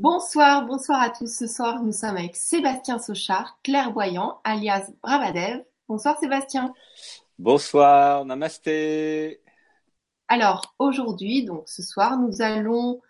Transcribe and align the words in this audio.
Bonsoir, 0.00 0.64
bonsoir 0.64 1.02
à 1.02 1.10
tous. 1.10 1.26
Ce 1.26 1.48
soir, 1.48 1.82
nous 1.82 1.90
sommes 1.90 2.16
avec 2.16 2.36
Sébastien 2.36 3.00
Sochard, 3.00 3.58
clairvoyant, 3.64 4.40
alias 4.44 4.92
Bravadev. 5.02 5.64
Bonsoir 5.88 6.16
Sébastien. 6.20 6.72
Bonsoir, 7.40 8.24
namasté. 8.24 9.40
Alors 10.28 10.76
aujourd'hui, 10.78 11.44
donc 11.44 11.68
ce 11.68 11.82
soir, 11.82 12.16
nous 12.16 12.42
allons 12.42 13.00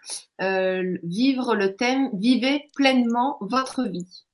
euh, 0.40 0.96
vivre 1.02 1.54
le 1.54 1.76
thème 1.76 2.08
Vivez 2.14 2.70
pleinement 2.74 3.36
votre 3.42 3.84
vie. 3.84 4.24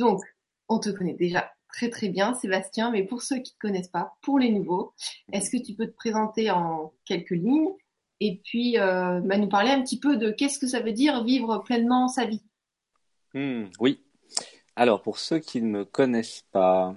Donc, 0.00 0.20
on 0.66 0.80
te 0.80 0.90
connaît 0.90 1.14
déjà 1.14 1.52
très 1.68 1.88
très 1.88 2.08
bien, 2.08 2.34
Sébastien, 2.34 2.90
mais 2.90 3.04
pour 3.04 3.22
ceux 3.22 3.36
qui 3.36 3.52
ne 3.52 3.54
te 3.54 3.58
connaissent 3.60 3.86
pas, 3.86 4.16
pour 4.22 4.40
les 4.40 4.50
nouveaux, 4.50 4.92
est-ce 5.32 5.50
que 5.50 5.62
tu 5.62 5.74
peux 5.74 5.86
te 5.86 5.94
présenter 5.94 6.50
en 6.50 6.92
quelques 7.04 7.30
lignes 7.30 7.70
et 8.24 8.40
puis 8.44 8.78
euh, 8.78 9.20
bah, 9.20 9.36
nous 9.36 9.48
parler 9.48 9.70
un 9.70 9.82
petit 9.82 9.98
peu 9.98 10.16
de 10.16 10.30
qu'est-ce 10.30 10.60
que 10.60 10.68
ça 10.68 10.80
veut 10.80 10.92
dire 10.92 11.24
vivre 11.24 11.58
pleinement 11.58 12.06
sa 12.06 12.24
vie. 12.24 12.42
Hmm, 13.34 13.64
oui. 13.80 14.00
Alors 14.76 15.02
pour 15.02 15.18
ceux 15.18 15.40
qui 15.40 15.60
ne 15.60 15.66
me 15.66 15.84
connaissent 15.84 16.44
pas, 16.52 16.94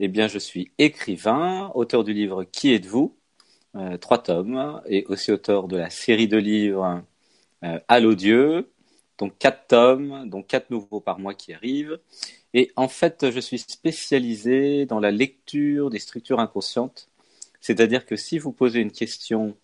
eh 0.00 0.08
bien 0.08 0.26
je 0.26 0.38
suis 0.38 0.72
écrivain, 0.78 1.70
auteur 1.76 2.02
du 2.02 2.12
livre 2.12 2.42
Qui 2.42 2.74
êtes-vous? 2.74 3.16
Euh, 3.76 3.96
Trois 3.98 4.20
tomes, 4.20 4.82
et 4.86 5.04
aussi 5.06 5.30
auteur 5.30 5.68
de 5.68 5.76
la 5.76 5.88
série 5.88 6.26
de 6.26 6.36
livres 6.36 7.04
euh, 7.62 7.78
Allô 7.86 8.16
Dieu, 8.16 8.72
donc 9.18 9.38
quatre 9.38 9.68
tomes, 9.68 10.28
donc 10.28 10.48
quatre 10.48 10.70
nouveaux 10.70 11.00
par 11.00 11.20
mois 11.20 11.34
qui 11.34 11.52
arrivent. 11.52 12.00
Et 12.54 12.72
en 12.74 12.88
fait, 12.88 13.30
je 13.30 13.38
suis 13.38 13.58
spécialisé 13.58 14.84
dans 14.86 14.98
la 14.98 15.12
lecture 15.12 15.90
des 15.90 16.00
structures 16.00 16.40
inconscientes. 16.40 17.08
C'est-à-dire 17.60 18.04
que 18.04 18.16
si 18.16 18.38
vous 18.38 18.50
posez 18.50 18.80
une 18.80 18.90
question 18.90 19.56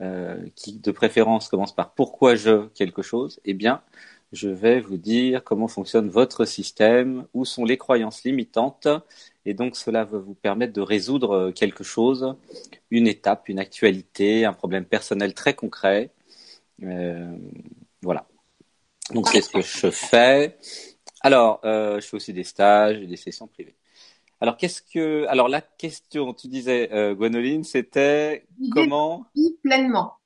euh, 0.00 0.44
qui 0.56 0.78
de 0.78 0.90
préférence 0.90 1.48
commence 1.48 1.74
par 1.74 1.94
pourquoi 1.94 2.34
je 2.34 2.66
quelque 2.68 3.02
chose, 3.02 3.40
eh 3.44 3.54
bien, 3.54 3.82
je 4.32 4.48
vais 4.48 4.80
vous 4.80 4.96
dire 4.96 5.44
comment 5.44 5.68
fonctionne 5.68 6.08
votre 6.08 6.44
système, 6.44 7.26
où 7.34 7.44
sont 7.44 7.64
les 7.64 7.76
croyances 7.78 8.24
limitantes, 8.24 8.88
et 9.46 9.54
donc 9.54 9.76
cela 9.76 10.04
va 10.04 10.18
vous 10.18 10.34
permettre 10.34 10.72
de 10.72 10.80
résoudre 10.80 11.52
quelque 11.52 11.84
chose, 11.84 12.34
une 12.90 13.06
étape, 13.06 13.48
une 13.48 13.58
actualité, 13.58 14.44
un 14.44 14.52
problème 14.52 14.84
personnel 14.84 15.34
très 15.34 15.54
concret. 15.54 16.10
Euh, 16.82 17.36
voilà. 18.02 18.26
Donc 19.12 19.28
c'est 19.28 19.42
ce 19.42 19.50
que 19.50 19.60
je 19.60 19.90
fais. 19.90 20.56
Alors, 21.20 21.60
euh, 21.64 22.00
je 22.00 22.06
fais 22.06 22.16
aussi 22.16 22.32
des 22.32 22.44
stages 22.44 23.00
et 23.00 23.06
des 23.06 23.16
sessions 23.16 23.46
privées. 23.46 23.76
Alors, 24.44 24.58
qu'est-ce 24.58 24.82
que. 24.82 25.24
Alors, 25.28 25.48
la 25.48 25.62
question, 25.62 26.34
tu 26.34 26.48
disais, 26.48 26.92
euh, 26.92 27.14
Gwenoline, 27.14 27.64
c'était 27.64 28.46
comment. 28.72 29.24
Vivre 29.34 29.56
pleinement. 29.62 30.18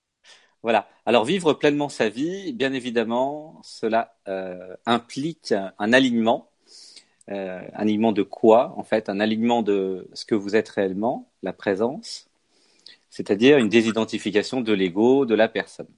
Voilà. 0.64 0.88
Alors, 1.06 1.25
vivre 1.25 1.52
pleinement 1.52 1.88
sa 1.88 2.08
vie, 2.08 2.52
bien 2.52 2.72
évidemment, 2.72 3.60
cela 3.62 4.16
euh, 4.27 4.75
implique 4.86 5.52
un 5.52 5.92
alignement. 5.92 6.50
Euh, 7.30 7.60
un 7.75 7.83
alignement 7.83 8.10
de 8.10 8.25
quoi, 8.25 8.75
en 8.77 8.83
fait? 8.83 9.08
Un 9.08 9.20
alignement 9.20 9.62
de 9.62 10.10
ce 10.14 10.25
que 10.25 10.34
vous 10.34 10.56
êtes 10.56 10.69
réellement, 10.69 11.30
la 11.44 11.53
présence, 11.53 12.28
c'est-à-dire 13.10 13.58
une 13.58 13.69
désidentification 13.69 14.62
de 14.62 14.72
l'ego, 14.72 15.27
de 15.27 15.36
la 15.36 15.47
personne. 15.47 15.94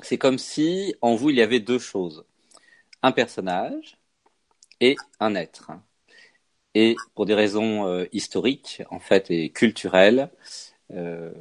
C'est 0.00 0.18
comme 0.18 0.38
si 0.38 0.96
en 1.00 1.14
vous, 1.14 1.30
il 1.30 1.36
y 1.36 1.42
avait 1.42 1.60
deux 1.60 1.78
choses. 1.78 2.24
Un 3.02 3.12
personnage 3.12 3.98
et 4.80 4.96
un 5.20 5.36
être. 5.36 5.70
Et 6.78 6.94
pour 7.14 7.24
des 7.24 7.32
raisons 7.32 7.86
euh, 7.86 8.04
historiques, 8.12 8.82
en 8.90 9.00
fait, 9.00 9.30
et 9.30 9.48
culturelles, 9.48 10.28
euh, 10.92 11.32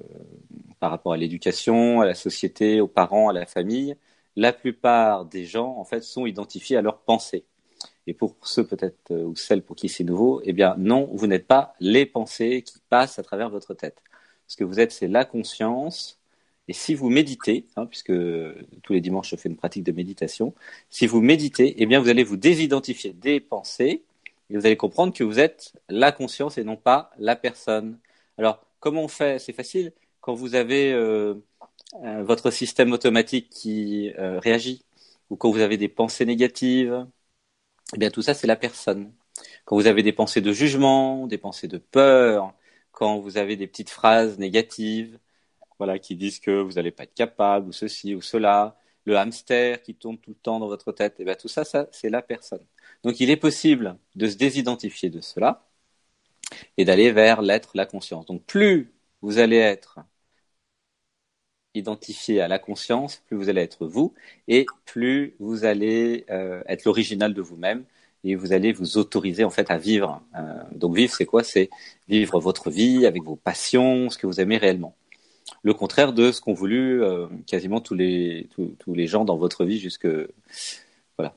par 0.80 0.92
rapport 0.92 1.12
à 1.12 1.18
l'éducation, 1.18 2.00
à 2.00 2.06
la 2.06 2.14
société, 2.14 2.80
aux 2.80 2.88
parents, 2.88 3.28
à 3.28 3.34
la 3.34 3.46
famille, 3.46 3.98
la 4.38 4.54
plupart 4.54 5.26
des 5.26 5.44
gens, 5.44 5.76
en 5.78 5.84
fait, 5.84 6.04
sont 6.04 6.26
identifiés 6.26 6.78
à 6.78 6.82
leurs 6.82 7.00
pensées. 7.00 7.44
Et 8.08 8.14
pour 8.14 8.38
ceux 8.44 8.66
peut-être 8.66 9.12
euh, 9.12 9.26
ou 9.26 9.36
celles 9.36 9.62
pour 9.62 9.76
qui 9.76 9.90
c'est 9.90 10.06
nouveau, 10.06 10.40
eh 10.46 10.54
bien 10.54 10.76
non, 10.78 11.10
vous 11.12 11.28
n'êtes 11.28 11.48
pas 11.48 11.76
les 11.82 12.06
pensées 12.06 12.62
qui 12.62 12.80
passent 12.88 13.20
à 13.20 13.24
travers 13.24 13.50
votre 13.50 13.74
tête. 13.74 14.02
Ce 14.48 14.56
que 14.56 14.64
vous 14.64 14.80
êtes, 14.80 14.94
c'est 14.94 15.10
la 15.10 15.26
conscience. 15.26 16.18
Et 16.70 16.74
si 16.74 16.96
vous 16.96 17.10
méditez, 17.10 17.66
hein, 17.76 17.88
puisque 17.88 18.14
tous 18.84 18.94
les 18.94 19.02
dimanches 19.02 19.32
je 19.32 19.36
fais 19.36 19.50
une 19.50 19.58
pratique 19.58 19.84
de 19.84 19.92
méditation, 19.92 20.54
si 20.90 21.08
vous 21.08 21.20
méditez, 21.20 21.76
eh 21.78 21.86
bien 21.88 22.00
vous 22.00 22.08
allez 22.08 22.24
vous 22.24 22.38
désidentifier 22.38 23.12
des 23.12 23.42
pensées 23.42 24.06
et 24.50 24.58
vous 24.58 24.66
allez 24.66 24.78
comprendre 24.78 25.14
que 25.14 25.24
vous 25.24 25.40
êtes 25.40 25.74
la 25.90 26.12
conscience 26.12 26.58
et 26.58 26.64
non 26.64 26.78
pas 26.78 27.12
la 27.18 27.36
personne. 27.36 28.00
Alors, 28.38 28.66
comment 28.80 29.04
on 29.04 29.08
fait? 29.08 29.40
C'est 29.40 29.54
facile. 29.54 29.94
Quand 30.22 30.34
vous 30.34 30.56
avez 30.56 30.94
euh, 30.94 31.36
votre 32.24 32.52
système 32.52 32.92
automatique 32.94 33.50
qui 33.50 34.12
euh, 34.18 34.40
réagit, 34.40 34.86
ou 35.30 35.36
quand 35.38 35.52
vous 35.52 35.60
avez 35.62 35.78
des 35.78 35.88
pensées 35.90 36.26
négatives, 36.26 37.08
eh 37.94 37.98
bien 37.98 38.10
tout 38.12 38.22
ça, 38.22 38.34
c'est 38.34 38.48
la 38.48 38.56
personne. 38.56 39.14
Quand 39.66 39.76
vous 39.76 39.88
avez 39.88 40.04
des 40.04 40.14
pensées 40.14 40.42
de 40.42 40.52
jugement, 40.54 41.28
des 41.28 41.38
pensées 41.38 41.68
de 41.68 41.78
peur, 41.78 42.54
quand 42.92 43.20
vous 43.20 43.38
avez 43.38 43.56
des 43.58 43.68
petites 43.68 43.90
phrases 43.90 44.40
négatives, 44.40 45.20
voilà, 45.80 46.00
qui 46.00 46.16
disent 46.16 46.40
que 46.40 46.62
vous 46.62 46.74
n'allez 46.74 46.92
pas 46.92 47.04
être 47.04 47.14
capable, 47.16 47.70
ou 47.70 47.72
ceci, 47.74 48.16
ou 48.16 48.22
cela, 48.22 48.78
le 49.06 49.18
hamster 49.18 49.82
qui 49.82 49.96
tourne 49.96 50.18
tout 50.20 50.32
le 50.32 50.36
temps 50.38 50.60
dans 50.60 50.68
votre 50.68 50.92
tête, 50.92 51.16
eh 51.20 51.26
bien 51.26 51.36
tout 51.36 51.48
ça, 51.48 51.66
ça 51.66 51.88
c'est 51.92 52.10
la 52.10 52.22
personne. 52.22 52.66
Donc 53.06 53.20
il 53.20 53.30
est 53.30 53.38
possible 53.38 53.98
de 54.16 54.28
se 54.28 54.36
désidentifier 54.36 55.12
de 55.12 55.22
cela 55.22 55.64
et 56.78 56.86
d'aller 56.86 57.12
vers 57.12 57.44
l'être, 57.44 57.72
la 57.76 57.86
conscience. 57.86 58.26
Donc 58.26 58.44
plus 58.46 58.92
vous 59.22 59.38
allez 59.38 59.58
être 59.58 60.00
identifié 61.76 62.42
à 62.42 62.48
la 62.48 62.58
conscience, 62.58 63.22
plus 63.28 63.38
vous 63.38 63.50
allez 63.50 63.62
être 63.62 63.86
vous, 63.86 64.16
et 64.48 64.66
plus 64.86 65.36
vous 65.40 65.66
allez 65.66 66.26
euh, 66.32 66.64
être 66.68 66.86
l'original 66.86 67.36
de 67.36 67.42
vous-même, 67.44 67.86
et 68.24 68.36
vous 68.36 68.54
allez 68.54 68.74
vous 68.74 68.98
autoriser 68.98 69.44
en 69.44 69.52
fait 69.52 69.70
à 69.70 69.78
vivre. 69.78 70.24
Euh, 70.36 70.64
donc 70.72 70.96
vivre, 70.96 71.14
c'est 71.14 71.26
quoi? 71.28 71.44
C'est 71.44 71.70
vivre 72.08 72.40
votre 72.40 72.72
vie 72.72 73.06
avec 73.06 73.24
vos 73.24 73.36
passions, 73.36 74.10
ce 74.10 74.18
que 74.18 74.26
vous 74.26 74.42
aimez 74.42 74.58
réellement. 74.58 74.96
Le 75.64 75.76
contraire 75.76 76.14
de 76.14 76.32
ce 76.32 76.42
qu'ont 76.42 76.54
voulu 76.54 77.04
euh, 77.04 77.28
quasiment 77.48 77.82
tous 77.82 77.96
les 77.96 78.50
tous 78.56 78.94
les 78.96 79.08
gens 79.08 79.26
dans 79.26 79.38
votre 79.38 79.66
vie 79.66 79.80
jusque 79.80 80.08
voilà. 81.18 81.36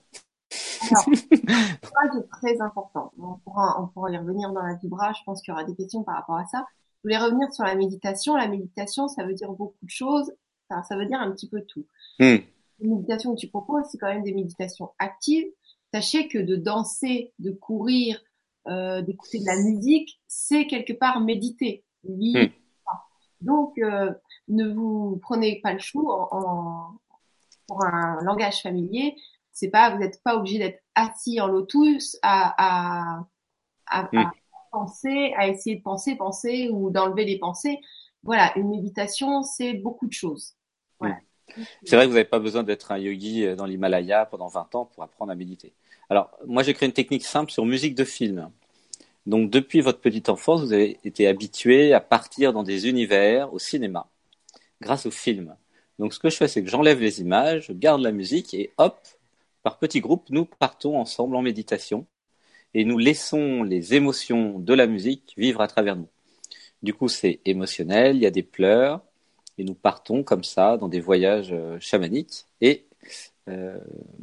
c'est 2.12 2.28
très 2.31 2.61
important. 2.61 3.12
On 3.19 3.34
pourra, 3.39 3.81
on 3.83 3.87
pourra 3.89 4.11
y 4.11 4.16
revenir 4.16 4.53
dans 4.53 4.62
la 4.62 4.75
vibra. 4.75 5.12
Je 5.12 5.22
pense 5.25 5.43
qu'il 5.43 5.53
y 5.53 5.55
aura 5.55 5.65
des 5.65 5.75
questions 5.75 6.03
par 6.03 6.16
rapport 6.16 6.37
à 6.37 6.47
ça. 6.47 6.66
Je 6.99 7.09
voulais 7.09 7.19
revenir 7.19 7.53
sur 7.53 7.65
la 7.65 7.75
méditation. 7.75 8.37
La 8.37 8.49
méditation, 8.49 9.09
ça 9.09 9.25
veut 9.25 9.34
dire 9.34 9.50
beaucoup 9.53 9.84
de 9.84 9.91
choses. 9.91 10.33
Enfin, 10.69 10.83
ça 10.83 10.97
veut 10.97 11.06
dire 11.06 11.21
un 11.21 11.31
petit 11.33 11.49
peu 11.49 11.62
tout. 11.62 11.87
Hmm. 12.19 12.37
Les 12.81 12.89
méditations 12.89 13.34
que 13.34 13.41
tu 13.41 13.49
proposes, 13.49 13.84
c'est 13.91 13.99
quand 13.99 14.09
même 14.12 14.22
des 14.22 14.34
méditations 14.34 14.91
actives. 14.99 15.47
Sachez 15.93 16.28
que 16.28 16.39
de 16.39 16.56
danser, 16.56 17.33
de 17.39 17.50
courir, 17.50 18.21
euh, 18.66 19.00
d'écouter 19.03 19.41
de 19.41 19.47
la 19.47 19.56
musique, 19.56 20.21
c'est 20.27 20.66
quelque 20.66 20.93
part 20.93 21.21
méditer. 21.21 21.84
Oui. 22.05 22.34
Hmm. 22.37 22.49
Donc, 23.41 23.78
euh, 23.78 24.12
ne 24.49 24.69
vous 24.69 25.19
prenez 25.22 25.60
pas 25.62 25.72
le 25.72 25.78
chou 25.78 26.10
en, 26.10 26.28
en, 26.33 26.99
pour 27.66 27.84
un 27.84 28.21
langage 28.22 28.62
familier 28.62 29.15
c'est 29.58 29.70
pas, 29.70 29.91
vous 29.91 29.98
n'êtes 29.98 30.22
pas 30.22 30.36
obligé 30.36 30.58
d'être 30.58 30.80
assis 30.94 31.41
en 31.41 31.48
lotus 31.48 32.16
à, 32.22 32.54
à, 32.58 33.26
à, 33.86 34.02
mm. 34.12 34.30
penser, 34.70 35.34
à 35.36 35.48
essayer 35.48 35.76
de 35.76 35.82
penser, 35.82 36.14
penser 36.14 36.70
ou 36.72 36.91
d'enlever 36.91 37.24
les 37.24 37.38
pensées. 37.38 37.80
Voilà, 38.22 38.56
une 38.56 38.68
méditation, 38.68 39.42
c'est 39.42 39.74
beaucoup 39.74 40.06
de 40.06 40.12
choses. 40.12 40.54
Mm. 41.00 41.10
C'est 41.84 41.97
vrai 41.97 42.04
que 42.04 42.10
vous 42.10 42.14
n'avez 42.14 42.28
pas 42.28 42.38
besoin 42.38 42.62
d'être 42.62 42.92
un 42.92 42.98
yogi 42.98 43.47
euh, 43.47 43.56
dans 43.56 43.66
l'Himalaya 43.66 44.26
pendant 44.26 44.47
20 44.47 44.74
ans 44.76 44.84
pour 44.84 45.02
apprendre 45.02 45.32
à 45.32 45.34
méditer. 45.34 45.72
Alors, 46.08 46.30
moi, 46.47 46.62
j'ai 46.62 46.72
créé 46.72 46.86
une 46.86 46.94
technique 46.94 47.24
simple 47.24 47.50
sur 47.50 47.64
musique 47.64 47.97
de 47.97 48.04
film. 48.04 48.50
Donc, 49.26 49.50
depuis 49.50 49.80
votre 49.80 50.00
petite 50.00 50.28
enfance, 50.28 50.60
vous 50.60 50.72
avez 50.72 51.00
été 51.04 51.26
habitué 51.26 51.92
à 51.94 52.00
partir 52.00 52.52
dans 52.52 52.62
des 52.62 52.88
univers 52.88 53.52
au 53.52 53.58
cinéma 53.58 54.06
grâce 54.80 55.06
au 55.06 55.10
film. 55.10 55.56
Donc, 55.98 56.14
ce 56.14 56.20
que 56.20 56.30
je 56.30 56.36
fais, 56.36 56.47
c'est 56.47 56.62
que 56.62 56.71
j'enlève 56.71 57.00
les 57.00 57.21
images, 57.21 57.66
je 57.66 57.72
garde 57.72 58.03
la 58.03 58.12
musique 58.12 58.54
et 58.54 58.72
hop, 58.78 59.00
par 59.63 59.78
petits 59.78 60.01
groupes, 60.01 60.31
nous 60.31 60.45
partons 60.45 60.99
ensemble 60.99 61.37
en 61.37 61.43
méditation 61.43 62.07
et 62.75 62.84
nous 62.84 62.99
laissons 62.99 63.63
les 63.63 63.95
émotions 63.95 64.59
de 64.59 64.75
la 64.75 64.87
musique 64.87 65.34
vivre 65.37 65.60
à 65.60 65.69
travers 65.69 65.97
nous. 65.97 66.09
Du 66.83 66.95
coup, 66.95 67.09
c'est 67.09 67.41
émotionnel, 67.45 68.16
il 68.16 68.22
y 68.22 68.27
a 68.27 68.31
des 68.31 68.43
pleurs, 68.43 69.03
et 69.57 69.65
nous 69.65 69.75
partons 69.75 70.22
comme 70.22 70.45
ça 70.45 70.77
dans 70.77 70.89
des 70.89 71.01
voyages 71.01 71.53
euh, 71.53 71.78
chamaniques 71.81 72.47
et 72.60 72.84
euh, 73.49 73.78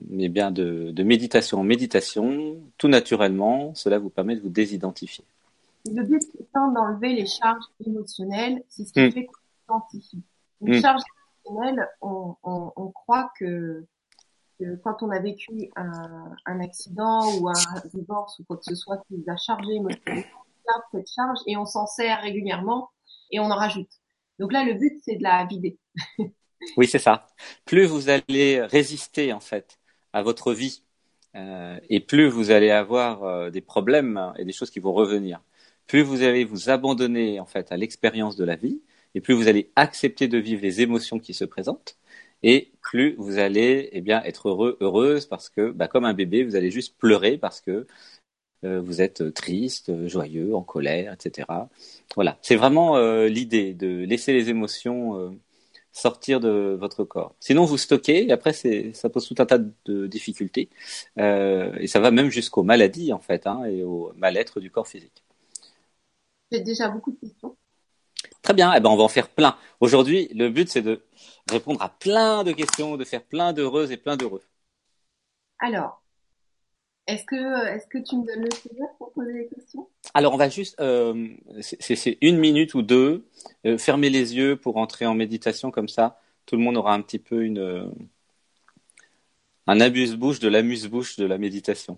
mais 0.08 0.30
bien 0.30 0.52
de, 0.52 0.94
méditation 1.04 1.60
en 1.60 1.64
méditation, 1.64 2.58
tout 2.78 2.88
naturellement, 2.88 3.74
cela 3.74 3.98
vous 3.98 4.10
permet 4.10 4.36
de 4.36 4.42
vous 4.42 4.50
désidentifier. 4.50 5.26
Le 5.92 6.04
but 6.04 6.22
étant 6.40 6.72
d'enlever 6.72 7.14
les 7.14 7.26
charges 7.26 7.66
émotionnelles, 7.86 8.64
c'est 8.70 8.86
ce 8.86 8.94
qui 8.94 9.02
hmm. 9.02 9.12
fait 9.12 9.26
qu'on 9.26 9.82
s'identifie. 9.82 10.24
Une 10.62 10.78
hmm. 10.78 10.82
charge 10.82 11.02
émotionnelle, 11.46 11.90
on, 12.02 12.36
on 12.44 12.92
croit 12.92 13.32
que 13.40 13.84
quand 14.84 15.04
on 15.04 15.10
a 15.10 15.19
vécu 15.19 15.69
un, 15.75 16.60
accident 16.62 17.22
ou 17.38 17.50
un 17.50 17.54
divorce 17.94 18.40
ou 18.40 18.44
quoi 18.46 18.57
que 18.57 18.63
ce 18.63 18.75
soit 18.75 18.98
qui 19.07 19.16
nous 19.16 19.24
a 19.28 19.38
chargé 19.38 19.80
cette 20.92 21.10
charge 21.13 21.40
et 21.46 21.57
on 21.57 21.66
s'en 21.66 21.86
sert 21.86 22.22
régulièrement 22.22 22.90
et 23.31 23.40
on 23.40 23.46
en 23.46 23.56
rajoute. 23.56 23.90
Donc 24.40 24.52
là, 24.52 24.63
le 24.63 24.74
but, 24.74 25.00
c'est 25.04 25.16
de 25.16 25.24
la 25.24 25.46
vider. 25.46 25.78
oui, 26.78 26.88
c'est 26.88 27.00
ça. 27.00 27.28
Plus 27.66 27.86
vous 27.86 28.10
allez 28.10 28.62
résister 28.62 29.34
en 29.34 29.40
fait 29.40 29.80
à 30.13 30.22
votre 30.22 30.54
vie. 30.54 30.84
Euh, 31.36 31.78
et 31.90 32.00
plus 32.00 32.30
vous 32.30 32.51
allez 32.51 32.72
avoir 32.72 33.24
euh, 33.24 33.50
des 33.50 33.62
problèmes 33.62 34.34
et 34.38 34.46
des 34.46 34.54
choses 34.54 34.72
qui 34.72 34.80
vont 34.80 34.94
revenir, 34.94 35.42
plus 35.86 36.01
vous 36.01 36.24
allez 36.24 36.46
vous 36.46 36.69
abandonner 36.69 37.42
en 37.42 37.46
fait 37.46 37.74
à 37.74 37.78
l'expérience 37.78 38.38
de 38.38 38.46
la 38.46 38.56
vie, 38.56 38.81
et 39.16 39.22
plus 39.22 39.34
vous 39.34 39.50
allez 39.50 39.69
accepter 39.75 40.30
de 40.30 40.38
vivre 40.38 40.62
les 40.62 40.80
émotions 40.80 41.19
qui 41.19 41.34
se 41.34 41.44
présentent, 41.44 41.98
et 42.45 42.71
plus 42.81 43.15
vous 43.18 43.39
allez 43.39 43.89
eh 43.92 44.01
bien 44.01 44.24
être 44.24 44.50
heureux, 44.50 44.77
heureuse 44.81 45.25
parce 45.25 45.50
que, 45.50 45.71
bah, 45.71 45.88
comme 45.89 46.06
un 46.06 46.13
bébé, 46.13 46.44
vous 46.45 46.56
allez 46.56 46.71
juste 46.71 46.97
pleurer 46.97 47.38
parce 47.38 47.62
que 47.62 47.88
euh, 48.63 48.81
vous 48.81 49.01
êtes 49.01 49.33
triste, 49.33 50.07
joyeux, 50.07 50.56
en 50.56 50.63
colère, 50.63 51.13
etc. 51.13 51.69
Voilà, 52.15 52.38
c'est 52.42 52.56
vraiment 52.56 52.97
l'idée 53.27 53.74
de 53.74 54.06
laisser 54.06 54.33
les 54.33 54.50
émotions 54.50 55.36
sortir 55.95 56.42
de 56.42 56.75
votre 56.77 57.06
corps. 57.06 57.36
Sinon, 57.39 57.63
vous 57.65 57.77
stockez, 57.77 58.27
et 58.27 58.31
après, 58.31 58.53
ça 58.53 59.09
pose 59.09 59.27
tout 59.27 59.36
un 59.39 59.45
tas 59.45 59.57
de 59.57 60.07
difficultés, 60.07 60.69
euh, 61.18 61.74
et 61.80 61.88
ça 61.88 62.01
va 62.01 62.12
même 62.12 62.30
jusqu'aux 62.30 62.63
maladies, 62.63 63.13
en 63.13 63.19
fait, 63.19 63.48
hein, 63.48 63.63
et 63.65 63.83
au 63.83 64.12
mal-être 64.18 64.59
du 64.59 64.69
corps 64.69 64.88
physique. 64.88 65.24
J'ai 66.51 66.59
déjà 66.59 66.89
beaucoup 66.89 67.12
de 67.12 67.18
questions. 67.18 67.56
Très 68.45 68.53
bien, 68.53 68.71
eh 68.75 68.80
ben, 68.80 68.92
on 68.92 68.95
va 68.95 69.01
en 69.01 69.07
faire 69.07 69.27
plein. 69.27 69.57
Aujourd'hui, 69.80 70.30
le 70.36 70.50
but, 70.50 70.69
c'est 70.69 70.83
de 70.83 71.01
répondre 71.50 71.81
à 71.81 71.89
plein 71.89 72.44
de 72.44 72.51
questions, 72.51 72.95
de 72.95 73.03
faire 73.03 73.24
plein 73.24 73.53
d'heureuses 73.53 73.89
et 73.89 73.97
plein 73.97 74.18
d'heureux. 74.18 74.44
Alors, 75.57 76.03
est-ce 77.07 77.25
que, 77.25 77.68
est-ce 77.75 77.88
que 77.88 77.97
tu 77.97 78.18
me 78.18 78.24
donnes 78.24 78.44
le 78.44 78.51
sourire 78.51 78.86
pour 79.00 79.13
poser 79.13 79.33
les 79.33 79.47
questions? 79.47 79.89
Alors, 80.13 80.36
on 80.36 80.38
va 80.38 80.47
juste, 80.47 80.80
euh, 80.80 81.27
c'est 81.59 82.19
une 82.21 82.38
minute 82.38 82.75
ou 82.75 82.83
deux, 82.83 83.25
euh, 83.65 83.80
fermer 83.80 84.12
les 84.12 84.36
yeux 84.36 84.56
pour 84.56 84.77
entrer 84.77 85.07
en 85.07 85.15
méditation 85.15 85.71
comme 85.71 85.89
ça. 85.89 86.19
Tout 86.45 86.56
le 86.56 86.62
monde 86.62 86.77
aura 86.77 86.94
un 86.94 87.01
petit 87.01 87.18
peu 87.18 87.44
une, 87.45 87.57
euh, 87.57 87.88
un 89.65 89.81
abuse-bouche 89.81 90.39
de 90.39 90.50
l'amuse-bouche 90.50 91.18
de 91.18 91.25
la 91.25 91.39
méditation. 91.39 91.98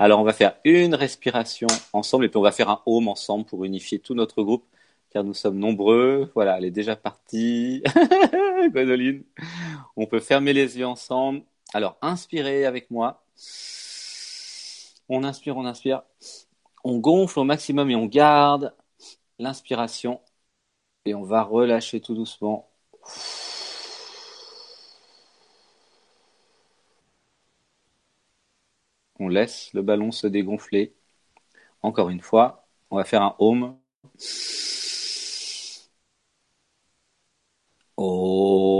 Alors, 0.00 0.18
on 0.18 0.24
va 0.24 0.32
faire 0.32 0.56
une 0.64 0.96
respiration 0.96 1.68
ensemble 1.92 2.24
et 2.24 2.28
puis 2.28 2.38
on 2.38 2.42
va 2.42 2.52
faire 2.52 2.70
un 2.70 2.82
home 2.86 3.06
ensemble 3.06 3.44
pour 3.44 3.64
unifier 3.64 4.00
tout 4.00 4.14
notre 4.14 4.42
groupe 4.42 4.64
car 5.10 5.22
nous 5.22 5.34
sommes 5.34 5.58
nombreux. 5.58 6.32
Voilà, 6.34 6.58
elle 6.58 6.64
est 6.64 6.70
déjà 6.72 6.96
partie. 6.96 7.82
Gwendoline. 8.72 9.22
On 9.96 10.06
peut 10.06 10.20
fermer 10.20 10.52
les 10.52 10.78
yeux 10.78 10.86
ensemble 10.86 11.42
alors, 11.72 11.96
inspirez 12.02 12.64
avec 12.64 12.90
moi. 12.90 13.22
On 15.08 15.22
inspire, 15.24 15.56
on 15.56 15.64
inspire. 15.66 16.02
On 16.82 16.98
gonfle 16.98 17.38
au 17.38 17.44
maximum 17.44 17.90
et 17.90 17.96
on 17.96 18.06
garde 18.06 18.74
l'inspiration. 19.38 20.20
Et 21.04 21.14
on 21.14 21.22
va 21.22 21.42
relâcher 21.42 22.00
tout 22.00 22.14
doucement. 22.14 22.68
On 29.20 29.28
laisse 29.28 29.72
le 29.72 29.82
ballon 29.82 30.10
se 30.10 30.26
dégonfler. 30.26 30.96
Encore 31.82 32.10
une 32.10 32.20
fois, 32.22 32.68
on 32.90 32.96
va 32.96 33.04
faire 33.04 33.22
un 33.22 33.36
home. 33.38 33.76
Alors 37.96 38.79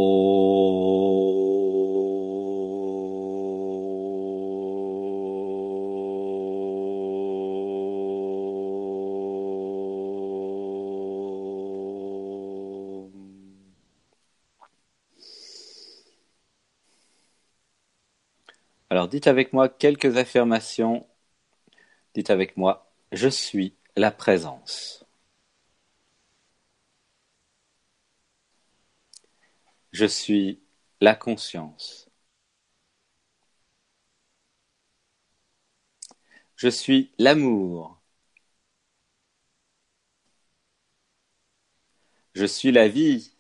dites 19.20 19.26
avec 19.26 19.52
moi 19.52 19.68
quelques 19.68 20.16
affirmations. 20.16 21.06
Dites 22.14 22.30
avec 22.30 22.56
moi, 22.56 22.90
je 23.12 23.28
suis 23.28 23.74
la 23.96 24.10
présence. 24.10 25.04
Je 29.92 30.06
suis 30.06 30.60
la 31.02 31.14
conscience. 31.14 32.08
Je 36.56 36.68
suis 36.68 37.12
l'amour. 37.18 38.00
Je 42.34 42.44
suis 42.44 42.72
la 42.72 42.88
vie. 42.88 43.32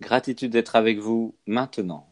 Gratitude 0.00 0.50
d'être 0.52 0.76
avec 0.76 0.98
vous 0.98 1.38
maintenant. 1.46 2.09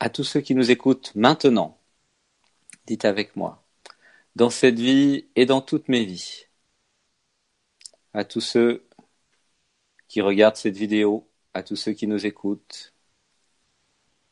À 0.00 0.10
tous 0.10 0.24
ceux 0.24 0.40
qui 0.40 0.54
nous 0.54 0.70
écoutent 0.70 1.14
maintenant, 1.14 1.80
dites 2.86 3.04
avec 3.04 3.36
moi, 3.36 3.64
dans 4.36 4.50
cette 4.50 4.78
vie 4.78 5.28
et 5.36 5.46
dans 5.46 5.60
toutes 5.62 5.88
mes 5.88 6.04
vies, 6.04 6.46
à 8.14 8.24
tous 8.24 8.40
ceux 8.40 8.88
qui 10.08 10.20
regardent 10.20 10.56
cette 10.56 10.76
vidéo, 10.76 11.30
à 11.54 11.62
tous 11.62 11.76
ceux 11.76 11.92
qui 11.92 12.06
nous 12.06 12.26
écoutent, 12.26 12.94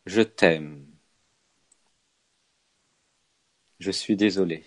je 0.07 0.23
t'aime. 0.23 0.87
Je 3.79 3.91
suis 3.91 4.17
désolé. 4.17 4.65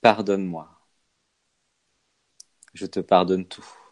Pardonne-moi. 0.00 0.68
Je 2.74 2.86
te 2.86 3.00
pardonne 3.00 3.46
tout. 3.46 3.87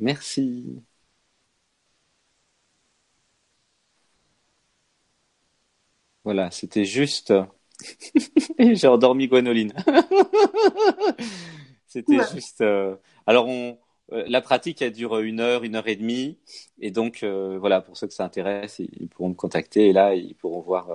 Merci. 0.00 0.82
Voilà, 6.24 6.50
c'était 6.50 6.84
juste. 6.84 7.32
J'ai 8.58 8.86
endormi 8.88 9.28
Gwenoline. 9.28 9.72
c'était 11.86 12.18
juste. 12.32 12.60
Euh, 12.60 12.96
alors, 13.26 13.46
on... 13.48 13.78
Euh, 14.12 14.24
la 14.26 14.40
pratique, 14.40 14.82
elle 14.82 14.92
dure 14.92 15.18
une 15.20 15.40
heure, 15.40 15.62
une 15.64 15.76
heure 15.76 15.86
et 15.88 15.96
demie. 15.96 16.38
Et 16.80 16.90
donc, 16.90 17.22
euh, 17.22 17.58
voilà, 17.58 17.80
pour 17.80 17.96
ceux 17.96 18.06
que 18.08 18.14
ça 18.14 18.24
intéresse, 18.24 18.80
ils 18.80 19.08
pourront 19.08 19.28
me 19.30 19.34
contacter 19.34 19.88
et 19.88 19.92
là, 19.92 20.14
ils 20.14 20.34
pourront 20.34 20.60
voir. 20.60 20.88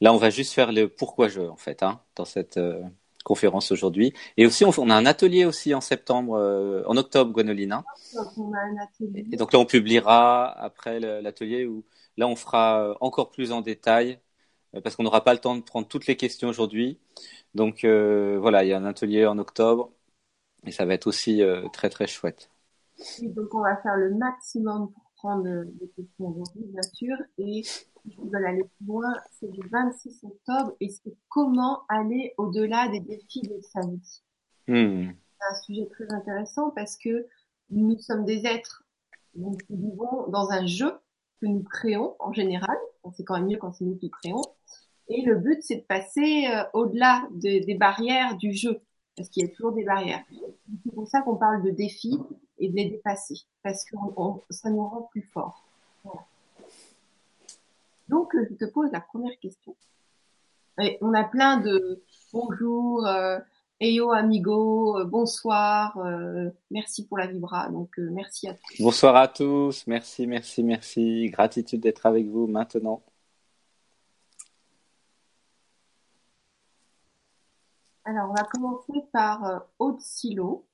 Là, 0.00 0.12
on 0.12 0.16
va 0.18 0.30
juste 0.30 0.52
faire 0.54 0.72
le 0.72 0.88
pourquoi 0.88 1.28
je, 1.28 1.40
en 1.40 1.56
fait, 1.56 1.82
hein, 1.82 2.00
dans 2.16 2.24
cette 2.24 2.58
conférence 3.24 3.72
aujourd'hui. 3.72 4.12
Et 4.36 4.46
aussi, 4.46 4.64
on, 4.64 4.90
a 4.90 4.94
un 4.94 5.06
atelier 5.06 5.44
aussi 5.44 5.74
en 5.74 5.80
septembre, 5.80 6.34
euh, 6.34 6.84
en 6.86 6.96
octobre, 6.96 7.32
Gwenoline. 7.32 7.82
On 8.36 8.52
a 8.52 8.58
un 8.58 8.76
atelier. 8.76 9.26
Et 9.32 9.36
donc 9.36 9.52
là, 9.52 9.58
on 9.58 9.64
publiera 9.64 10.48
après 10.60 11.00
l'atelier 11.00 11.66
où 11.66 11.84
là, 12.16 12.28
on 12.28 12.36
fera 12.36 12.84
euh, 12.84 12.94
encore 13.00 13.30
plus 13.30 13.50
en 13.50 13.62
détail 13.62 14.20
euh, 14.76 14.80
parce 14.80 14.94
qu'on 14.94 15.02
n'aura 15.02 15.24
pas 15.24 15.32
le 15.32 15.40
temps 15.40 15.56
de 15.56 15.62
prendre 15.62 15.88
toutes 15.88 16.06
les 16.06 16.16
questions 16.16 16.48
aujourd'hui. 16.48 17.00
Donc 17.54 17.84
voilà, 17.84 18.64
il 18.64 18.68
y 18.68 18.72
a 18.72 18.78
un 18.78 18.84
atelier 18.84 19.26
en 19.26 19.38
octobre 19.38 19.92
et 20.66 20.72
ça 20.72 20.84
va 20.84 20.94
être 20.94 21.06
aussi 21.06 21.40
très 21.72 21.88
très 21.88 22.08
chouette. 22.08 22.50
donc 23.22 23.54
on 23.54 23.60
va 23.60 23.76
faire 23.76 23.96
le 23.96 24.12
maximum 24.14 24.90
pour 24.92 25.04
prendre 25.14 25.46
les 25.46 25.88
questions 25.94 26.26
aujourd'hui, 26.26 26.64
bien 26.64 26.82
sûr, 26.82 27.16
et 27.38 27.62
je 28.06 28.16
vous 28.18 28.30
aller 28.34 28.64
plus 28.64 28.86
loin, 28.86 29.14
c'est 29.32 29.50
du 29.50 29.60
26 29.68 30.24
octobre 30.24 30.72
et 30.80 30.88
c'est 30.88 31.14
comment 31.28 31.82
aller 31.88 32.34
au-delà 32.36 32.88
des 32.88 33.00
défis 33.00 33.42
de 33.42 33.60
sa 33.62 33.80
vie. 33.80 34.22
Hmm. 34.68 35.10
C'est 35.12 35.46
un 35.50 35.62
sujet 35.62 35.88
très 35.90 36.12
intéressant 36.12 36.70
parce 36.70 36.96
que 36.96 37.26
nous 37.70 37.98
sommes 37.98 38.24
des 38.24 38.46
êtres, 38.46 38.84
donc 39.34 39.60
nous 39.70 39.90
vivons 39.90 40.28
dans 40.28 40.50
un 40.50 40.66
jeu 40.66 40.92
que 41.40 41.46
nous 41.46 41.62
créons 41.62 42.14
en 42.18 42.32
général. 42.32 42.76
C'est 43.14 43.24
quand 43.24 43.34
même 43.34 43.48
mieux 43.48 43.58
quand 43.58 43.72
c'est 43.72 43.84
nous 43.84 43.96
qui 43.96 44.10
créons. 44.10 44.42
Et 45.08 45.22
le 45.22 45.36
but, 45.36 45.62
c'est 45.62 45.76
de 45.76 45.82
passer 45.82 46.46
euh, 46.46 46.64
au-delà 46.72 47.26
des 47.32 47.76
barrières 47.78 48.36
du 48.36 48.52
jeu, 48.52 48.80
parce 49.16 49.28
qu'il 49.28 49.44
y 49.44 49.46
a 49.46 49.54
toujours 49.54 49.72
des 49.72 49.84
barrières. 49.84 50.24
C'est 50.84 50.94
pour 50.94 51.06
ça 51.06 51.20
qu'on 51.20 51.36
parle 51.36 51.62
de 51.62 51.70
défis 51.70 52.18
et 52.58 52.70
de 52.70 52.76
les 52.76 52.88
dépasser, 52.88 53.34
parce 53.62 53.84
que 53.84 53.96
ça 54.50 54.70
nous 54.70 54.86
rend 54.86 55.02
plus 55.10 55.28
forts. 55.32 55.63
Donc, 58.08 58.34
euh, 58.34 58.46
je 58.50 58.54
te 58.54 58.64
pose 58.64 58.90
la 58.92 59.00
première 59.00 59.38
question. 59.40 59.76
Et 60.80 60.98
on 61.00 61.14
a 61.14 61.24
plein 61.24 61.58
de 61.58 62.02
bonjour, 62.32 63.06
euh, 63.06 63.38
Eyo 63.80 64.10
amigo, 64.12 64.98
euh, 64.98 65.04
bonsoir, 65.04 65.96
euh, 65.98 66.50
merci 66.70 67.06
pour 67.06 67.18
la 67.18 67.26
vibra. 67.26 67.68
Donc, 67.68 67.96
merci 67.98 68.48
à 68.48 68.54
tous. 68.54 68.82
Bonsoir 68.82 69.16
à 69.16 69.28
tous, 69.28 69.86
merci, 69.86 70.26
merci, 70.26 70.62
merci. 70.64 71.30
Gratitude 71.30 71.80
d'être 71.80 72.06
avec 72.06 72.26
vous 72.26 72.46
maintenant. 72.46 73.02
Alors, 78.04 78.30
on 78.30 78.34
va 78.34 78.42
commencer 78.42 79.04
par 79.12 79.66
Aude 79.78 80.00
Silo. 80.00 80.66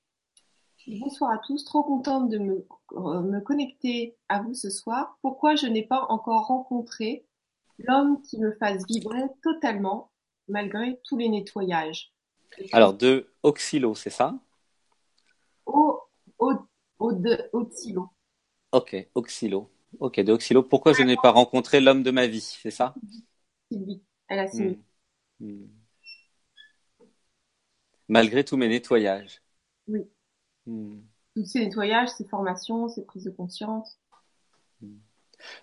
Bonsoir 0.99 1.31
à 1.31 1.39
tous, 1.39 1.65
trop 1.65 1.85
contente 1.85 2.29
de 2.31 2.39
me, 2.39 2.67
euh, 2.95 3.21
me 3.21 3.41
connecter 3.41 4.17
à 4.29 4.43
vous 4.43 4.55
ce 4.55 4.71
soir. 4.71 5.17
Pourquoi 5.23 5.55
je 5.55 5.67
n'ai 5.67 5.87
pas 5.87 6.05
encore 6.09 6.49
rencontré 6.49 7.25
l'homme 7.79 8.21
qui 8.23 8.41
me 8.41 8.51
fasse 8.53 8.85
vibrer 8.89 9.23
totalement 9.41 10.11
malgré 10.49 11.01
tous 11.05 11.17
les 11.17 11.29
nettoyages? 11.29 12.13
Alors 12.73 12.95
de 12.95 13.31
Oxylo, 13.45 13.95
c'est 13.95 14.11
ça? 14.11 14.35
De, 17.01 17.49
Oxylo. 17.53 18.09
Ok, 18.73 18.97
Oxylo. 19.15 19.71
Ok, 20.01 20.19
de 20.21 20.33
Oxylo. 20.33 20.65
Pourquoi 20.65 20.93
je 20.93 21.03
n'ai 21.03 21.17
pas 21.17 21.31
rencontré 21.31 21.81
l'homme 21.81 22.03
de 22.03 22.11
ma 22.11 22.27
vie, 22.27 22.41
c'est 22.41 22.73
ça? 22.73 22.95
Sylvie, 23.71 24.03
elle 24.29 24.41
a 24.41 24.49
signé. 24.49 24.81
Hmm. 25.39 25.47
Hmm. 25.47 25.69
Malgré 28.09 28.45
tous 28.45 28.57
mes 28.57 28.69
nettoyages. 28.69 29.41
Oui. 29.87 30.01
Hmm. 30.67 31.01
Tous 31.35 31.45
ces 31.45 31.61
nettoyages, 31.61 32.11
ces 32.11 32.25
formations, 32.25 32.89
ces 32.89 33.05
prises 33.05 33.25
de 33.25 33.31
conscience. 33.31 33.99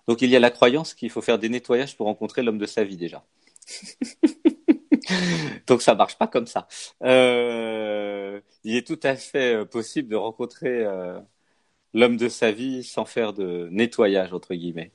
Donc 0.07 0.21
il 0.21 0.29
y 0.29 0.35
a 0.35 0.39
la 0.39 0.51
croyance 0.51 0.93
qu'il 0.93 1.09
faut 1.09 1.21
faire 1.21 1.39
des 1.39 1.49
nettoyages 1.49 1.97
pour 1.97 2.07
rencontrer 2.07 2.43
l'homme 2.43 2.57
de 2.57 2.65
sa 2.65 2.83
vie 2.83 2.97
déjà. 2.97 3.23
Donc 5.67 5.81
ça 5.81 5.95
marche 5.95 6.17
pas 6.17 6.27
comme 6.27 6.47
ça. 6.47 6.67
Euh, 7.03 8.41
il 8.63 8.75
est 8.75 8.87
tout 8.87 8.99
à 9.03 9.15
fait 9.15 9.55
euh, 9.55 9.65
possible 9.65 10.09
de 10.09 10.15
rencontrer 10.15 10.85
euh, 10.85 11.19
l'homme 11.93 12.17
de 12.17 12.29
sa 12.29 12.51
vie 12.51 12.83
sans 12.83 13.05
faire 13.05 13.33
de 13.33 13.67
nettoyage 13.71 14.33
entre 14.33 14.53
guillemets. 14.55 14.91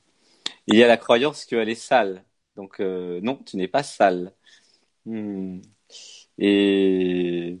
Il 0.67 0.75
y 0.75 0.83
a 0.83 0.87
la 0.87 0.97
croyance 0.97 1.45
qu'elle 1.45 1.69
est 1.69 1.75
sale. 1.75 2.25
Donc 2.55 2.79
non, 2.79 3.37
tu 3.45 3.57
n'es 3.57 3.67
pas 3.67 3.83
sale. 3.83 4.33
Hmm. 5.05 5.61
Et 6.37 7.59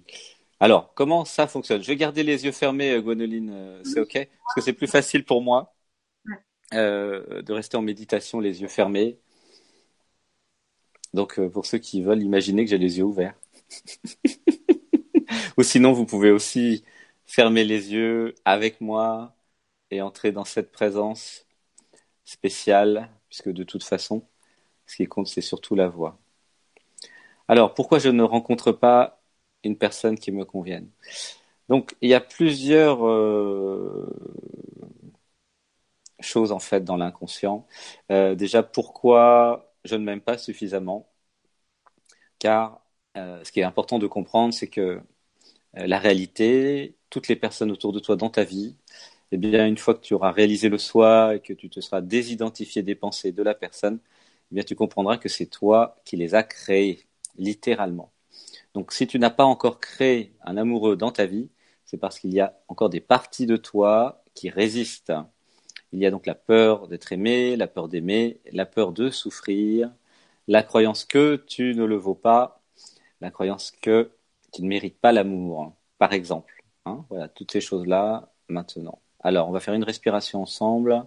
alors, 0.59 0.93
comment 0.93 1.25
ça 1.25 1.47
fonctionne? 1.47 1.81
Je 1.81 1.87
vais 1.87 1.95
garder 1.95 2.23
les 2.23 2.45
yeux 2.45 2.51
fermés, 2.51 3.01
Gwenoline, 3.01 3.81
c'est 3.83 3.99
OK? 3.99 4.13
Parce 4.13 4.55
que 4.55 4.61
c'est 4.61 4.73
plus 4.73 4.87
facile 4.87 5.25
pour 5.25 5.41
moi 5.41 5.75
de 6.71 7.53
rester 7.53 7.77
en 7.77 7.81
méditation 7.81 8.39
les 8.39 8.61
yeux 8.61 8.67
fermés. 8.67 9.19
Donc, 11.13 11.39
euh, 11.39 11.49
pour 11.49 11.65
ceux 11.65 11.77
qui 11.77 12.01
veulent 12.01 12.21
imaginer 12.23 12.63
que 12.65 12.69
j'ai 12.69 12.77
les 12.77 12.97
yeux 12.97 13.03
ouverts. 13.03 13.35
Ou 15.57 15.63
sinon, 15.63 15.93
vous 15.93 16.05
pouvez 16.05 16.31
aussi 16.31 16.83
fermer 17.25 17.63
les 17.63 17.93
yeux 17.93 18.35
avec 18.45 18.81
moi 18.81 19.35
et 19.91 20.01
entrer 20.01 20.31
dans 20.31 20.45
cette 20.45 20.71
présence 20.71 21.45
spéciale, 22.25 23.09
puisque 23.29 23.49
de 23.49 23.63
toute 23.63 23.83
façon, 23.83 24.27
ce 24.87 24.97
qui 24.97 25.05
compte, 25.07 25.27
c'est 25.27 25.41
surtout 25.41 25.75
la 25.75 25.87
voix. 25.87 26.19
Alors, 27.47 27.73
pourquoi 27.73 27.99
je 27.99 28.09
ne 28.09 28.23
rencontre 28.23 28.71
pas 28.71 29.22
une 29.63 29.77
personne 29.77 30.17
qui 30.17 30.31
me 30.31 30.45
convienne 30.45 30.89
Donc, 31.69 31.95
il 32.01 32.09
y 32.09 32.15
a 32.15 32.21
plusieurs 32.21 33.05
euh, 33.07 34.07
choses 36.19 36.51
en 36.51 36.59
fait 36.59 36.83
dans 36.83 36.97
l'inconscient. 36.97 37.67
Euh, 38.11 38.35
déjà, 38.35 38.63
pourquoi 38.63 39.73
je 39.85 39.95
ne 39.95 40.03
m'aime 40.03 40.21
pas 40.21 40.37
suffisamment, 40.37 41.09
car 42.39 42.81
euh, 43.17 43.43
ce 43.43 43.51
qui 43.51 43.59
est 43.59 43.63
important 43.63 43.99
de 43.99 44.07
comprendre, 44.07 44.53
c'est 44.53 44.67
que 44.69 45.01
la 45.75 45.99
réalité, 45.99 46.97
toutes 47.11 47.29
les 47.29 47.37
personnes 47.37 47.71
autour 47.71 47.93
de 47.93 47.99
toi 48.01 48.17
dans 48.17 48.31
ta 48.31 48.45
vie, 48.45 48.77
eh 49.33 49.37
bien, 49.37 49.67
une 49.67 49.77
fois 49.79 49.95
que 49.95 50.01
tu 50.01 50.15
auras 50.15 50.31
réalisé 50.33 50.69
le 50.69 50.79
soi 50.79 51.35
et 51.37 51.41
que 51.41 51.53
tu 51.53 51.69
te 51.69 51.81
seras 51.81 52.01
désidentifié 52.01 52.83
des 52.83 52.95
pensées 52.95 53.33
de 53.33 53.43
la 53.43 53.55
personne, 53.55 53.99
eh 54.51 54.55
bien, 54.55 54.65
tu 54.65 54.75
comprendras 54.75 55.17
que 55.19 55.29
c'est 55.29 55.47
toi 55.47 55.97
qui 56.05 56.17
les 56.17 56.35
as 56.35 56.43
créées, 56.43 57.07
littéralement. 57.39 58.12
Donc, 58.73 58.91
si 58.91 59.07
tu 59.07 59.19
n'as 59.19 59.29
pas 59.29 59.45
encore 59.45 59.79
créé 59.79 60.35
un 60.41 60.57
amoureux 60.57 60.95
dans 60.95 61.11
ta 61.11 61.25
vie, 61.25 61.49
c'est 61.85 61.97
parce 61.97 62.19
qu'il 62.19 62.33
y 62.33 62.39
a 62.39 62.57
encore 62.67 62.89
des 62.89 63.01
parties 63.01 63.45
de 63.45 63.57
toi 63.57 64.23
qui 64.33 64.49
résistent 64.49 65.13
il 65.93 65.99
y 65.99 66.05
a 66.07 66.11
donc 66.11 66.25
la 66.25 66.35
peur 66.35 66.87
d'être 66.87 67.11
aimé, 67.13 67.55
la 67.55 67.67
peur 67.67 67.87
d'aimer, 67.87 68.41
la 68.51 68.65
peur 68.65 68.93
de 68.93 69.11
souffrir, 69.11 69.91
la 70.47 70.63
croyance 70.63 71.05
que 71.05 71.35
tu 71.35 71.75
ne 71.75 71.85
le 71.85 71.95
vaux 71.95 72.15
pas, 72.15 72.61
la 73.21 73.29
croyance 73.31 73.71
que 73.71 74.11
tu 74.51 74.63
ne 74.63 74.67
mérites 74.67 74.99
pas 74.99 75.11
l'amour, 75.11 75.75
par 75.99 76.13
exemple. 76.13 76.63
Hein. 76.85 77.05
voilà, 77.09 77.29
toutes 77.29 77.51
ces 77.51 77.61
choses-là 77.61 78.33
maintenant. 78.49 78.99
Alors, 79.19 79.49
on 79.49 79.51
va 79.51 79.59
faire 79.59 79.75
une 79.75 79.83
respiration 79.83 80.41
ensemble. 80.41 81.05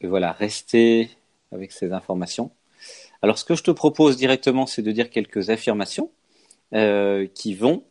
Et 0.00 0.06
voilà, 0.06 0.32
restez 0.32 1.10
avec 1.52 1.72
ces 1.72 1.92
informations. 1.92 2.50
Alors, 3.22 3.38
ce 3.38 3.44
que 3.44 3.54
je 3.54 3.62
te 3.62 3.70
propose 3.70 4.16
directement, 4.16 4.66
c'est 4.66 4.82
de 4.82 4.92
dire 4.92 5.10
quelques 5.10 5.50
affirmations 5.50 6.10
euh, 6.74 7.26
qui 7.34 7.54
vont 7.54 7.84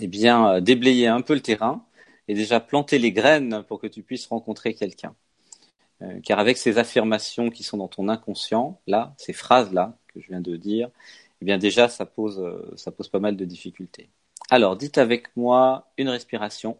eh 0.00 0.06
bien, 0.06 0.60
déblayer 0.60 1.08
un 1.08 1.20
peu 1.20 1.34
le 1.34 1.40
terrain 1.40 1.84
et 2.28 2.34
déjà 2.34 2.60
planter 2.60 2.98
les 2.98 3.12
graines 3.12 3.64
pour 3.66 3.80
que 3.80 3.86
tu 3.86 4.02
puisses 4.02 4.26
rencontrer 4.26 4.74
quelqu'un. 4.74 5.14
Euh, 6.02 6.20
car 6.20 6.38
avec 6.38 6.56
ces 6.58 6.78
affirmations 6.78 7.50
qui 7.50 7.64
sont 7.64 7.76
dans 7.76 7.88
ton 7.88 8.08
inconscient, 8.08 8.80
là, 8.86 9.14
ces 9.16 9.32
phrases-là 9.32 9.96
que 10.08 10.20
je 10.20 10.28
viens 10.28 10.40
de 10.40 10.56
dire, 10.56 10.90
eh 11.40 11.44
bien 11.44 11.58
déjà, 11.58 11.88
ça 11.88 12.06
pose, 12.06 12.38
euh, 12.38 12.72
ça 12.76 12.92
pose 12.92 13.08
pas 13.08 13.18
mal 13.18 13.36
de 13.36 13.44
difficultés. 13.44 14.08
Alors, 14.50 14.76
dites 14.76 14.98
avec 14.98 15.36
moi 15.36 15.90
une 15.98 16.08
respiration. 16.08 16.78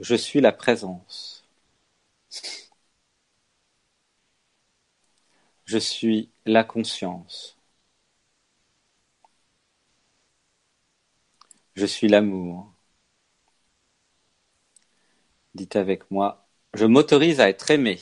Je 0.00 0.16
suis 0.16 0.40
la 0.40 0.50
présence. 0.50 1.44
Je 5.66 5.78
suis 5.78 6.30
la 6.46 6.64
conscience. 6.64 7.56
Je 11.76 11.86
suis 11.86 12.08
l'amour. 12.08 12.70
Dites 15.54 15.76
avec 15.76 16.10
moi, 16.10 16.48
je 16.72 16.86
m'autorise 16.86 17.38
à 17.40 17.50
être 17.50 17.70
aimé. 17.70 17.98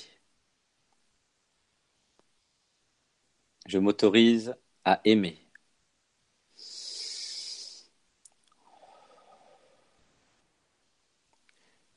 Je 3.68 3.78
m'autorise 3.78 4.56
à 4.84 5.00
aimer. 5.04 5.45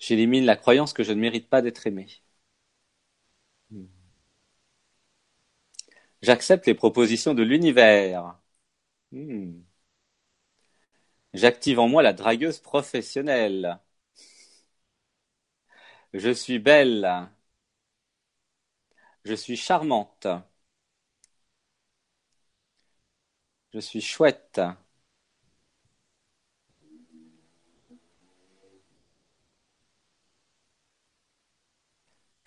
J'élimine 0.10 0.44
la 0.46 0.56
croyance 0.56 0.92
que 0.94 1.04
je 1.04 1.12
ne 1.14 1.22
mérite 1.22 1.48
pas 1.50 1.62
d'être 1.62 1.86
aimé. 1.86 2.08
J'accepte 6.22 6.66
les 6.66 6.76
propositions 6.76 7.34
de 7.34 7.44
l'univers. 7.44 8.38
Hmm. 9.12 9.62
J'active 11.34 11.80
en 11.80 11.88
moi 11.88 12.04
la 12.04 12.14
dragueuse 12.14 12.60
professionnelle. 12.60 13.80
Je 16.14 16.30
suis 16.32 16.60
belle. 16.60 17.30
Je 19.24 19.34
suis 19.34 19.56
charmante. 19.56 20.28
Je 23.74 23.80
suis 23.80 24.00
chouette. 24.02 24.62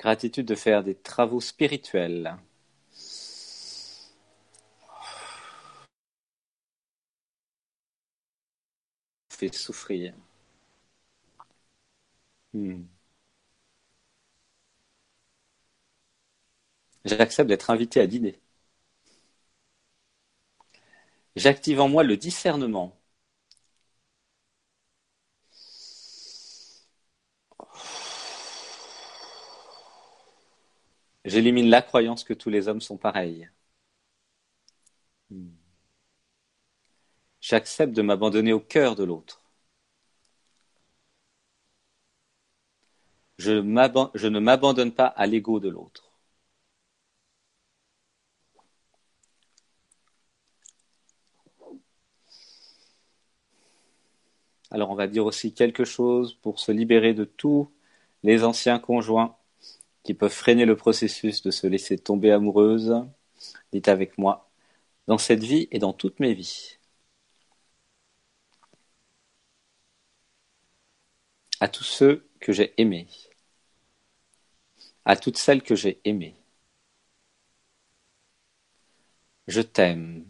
Gratitude 0.03 0.45
de 0.45 0.55
faire 0.55 0.85
des 0.85 0.95
travaux 0.95 1.41
spirituels. 1.41 2.37
souffrir. 9.53 10.15
Hmm. 12.53 12.83
J'accepte 17.05 17.47
d'être 17.49 17.71
invité 17.71 18.01
à 18.01 18.09
dîner. 18.09 18.41
J'active 21.37 21.79
en 21.83 21.91
moi 21.91 22.05
le 22.05 22.17
discernement. 22.17 22.97
J'élimine 31.25 31.69
la 31.69 31.83
croyance 31.83 32.23
que 32.23 32.33
tous 32.33 32.49
les 32.49 32.69
hommes 32.69 32.81
sont 32.81 32.97
pareils. 32.97 33.49
J'accepte 37.43 37.93
de 37.93 38.01
m'abandonner 38.01 38.55
au 38.55 38.61
cœur 38.61 38.97
de 38.97 39.05
l'autre. 39.05 39.43
Je, 43.37 43.51
ne 43.53 44.39
m'abandonne 44.41 44.93
pas 44.93 45.05
à 45.07 45.27
l'ego 45.27 45.61
de 45.61 45.69
l'autre. 45.69 46.13
Alors 54.73 54.91
on 54.91 54.95
va 54.97 55.07
dire 55.07 55.25
aussi 55.25 55.55
quelque 55.55 55.85
chose 55.85 56.35
pour 56.43 56.59
se 56.59 56.73
libérer 56.73 57.15
de 57.15 57.25
tous 57.25 57.71
les 58.25 58.43
anciens 58.43 58.79
conjoints 58.81 59.37
qui 60.05 60.15
peuvent 60.15 60.33
freiner 60.33 60.65
le 60.65 60.77
processus 60.77 61.43
de 61.43 61.51
se 61.51 61.67
laisser 61.67 61.99
tomber 61.99 62.31
amoureuse, 62.33 62.95
dites 63.73 63.89
avec 63.89 64.19
moi, 64.19 64.51
dans 65.09 65.19
cette 65.19 65.43
vie 65.45 65.69
et 65.73 65.79
dans 65.81 65.93
toutes 65.95 66.21
mes 66.21 66.35
vies. 66.35 66.79
À 71.61 71.69
tous 71.69 71.83
ceux 71.85 72.29
que 72.41 72.53
j'ai 72.53 72.75
aimés, 72.77 73.09
à 75.05 75.15
toutes 75.15 75.39
celles 75.39 75.63
que 75.63 75.77
j'ai 75.77 76.01
aimées, 76.05 76.35
je 79.47 79.61
t'aime. 79.61 80.25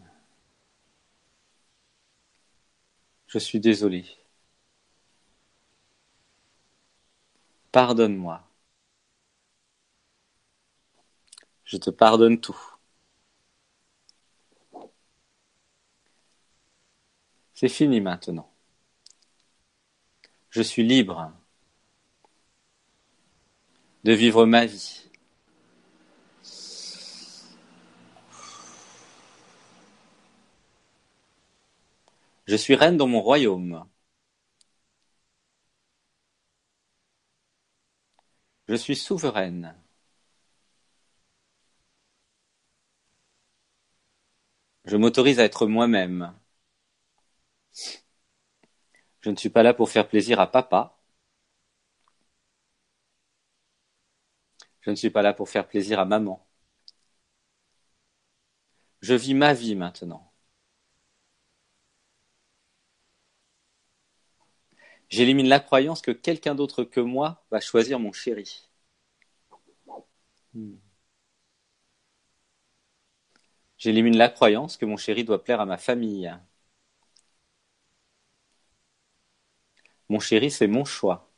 Je 3.27 3.39
suis 3.39 3.59
désolé. 3.59 4.05
Pardonne-moi. 7.73 8.41
Je 11.73 11.79
te 11.79 11.89
pardonne 11.89 12.39
tout. 12.39 12.55
C'est 17.55 17.67
fini 17.67 17.99
maintenant. 17.99 18.47
Je 20.51 20.61
suis 20.61 20.83
libre 20.83 21.33
de 24.03 24.13
vivre 24.13 24.45
ma 24.45 24.67
vie. 24.67 25.09
Je 32.45 32.55
suis 32.55 32.75
reine 32.75 32.97
dans 32.97 33.07
mon 33.07 33.23
royaume. 33.23 33.83
Je 38.67 38.75
suis 38.75 38.95
souveraine. 38.95 39.82
Je 44.85 44.95
m'autorise 44.95 45.41
à 45.41 45.43
être 45.43 45.67
moi-même. 45.67 46.33
Je 49.21 49.31
ne 49.31 49.35
suis 49.35 49.49
pas 49.49 49.63
là 49.63 49.73
pour 49.73 49.89
faire 49.89 50.07
plaisir 50.07 50.39
à 50.39 50.51
papa. 50.51 50.99
Je 54.81 54.91
ne 54.91 54.95
suis 54.95 55.09
pas 55.09 55.23
là 55.23 55.33
pour 55.33 55.49
faire 55.49 55.67
plaisir 55.67 55.99
à 55.99 56.05
maman. 56.05 56.45
Je 59.01 59.13
vis 59.13 59.35
ma 59.35 59.53
vie 59.53 59.75
maintenant. 59.75 60.33
J'élimine 65.07 65.47
la 65.47 65.61
croyance 65.61 66.01
que 66.01 66.11
quelqu'un 66.11 66.55
d'autre 66.55 66.83
que 66.83 66.99
moi 66.99 67.45
va 67.51 67.61
choisir 67.61 67.99
mon 67.99 68.11
chéri. 68.11 68.67
Hmm. 70.53 70.77
J'élimine 73.83 74.15
la 74.15 74.29
croyance 74.29 74.77
que 74.77 74.85
mon 74.85 74.95
chéri 74.95 75.25
doit 75.25 75.43
plaire 75.43 75.59
à 75.59 75.65
ma 75.65 75.77
famille. 75.77 76.33
Mon 80.07 80.21
chéri, 80.21 80.49
c'est 80.49 80.67
mon 80.67 80.85
choix. 80.85 81.29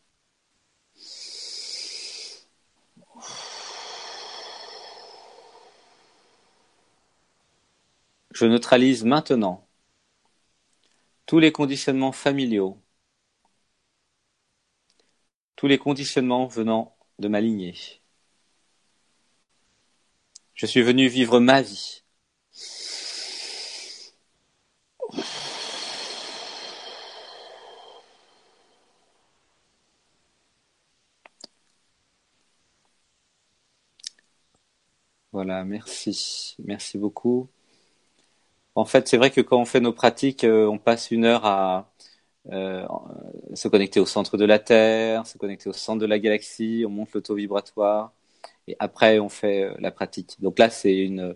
Je 8.32 8.46
neutralise 8.46 9.04
maintenant 9.04 9.68
tous 11.25 11.40
les 11.40 11.52
conditionnements 11.52 12.12
familiaux, 12.12 12.80
tous 15.56 15.66
les 15.66 15.80
conditionnements 15.80 16.46
venant 16.46 16.96
de 17.18 17.28
ma 17.28 17.42
lignée. 17.42 17.74
Je 20.54 20.68
suis 20.68 20.84
venu 20.84 21.08
vivre 21.08 21.40
ma 21.40 21.64
vie. 21.64 22.05
Voilà, 35.36 35.66
merci. 35.66 36.56
Merci 36.64 36.98
beaucoup. 36.98 37.50
En 38.74 38.86
fait, 38.86 39.06
c'est 39.10 39.18
vrai 39.18 39.32
que 39.32 39.42
quand 39.42 39.60
on 39.60 39.66
fait 39.66 39.82
nos 39.82 39.92
pratiques, 39.92 40.46
euh, 40.46 40.66
on 40.66 40.78
passe 40.78 41.12
une 41.12 41.26
heure 41.26 41.46
à 41.46 41.92
euh, 42.54 42.88
se 43.54 43.68
connecter 43.68 44.00
au 44.00 44.06
centre 44.06 44.38
de 44.38 44.46
la 44.46 44.60
Terre, 44.60 45.28
se 45.28 45.38
connecter 45.38 45.70
au 45.70 45.74
centre 45.74 46.00
de 46.00 46.06
la 46.06 46.20
galaxie, 46.20 46.86
on 46.88 46.90
monte 46.90 47.12
l'auto 47.14 47.36
vibratoire 47.36 48.14
et 48.68 48.78
après 48.80 49.20
on 49.20 49.28
fait 49.28 49.64
euh, 49.66 49.76
la 49.80 49.92
pratique. 49.92 50.38
Donc 50.42 50.58
là, 50.58 50.70
c'est 50.70 50.98
une, 50.98 51.36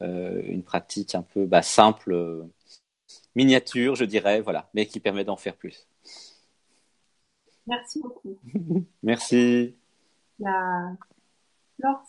une 0.00 0.64
pratique 0.64 1.14
un 1.14 1.22
peu 1.22 1.46
bah, 1.46 1.62
simple, 1.62 2.46
miniature, 3.36 3.94
je 3.94 4.04
dirais, 4.04 4.40
voilà, 4.40 4.68
mais 4.74 4.86
qui 4.86 4.98
permet 4.98 5.24
d'en 5.24 5.36
faire 5.36 5.54
plus. 5.54 5.86
Merci 7.68 8.00
beaucoup. 8.00 8.40
Merci. 9.04 9.76
La 10.40 10.96
Laure 11.78 12.02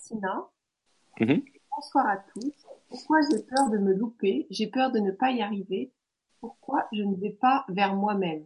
Mhm. 1.20 1.44
Bonsoir 1.76 2.08
à 2.08 2.18
tous. 2.18 2.54
Pourquoi 2.90 3.20
j'ai 3.30 3.40
peur 3.40 3.70
de 3.72 3.78
me 3.78 3.94
louper? 3.94 4.46
J'ai 4.52 4.68
peur 4.68 4.92
de 4.92 5.00
ne 5.00 5.12
pas 5.12 5.32
y 5.32 5.42
arriver. 5.42 5.92
Pourquoi 6.40 6.88
je 6.94 7.02
ne 7.02 7.16
vais 7.16 7.32
pas 7.32 7.66
vers 7.70 7.96
moi-même? 7.96 8.44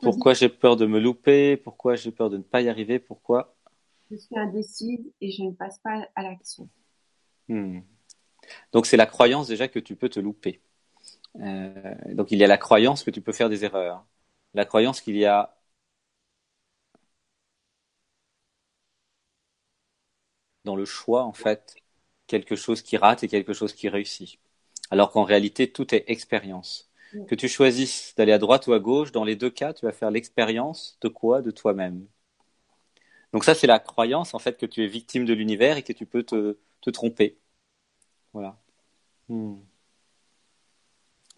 Pourquoi, 0.00 0.34
j'ai 0.34 0.48
peur 0.48 0.76
de 0.76 0.86
me 0.86 0.98
louper? 0.98 1.56
Pourquoi 1.56 1.94
j'ai 1.94 2.10
peur 2.10 2.28
de 2.28 2.38
ne 2.38 2.42
pas 2.42 2.60
y 2.60 2.68
arriver? 2.68 2.98
Pourquoi? 2.98 3.54
Je 4.10 4.16
suis 4.16 4.36
indécise 4.36 5.12
et 5.20 5.30
je 5.30 5.44
ne 5.44 5.52
passe 5.52 5.78
pas 5.78 6.08
à 6.16 6.22
l'action. 6.22 6.68
Hmm. 7.48 7.80
Donc 8.72 8.86
c'est 8.86 8.96
la 8.96 9.06
croyance 9.06 9.46
déjà 9.46 9.68
que 9.68 9.78
tu 9.78 9.94
peux 9.94 10.08
te 10.08 10.18
louper. 10.18 10.60
Euh, 11.40 11.94
donc 12.14 12.32
il 12.32 12.38
y 12.38 12.44
a 12.44 12.48
la 12.48 12.58
croyance 12.58 13.04
que 13.04 13.10
tu 13.10 13.20
peux 13.20 13.32
faire 13.32 13.48
des 13.48 13.64
erreurs. 13.64 14.04
La 14.54 14.64
croyance 14.64 15.00
qu'il 15.00 15.16
y 15.16 15.24
a 15.24 15.57
dans 20.68 20.76
le 20.76 20.84
choix, 20.84 21.24
en 21.24 21.32
fait, 21.32 21.76
quelque 22.26 22.54
chose 22.54 22.82
qui 22.82 22.98
rate 22.98 23.24
et 23.24 23.28
quelque 23.28 23.54
chose 23.54 23.72
qui 23.72 23.88
réussit. 23.88 24.38
Alors 24.90 25.10
qu'en 25.10 25.24
réalité, 25.24 25.72
tout 25.72 25.94
est 25.94 26.04
expérience. 26.08 26.90
Que 27.26 27.34
tu 27.34 27.48
choisisses 27.48 28.14
d'aller 28.16 28.32
à 28.32 28.38
droite 28.38 28.66
ou 28.66 28.74
à 28.74 28.78
gauche, 28.78 29.12
dans 29.12 29.24
les 29.24 29.34
deux 29.34 29.48
cas, 29.48 29.72
tu 29.72 29.86
vas 29.86 29.92
faire 29.92 30.10
l'expérience 30.10 30.98
de 31.00 31.08
quoi? 31.08 31.40
De 31.40 31.50
toi-même. 31.50 32.06
Donc 33.32 33.44
ça, 33.44 33.54
c'est 33.54 33.66
la 33.66 33.78
croyance, 33.78 34.34
en 34.34 34.38
fait, 34.38 34.58
que 34.58 34.66
tu 34.66 34.84
es 34.84 34.86
victime 34.86 35.24
de 35.24 35.32
l'univers 35.32 35.78
et 35.78 35.82
que 35.82 35.94
tu 35.94 36.04
peux 36.04 36.22
te, 36.22 36.58
te 36.82 36.90
tromper. 36.90 37.38
Voilà. 38.34 38.58
Hmm. 39.30 39.56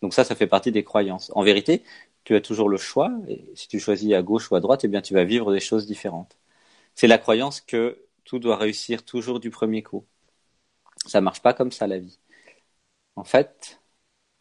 Donc 0.02 0.12
ça, 0.12 0.24
ça 0.24 0.34
fait 0.34 0.48
partie 0.48 0.72
des 0.72 0.82
croyances. 0.82 1.30
En 1.36 1.42
vérité, 1.42 1.84
tu 2.24 2.34
as 2.34 2.40
toujours 2.40 2.68
le 2.68 2.78
choix. 2.78 3.12
Et 3.28 3.44
si 3.54 3.68
tu 3.68 3.78
choisis 3.78 4.12
à 4.12 4.22
gauche 4.22 4.50
ou 4.50 4.56
à 4.56 4.60
droite, 4.60 4.82
eh 4.82 4.88
bien, 4.88 5.02
tu 5.02 5.14
vas 5.14 5.24
vivre 5.24 5.52
des 5.52 5.60
choses 5.60 5.86
différentes. 5.86 6.36
C'est 6.96 7.06
la 7.06 7.18
croyance 7.18 7.60
que 7.60 7.96
tout 8.24 8.38
doit 8.38 8.56
réussir 8.56 9.04
toujours 9.04 9.40
du 9.40 9.50
premier 9.50 9.82
coup. 9.82 10.06
Ça 11.06 11.20
marche 11.20 11.42
pas 11.42 11.54
comme 11.54 11.72
ça 11.72 11.86
la 11.86 11.98
vie. 11.98 12.18
En 13.16 13.24
fait, 13.24 13.80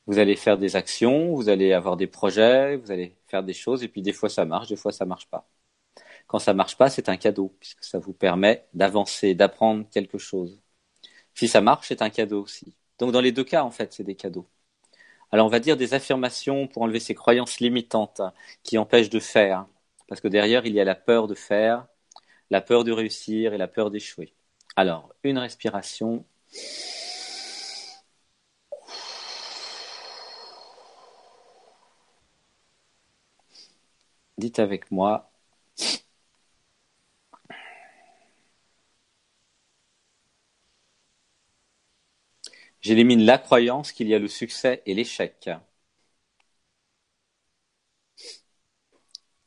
vous 0.08 0.20
allez 0.20 0.36
faire 0.36 0.58
des 0.58 0.76
actions, 0.76 1.36
vous 1.36 1.50
allez 1.50 1.74
avoir 1.74 1.98
des 1.98 2.08
projets, 2.08 2.78
vous 2.78 2.92
allez 2.92 3.16
faire 3.28 3.44
des 3.44 3.54
choses, 3.54 3.84
et 3.84 3.88
puis 3.88 4.02
des 4.02 4.14
fois 4.14 4.30
ça 4.30 4.46
marche, 4.46 4.70
des 4.70 4.76
fois 4.76 4.92
ça 4.92 5.06
marche 5.06 5.28
pas. 5.28 5.48
Quand 6.28 6.40
ça 6.40 6.54
marche 6.54 6.78
pas, 6.78 6.90
c'est 6.90 7.10
un 7.10 7.18
cadeau, 7.18 7.56
puisque 7.60 7.84
ça 7.84 8.00
vous 8.00 8.14
permet 8.14 8.68
d'avancer, 8.74 9.36
d'apprendre 9.36 9.86
quelque 9.92 10.18
chose. 10.18 10.60
Si 11.36 11.48
ça 11.48 11.62
marche, 11.62 11.88
c'est 11.90 12.02
un 12.02 12.10
cadeau 12.10 12.44
aussi. 12.44 12.76
Donc 13.00 13.12
dans 13.12 13.22
les 13.22 13.32
deux 13.32 13.44
cas, 13.44 13.64
en 13.64 13.72
fait, 13.72 13.94
c'est 13.94 14.04
des 14.04 14.16
cadeaux. 14.16 14.48
Alors 15.32 15.46
on 15.48 15.50
va 15.50 15.60
dire 15.60 15.78
des 15.78 15.94
affirmations 15.94 16.68
pour 16.68 16.82
enlever 16.84 17.00
ces 17.00 17.16
croyances 17.16 17.60
limitantes 17.60 18.22
qui 18.64 18.78
empêchent 18.78 19.10
de 19.10 19.20
faire, 19.20 19.68
parce 20.08 20.22
que 20.22 20.28
derrière 20.28 20.66
il 20.66 20.74
y 20.74 20.80
a 20.80 20.84
la 20.86 20.96
peur 20.96 21.28
de 21.28 21.36
faire, 21.36 21.88
la 22.50 22.62
peur 22.62 22.84
de 22.84 22.92
réussir 22.92 23.54
et 23.54 23.58
la 23.58 23.68
peur 23.68 23.92
d'échouer. 23.92 24.34
Alors, 24.76 25.14
une 25.24 25.38
respiration. 25.38 26.26
Dites 34.40 34.58
avec 34.60 34.90
moi. 34.92 35.30
J'élimine 42.82 43.24
la 43.24 43.38
croyance 43.38 43.94
qu'il 43.94 44.10
y 44.10 44.14
a 44.16 44.20
le 44.20 44.28
succès 44.28 44.82
et 44.86 44.94
l'échec. 44.94 45.50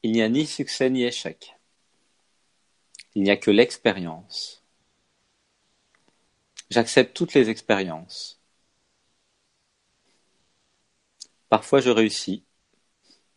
Il 0.04 0.12
n'y 0.12 0.22
a 0.22 0.28
ni 0.28 0.46
succès 0.46 0.90
ni 0.90 1.02
échec. 1.02 1.56
Il 3.14 3.22
n'y 3.22 3.30
a 3.30 3.36
que 3.36 3.50
l'expérience. 3.50 4.62
J'accepte 6.70 7.14
toutes 7.14 7.34
les 7.34 7.50
expériences. 7.50 8.40
Parfois 11.48 11.80
je 11.80 11.90
réussis, 11.90 12.44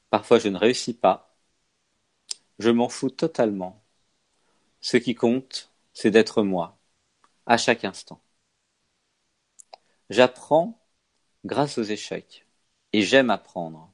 parfois 0.09 0.39
je 0.39 0.47
ne 0.47 0.57
réussis 0.57 0.93
pas. 0.93 1.35
Je 2.59 2.69
m'en 2.69 2.87
fous 2.89 3.09
totalement. 3.09 3.83
Ce 4.79 4.97
qui 4.97 5.15
compte, 5.15 5.71
c'est 5.93 6.11
d'être 6.11 6.41
moi, 6.43 6.77
à 7.45 7.57
chaque 7.57 7.83
instant. 7.83 8.21
J'apprends 10.09 10.79
grâce 11.45 11.77
aux 11.77 11.83
échecs 11.83 12.45
et 12.93 13.01
j'aime 13.01 13.29
apprendre. 13.29 13.91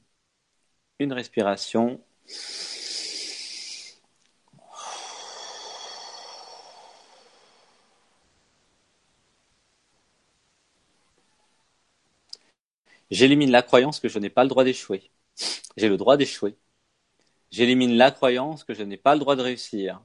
Une 0.98 1.12
respiration. 1.12 2.00
J'élimine 13.12 13.50
la 13.50 13.62
croyance 13.62 14.00
que 14.00 14.08
je 14.08 14.18
n'ai 14.18 14.30
pas 14.30 14.42
le 14.42 14.48
droit 14.48 14.64
d'échouer. 14.64 15.10
J'ai 15.76 15.90
le 15.90 15.98
droit 15.98 16.16
d'échouer. 16.16 16.56
J'élimine 17.50 17.96
la 17.96 18.10
croyance 18.10 18.64
que 18.64 18.74
je 18.74 18.82
n'ai 18.84 18.96
pas 18.96 19.14
le 19.14 19.20
droit 19.20 19.36
de 19.36 19.42
réussir. 19.42 20.02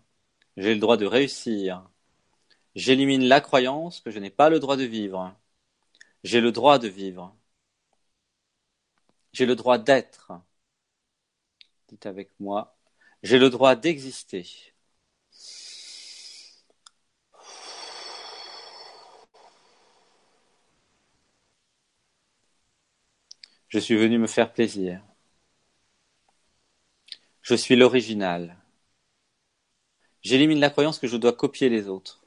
J'ai 0.58 0.74
le 0.74 0.80
droit 0.82 0.98
de 0.98 1.06
réussir. 1.06 1.90
J'élimine 2.76 3.24
la 3.24 3.42
croyance 3.42 4.02
que 4.02 4.12
je 4.12 4.20
n'ai 4.20 4.30
pas 4.30 4.50
le 4.50 4.60
droit 4.60 4.78
de 4.78 4.84
vivre. 4.84 5.34
J'ai 6.24 6.42
le 6.42 6.52
droit 6.52 6.80
de 6.80 6.90
vivre. 6.90 7.34
J'ai 9.32 9.46
le 9.46 9.56
droit 9.56 9.78
d'être. 9.78 10.34
Dites 11.88 12.06
avec 12.06 12.32
moi. 12.40 12.78
J'ai 13.24 13.40
le 13.40 13.50
droit 13.50 13.76
d'exister. 13.76 14.46
Je 23.70 23.80
suis 23.80 23.96
venu 23.96 24.18
me 24.18 24.28
faire 24.28 24.52
plaisir. 24.52 25.02
Je 27.42 27.56
suis 27.56 27.76
l'original. 27.76 28.58
J'élimine 30.22 30.60
la 30.60 30.70
croyance 30.70 31.00
que 31.00 31.08
je 31.08 31.18
dois 31.18 31.34
copier 31.34 31.70
les 31.70 31.88
autres. 31.90 32.22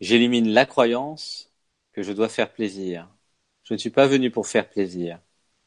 J'élimine 0.00 0.50
la 0.52 0.66
croyance 0.66 1.50
que 1.92 2.02
je 2.02 2.12
dois 2.12 2.28
faire 2.28 2.52
plaisir. 2.52 3.08
Je 3.64 3.72
ne 3.72 3.78
suis 3.78 3.88
pas 3.90 4.06
venu 4.06 4.30
pour 4.30 4.46
faire 4.46 4.68
plaisir. 4.68 5.18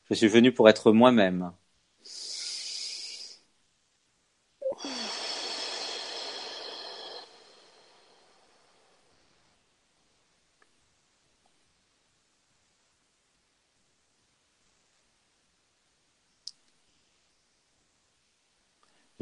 Je 0.10 0.14
suis 0.14 0.28
venu 0.28 0.54
pour 0.54 0.70
être 0.70 0.92
moi-même. 0.92 1.52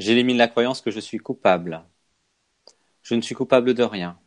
J'élimine 0.04 0.36
la 0.36 0.48
croyance 0.48 0.82
que 0.82 0.90
je 0.90 1.00
suis 1.00 1.16
coupable. 1.16 1.82
Je 3.00 3.14
ne 3.14 3.22
suis 3.22 3.34
coupable 3.34 3.72
de 3.72 3.82
rien. 3.82 4.20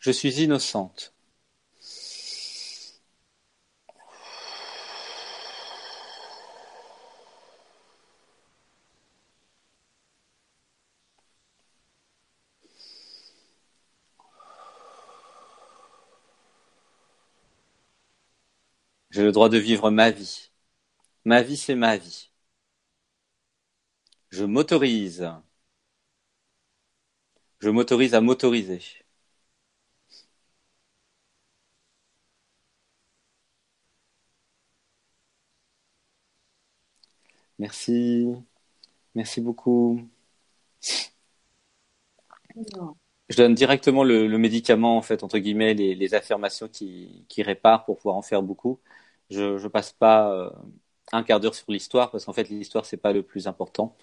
Je 0.00 0.10
suis 0.10 0.42
innocente. 0.42 1.14
J'ai 19.10 19.22
le 19.22 19.30
droit 19.30 19.48
de 19.48 19.58
vivre 19.58 19.92
ma 19.92 20.10
vie. 20.10 20.50
Ma 21.24 21.42
vie, 21.42 21.56
c'est 21.56 21.76
ma 21.76 21.96
vie. 21.96 22.30
Je 24.30 24.44
m'autorise. 24.46 25.28
Je 27.60 27.70
m'autorise 27.70 28.14
à 28.14 28.20
m'autoriser. 28.20 28.80
Merci. 37.58 38.34
Merci 39.14 39.40
beaucoup. 39.40 40.08
Je 43.28 43.36
donne 43.36 43.54
directement 43.54 44.04
le, 44.04 44.26
médicament, 44.38 44.96
en 44.96 45.02
fait, 45.02 45.22
entre 45.22 45.38
guillemets, 45.38 45.74
les, 45.74 46.14
affirmations 46.14 46.68
qui, 46.68 47.26
réparent 47.38 47.84
pour 47.84 47.96
pouvoir 47.96 48.16
en 48.16 48.22
faire 48.22 48.42
beaucoup. 48.42 48.80
Je 49.30 49.62
ne 49.62 49.68
passe 49.68 49.92
pas 49.92 50.32
euh, 50.32 50.50
un 51.12 51.22
quart 51.22 51.40
d'heure 51.40 51.54
sur 51.54 51.70
l'histoire 51.72 52.10
parce 52.10 52.24
qu'en 52.24 52.32
fait 52.32 52.48
l'histoire 52.48 52.84
c'est 52.86 52.96
pas 52.96 53.12
le 53.12 53.22
plus 53.22 53.46
important. 53.46 53.96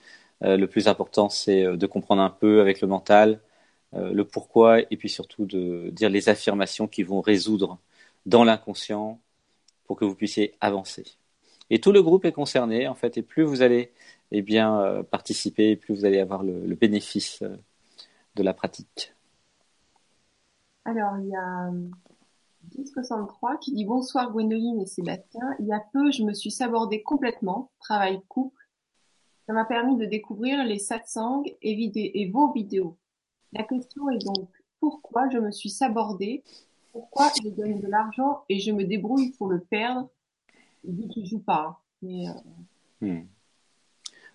Euh, 0.44 0.58
le 0.58 0.68
plus 0.68 0.88
important 0.88 1.30
c'est 1.30 1.66
euh, 1.66 1.78
de 1.78 1.88
comprendre 1.88 2.22
un 2.22 2.30
peu 2.30 2.62
avec 2.62 2.82
le 2.82 2.88
mental 2.88 3.40
euh, 3.96 4.12
le 4.14 4.26
pourquoi 4.26 4.82
et 4.82 4.98
puis 4.98 5.10
surtout 5.10 5.46
de 5.46 5.90
dire 5.92 6.10
les 6.10 6.30
affirmations 6.30 6.88
qui 6.88 7.04
vont 7.04 7.22
résoudre 7.22 7.80
dans 8.26 8.44
l'inconscient 8.44 9.20
pour 9.86 9.98
que 9.98 10.06
vous 10.06 10.16
puissiez 10.16 10.56
avancer. 10.62 11.06
Et 11.70 11.80
tout 11.80 11.92
le 11.92 12.04
groupe 12.04 12.26
est 12.26 12.32
concerné 12.32 12.88
en 12.88 12.96
fait 12.96 13.18
et 13.18 13.24
plus 13.24 13.44
vous 13.44 13.62
allez 13.62 13.92
eh 14.32 14.42
bien 14.42 15.04
participer, 15.12 15.76
plus 15.76 15.96
vous 15.96 16.06
allez 16.06 16.20
avoir 16.20 16.44
le, 16.44 16.66
le 16.66 16.76
bénéfice 16.76 17.44
de 18.36 18.44
la 18.44 18.54
pratique. 18.54 19.14
Alors 20.86 21.18
il 21.20 21.30
y 21.30 21.36
a 21.36 21.72
1063 22.78 23.58
qui 23.58 23.74
dit 23.74 23.86
bonsoir 23.86 24.32
Gwendoline 24.32 24.82
et 24.82 24.86
Sébastien. 24.86 25.56
Il 25.60 25.68
y 25.68 25.74
a 25.74 25.84
peu, 25.94 26.12
je 26.12 26.24
me 26.24 26.34
suis 26.34 26.52
sabordée 26.52 27.02
complètement, 27.04 27.72
travail 27.80 28.22
couple. 28.28 28.62
Ça 29.46 29.54
m'a 29.54 29.66
permis 29.66 29.98
de 29.98 30.06
découvrir 30.06 30.64
les 30.64 30.80
satsangs 30.80 31.44
et, 31.62 32.30
vos 32.32 32.52
vidéos. 32.52 32.98
La 33.54 33.64
question 33.64 34.10
est 34.10 34.24
donc 34.26 34.50
pourquoi 34.80 35.30
je 35.30 35.38
me 35.38 35.52
suis 35.52 35.70
sabordée? 35.70 36.44
Pourquoi 36.92 37.32
je 37.44 37.50
donne 37.50 37.80
de 37.80 37.88
l'argent 37.88 38.44
et 38.50 38.60
je 38.60 38.72
me 38.72 38.84
débrouille 38.84 39.32
pour 39.32 39.48
le 39.48 39.60
perdre? 39.60 40.10
Vu 40.84 41.08
qu'il 41.08 41.26
joue 41.26 41.40
pas. 41.40 41.82
Mais, 42.02 42.28
euh, 42.28 43.08
hmm. 43.08 43.28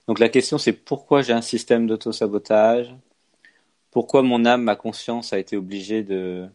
Donc 0.07 0.19
la 0.19 0.29
question 0.29 0.59
c'est 0.59 0.73
pourquoi 0.73 1.23
j'ai 1.23 1.33
un 1.33 1.43
système 1.43 1.87
d'auto-sabotage? 1.87 2.95
Pourquoi 3.91 4.23
mon 4.23 4.45
âme, 4.45 4.63
ma 4.63 4.77
conscience 4.77 5.33
a 5.33 5.39
été 5.39 5.57
obligée 5.57 6.05
de 6.05 6.49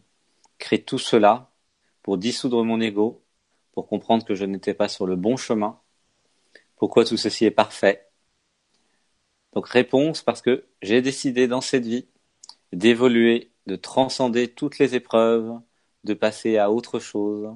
créer 0.58 0.82
tout 0.82 0.98
cela? 0.98 1.50
Pour 2.06 2.18
dissoudre 2.18 2.64
mon 2.64 2.80
ego, 2.80 3.24
pour 3.72 3.88
comprendre 3.88 4.24
que 4.24 4.36
je 4.36 4.44
n'étais 4.44 4.74
pas 4.74 4.88
sur 4.88 5.06
le 5.06 5.16
bon 5.16 5.36
chemin. 5.36 5.80
Pourquoi 6.76 7.04
tout 7.04 7.16
ceci 7.16 7.46
est 7.46 7.50
parfait 7.50 8.08
Donc 9.54 9.68
réponse 9.68 10.22
parce 10.22 10.40
que 10.40 10.66
j'ai 10.82 11.02
décidé 11.02 11.48
dans 11.48 11.60
cette 11.60 11.84
vie 11.84 12.06
d'évoluer, 12.72 13.50
de 13.66 13.76
transcender 13.76 14.48
toutes 14.54 14.78
les 14.78 14.94
épreuves, 14.94 15.60
de 16.04 16.14
passer 16.14 16.58
à 16.58 16.70
autre 16.70 17.00
chose. 17.00 17.48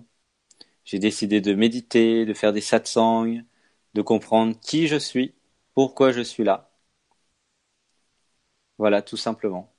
J'ai 0.85 0.99
décidé 0.99 1.41
de 1.41 1.55
méditer, 1.55 2.27
de 2.27 2.35
faire 2.35 2.53
des 2.53 2.61
satsangs, 2.61 3.43
de 3.95 4.03
comprendre 4.03 4.59
qui 4.61 4.89
je 4.89 4.97
suis, 4.97 5.35
pourquoi 5.75 6.13
je 6.13 6.23
suis 6.23 6.45
là. 6.45 6.73
Voilà, 8.79 9.01
tout 9.03 9.17
simplement. 9.17 9.73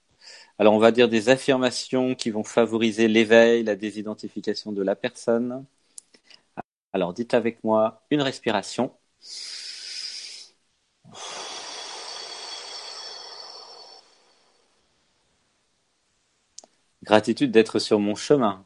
Alors 0.59 0.73
on 0.73 0.79
va 0.79 0.93
dire 0.93 1.09
des 1.09 1.27
affirmations 1.27 2.15
qui 2.15 2.29
vont 2.29 2.45
favoriser 2.45 3.09
l'éveil, 3.09 3.63
la 3.63 3.75
désidentification 3.75 4.71
de 4.71 4.81
la 4.81 4.95
personne. 4.95 5.65
Alors 6.93 7.13
dites 7.13 7.33
avec 7.33 7.61
moi 7.65 8.05
une 8.11 8.21
respiration. 8.21 8.93
Gratitude 17.03 17.51
d'être 17.51 17.77
sur 17.77 17.99
mon 17.99 18.15
chemin. 18.15 18.65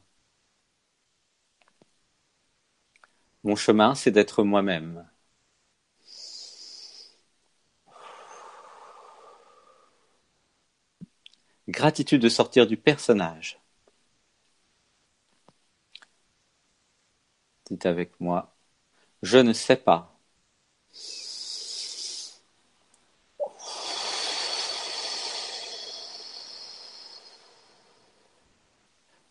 Mon 3.46 3.56
chemin, 3.56 3.96
c'est 3.96 4.12
d'être 4.12 4.44
moi-même. 4.44 5.06
Gratitude 11.68 12.22
de 12.22 12.30
sortir 12.30 12.66
du 12.66 12.76
personnage. 12.78 13.60
Dites 17.70 17.86
avec 17.86 18.20
moi, 18.20 18.56
je 19.24 19.38
ne 19.40 19.54
sais 19.54 19.76
pas. 19.76 20.20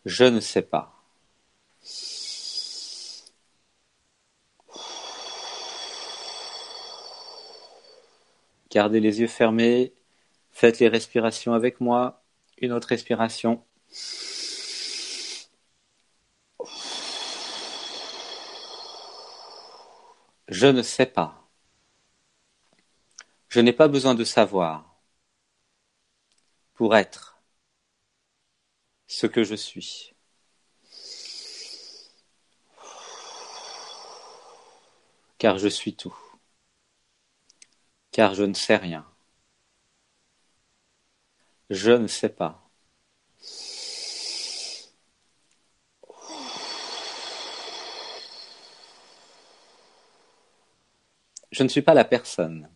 Je 0.05 0.25
ne 0.25 0.41
sais 0.41 0.63
pas. 0.63 0.95
Gardez 8.71 8.99
les 8.99 9.21
yeux 9.21 9.29
fermés, 9.29 9.95
faites 10.51 10.81
les 10.81 10.89
respirations 10.89 11.55
avec 11.55 11.81
moi. 11.81 12.24
Une 12.59 12.73
autre 12.73 12.89
respiration. 12.89 13.65
Je 20.49 20.67
ne 20.67 20.83
sais 20.83 21.07
pas. 21.07 21.49
Je 23.49 23.61
n'ai 23.61 23.73
pas 23.73 23.89
besoin 23.89 24.15
de 24.15 24.25
savoir 24.25 25.01
pour 26.75 26.97
être 26.97 27.43
ce 29.07 29.27
que 29.27 29.45
je 29.45 29.55
suis. 29.55 30.15
Car 35.39 35.59
je 35.59 35.69
suis 35.69 35.95
tout. 35.95 36.17
Car 38.11 38.35
je 38.35 38.45
ne 38.45 38.55
sais 38.55 38.77
rien. 38.77 39.14
Je 41.71 41.93
ne 41.93 42.07
sais 42.07 42.29
pas. 42.29 42.71
Je 51.53 51.63
ne 51.63 51.69
suis 51.69 51.83
pas 51.83 51.95
la 51.95 52.05
personne. 52.05 52.69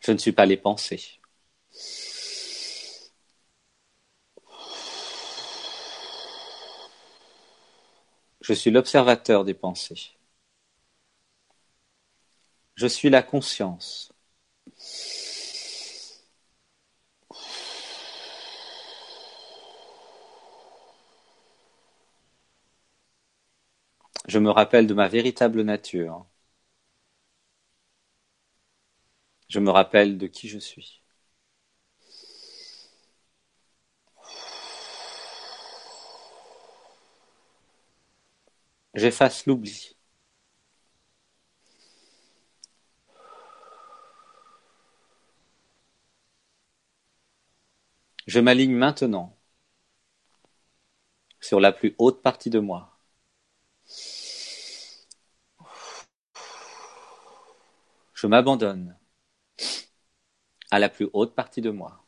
Je 0.00 0.12
ne 0.12 0.18
suis 0.18 0.32
pas 0.32 0.46
les 0.46 0.56
pensées. 0.56 1.20
Je 8.40 8.52
suis 8.54 8.70
l'observateur 8.70 9.44
des 9.44 9.54
pensées. 9.54 10.16
Je 12.74 12.86
suis 12.86 13.10
la 13.10 13.22
conscience. 13.22 14.12
Je 24.28 24.38
me 24.38 24.48
rappelle 24.52 24.86
de 24.86 24.94
ma 24.94 25.08
véritable 25.08 25.62
nature. 25.62 26.24
Je 29.50 29.58
me 29.60 29.68
rappelle 29.70 30.16
de 30.16 30.26
qui 30.26 30.48
je 30.48 30.58
suis. 30.58 31.02
J'efface 38.92 39.46
l'oubli. 39.46 39.96
Je 48.28 48.38
m'aligne 48.38 48.76
maintenant 48.76 49.36
sur 51.40 51.58
la 51.58 51.72
plus 51.72 51.96
haute 51.98 52.22
partie 52.22 52.48
de 52.48 52.60
moi. 52.60 52.97
Je 58.20 58.26
m'abandonne 58.26 58.96
à 60.72 60.80
la 60.80 60.88
plus 60.88 61.08
haute 61.12 61.36
partie 61.36 61.60
de 61.60 61.70
moi. 61.70 62.04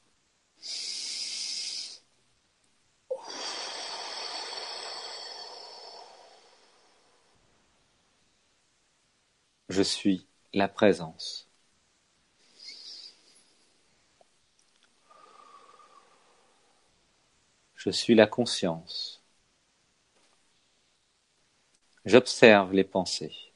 Je 9.68 9.82
suis 9.82 10.26
la 10.52 10.66
présence. 10.66 11.48
Je 17.76 17.90
suis 17.90 18.16
la 18.16 18.26
conscience. 18.26 19.22
J'observe 22.04 22.72
les 22.72 22.82
pensées. 22.82 23.49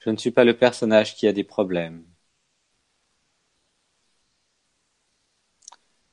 Je 0.00 0.10
ne 0.10 0.16
suis 0.16 0.32
pas 0.32 0.44
le 0.44 0.56
personnage 0.58 1.14
qui 1.14 1.28
a 1.28 1.32
des 1.32 1.44
problèmes. 1.44 2.04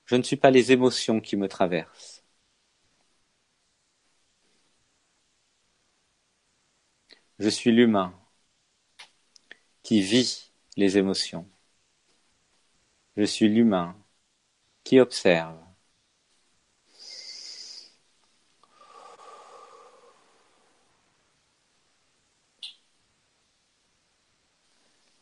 Je 0.05 0.15
ne 0.15 0.23
suis 0.23 0.37
pas 0.37 0.49
les 0.49 0.71
émotions 0.71 1.21
qui 1.21 1.35
me 1.37 1.47
traversent. 1.47 2.23
Je 7.39 7.49
suis 7.49 7.71
l'humain 7.71 8.13
qui 9.81 10.01
vit 10.01 10.51
les 10.75 10.99
émotions. 10.99 11.49
Je 13.17 13.23
suis 13.25 13.49
l'humain 13.49 13.97
qui 14.83 14.99
observe. 15.01 15.66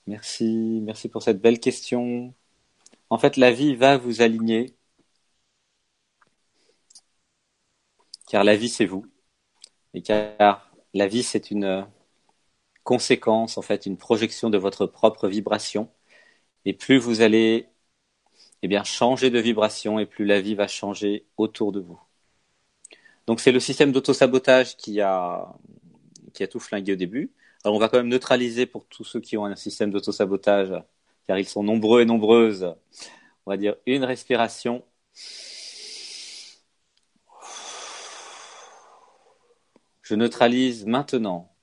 Merci, 0.07 0.81
merci 0.83 1.09
pour 1.09 1.21
cette 1.23 1.39
belle 1.41 1.59
question. 1.59 2.33
En 3.09 3.17
fait, 3.19 3.37
la 3.37 3.51
vie 3.51 3.75
va 3.75 3.97
vous 3.97 4.21
aligner, 4.21 4.75
car 8.27 8.43
la 8.43 8.55
vie 8.55 8.69
c'est 8.69 8.85
vous, 8.85 9.05
et 9.95 10.01
car 10.03 10.71
la 10.93 11.07
vie 11.07 11.23
c'est 11.23 11.51
une 11.51 11.87
conséquence, 12.83 13.57
en 13.57 13.61
fait, 13.61 13.85
une 13.85 13.97
projection 13.97 14.49
de 14.49 14.57
votre 14.57 14.85
propre 14.85 15.27
vibration. 15.27 15.89
Et 16.65 16.73
plus 16.73 16.99
vous 16.99 17.21
allez, 17.21 17.67
eh 18.63 18.67
bien, 18.67 18.83
changer 18.83 19.29
de 19.29 19.39
vibration, 19.39 19.99
et 19.99 20.05
plus 20.05 20.25
la 20.25 20.41
vie 20.41 20.55
va 20.55 20.67
changer 20.67 21.25
autour 21.37 21.71
de 21.71 21.79
vous. 21.79 21.99
Donc 23.27 23.39
c'est 23.39 23.51
le 23.51 23.59
système 23.59 23.91
d'auto-sabotage 23.91 24.77
qui 24.77 25.01
a, 25.01 25.53
qui 26.33 26.43
a 26.43 26.47
tout 26.47 26.59
flingué 26.59 26.93
au 26.93 26.95
début. 26.95 27.31
On 27.67 27.79
va 27.79 27.89
quand 27.89 27.97
même 27.97 28.09
neutraliser 28.09 28.67
pour 28.67 28.85
tous 28.87 29.03
ceux 29.03 29.19
qui 29.19 29.37
ont 29.37 29.45
un 29.45 29.55
système 29.55 29.89
d'auto-sabotage, 29.89 30.71
car 31.27 31.39
ils 31.39 31.47
sont 31.47 31.63
nombreux 31.63 32.01
et 32.01 32.05
nombreuses. 32.05 32.75
On 33.45 33.51
va 33.51 33.57
dire 33.57 33.75
une 33.87 34.03
respiration. 34.03 34.85
Je 40.03 40.13
neutralise 40.13 40.85
maintenant 40.85 41.55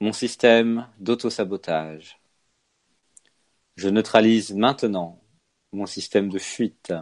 mon 0.00 0.12
système 0.12 0.88
d'auto-sabotage. 0.98 2.20
Je 3.74 3.88
neutralise 3.88 4.54
maintenant 4.54 5.20
mon 5.72 5.86
système 5.86 6.28
de 6.28 6.38
fuite. 6.38 6.92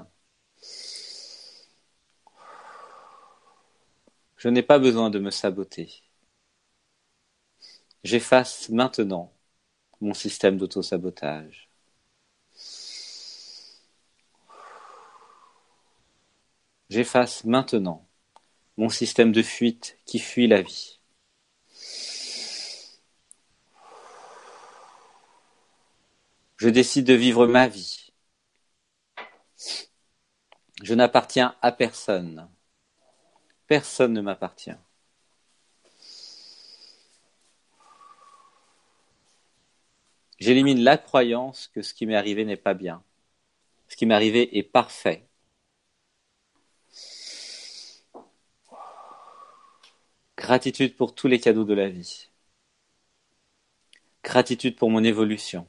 Je 4.37 4.49
n'ai 4.49 4.63
pas 4.63 4.79
besoin 4.79 5.11
de 5.11 5.19
me 5.19 5.31
saboter. 5.31 6.03
J'efface 8.05 8.69
maintenant 8.69 9.33
mon 10.01 10.13
système 10.15 10.57
d'auto-sabotage. 10.59 11.69
J'efface 16.91 17.45
maintenant 17.45 18.07
mon 18.77 18.89
système 18.89 19.31
de 19.33 19.43
fuite 19.43 19.99
qui 20.05 20.19
fuit 20.19 20.49
la 20.49 20.63
vie. 20.63 20.99
Je 26.57 26.69
décide 26.69 27.07
de 27.07 27.15
vivre 27.15 27.47
ma 27.47 27.69
vie. 27.69 28.13
Je 30.83 30.95
n'appartiens 30.95 31.57
à 31.63 31.71
personne. 31.71 32.49
Personne 33.69 34.13
ne 34.13 34.21
m'appartient. 34.21 34.77
J'élimine 40.43 40.83
la 40.83 40.99
croyance 40.99 41.69
que 41.69 41.83
ce 41.83 41.95
qui 41.95 42.05
m'est 42.05 42.17
arrivé 42.17 42.45
n'est 42.45 42.57
pas 42.57 42.75
bien. 42.75 43.05
Ce 43.87 43.95
qui 43.95 44.07
m'est 44.07 44.15
arrivé 44.15 44.59
est 44.59 44.65
parfait. 44.65 45.29
Gratitude 50.37 50.97
pour 50.97 51.15
tous 51.15 51.29
les 51.29 51.39
cadeaux 51.39 51.65
de 51.65 51.75
la 51.75 51.89
vie. 51.89 52.29
Gratitude 54.25 54.75
pour 54.75 54.91
mon 54.91 55.05
évolution. 55.05 55.69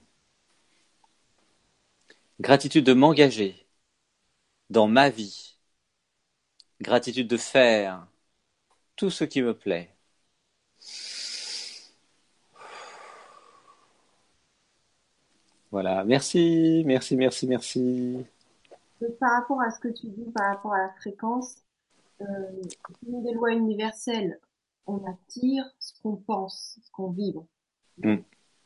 Gratitude 2.39 2.83
de 2.83 2.93
m'engager 2.93 3.67
dans 4.71 4.87
ma 4.87 5.11
vie. 5.11 5.55
Gratitude 6.81 7.27
de 7.27 7.37
faire 7.37 8.07
tout 8.95 9.11
ce 9.11 9.23
qui 9.23 9.43
me 9.43 9.55
plaît. 9.55 9.92
Voilà, 15.73 16.03
merci, 16.03 16.83
merci, 16.85 17.15
merci, 17.15 17.47
merci. 17.47 18.23
Par 19.19 19.31
rapport 19.31 19.59
à 19.59 19.71
ce 19.71 19.79
que 19.79 19.87
tu 19.87 20.05
dis, 20.05 20.29
par 20.31 20.53
rapport 20.53 20.71
à 20.71 20.77
la 20.77 20.89
fréquence, 20.99 21.55
euh, 22.21 22.25
une 23.07 23.23
des 23.23 23.33
lois 23.33 23.53
universelles, 23.53 24.39
on 24.85 25.03
attire 25.05 25.65
ce 25.79 25.99
qu'on 25.99 26.15
pense, 26.15 26.77
ce 26.79 26.91
qu'on 26.91 27.09
vibre. 27.09 27.47
Mm. 27.97 28.17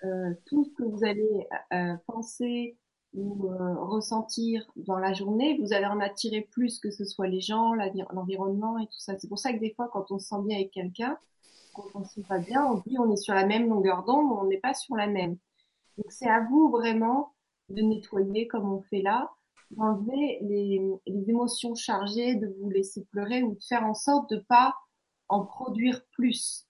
Euh, 0.03 0.33
tout 0.47 0.65
ce 0.65 0.73
que 0.73 0.83
vous 0.83 1.05
allez 1.05 1.47
euh, 1.71 1.95
penser, 2.07 2.75
ou 3.13 3.53
euh, 3.53 3.75
ressentir 3.85 4.69
dans 4.75 4.99
la 4.99 5.13
journée, 5.13 5.57
vous 5.61 5.71
allez 5.71 5.85
en 5.85 6.01
attirer 6.01 6.41
plus 6.41 6.77
que 6.77 6.91
ce 6.91 7.05
soit 7.05 7.29
les 7.29 7.39
gens, 7.39 7.71
l'environnement 8.11 8.79
et 8.79 8.85
tout 8.87 8.99
ça. 8.99 9.17
C'est 9.17 9.29
pour 9.29 9.39
ça 9.39 9.53
que 9.53 9.59
des 9.59 9.73
fois, 9.73 9.89
quand 9.93 10.11
on 10.11 10.19
se 10.19 10.27
sent 10.27 10.41
bien 10.45 10.57
avec 10.57 10.71
quelqu'un, 10.71 11.17
quand 11.73 11.85
on 11.95 12.03
se 12.03 12.15
sent 12.15 12.27
pas 12.27 12.39
bien, 12.39 12.65
on 12.65 12.83
dit 12.85 12.97
on 12.99 13.09
est 13.09 13.15
sur 13.15 13.33
la 13.33 13.45
même 13.45 13.69
longueur 13.69 14.03
d'onde, 14.03 14.29
on 14.29 14.43
n'est 14.43 14.59
pas 14.59 14.73
sur 14.73 14.97
la 14.97 15.07
même. 15.07 15.37
Donc 15.97 16.11
c'est 16.11 16.29
à 16.29 16.41
vous 16.41 16.69
vraiment 16.69 17.33
de 17.69 17.81
nettoyer 17.81 18.47
comme 18.47 18.71
on 18.71 18.81
fait 18.81 19.01
là, 19.01 19.31
d'enlever 19.71 20.39
les, 20.41 20.81
les 21.05 21.29
émotions 21.29 21.75
chargées, 21.75 22.35
de 22.35 22.47
vous 22.59 22.69
laisser 22.69 23.03
pleurer 23.11 23.43
ou 23.43 23.55
de 23.55 23.63
faire 23.63 23.85
en 23.85 23.93
sorte 23.93 24.29
de 24.29 24.37
pas 24.37 24.75
en 25.27 25.43
produire 25.43 26.05
plus. 26.11 26.65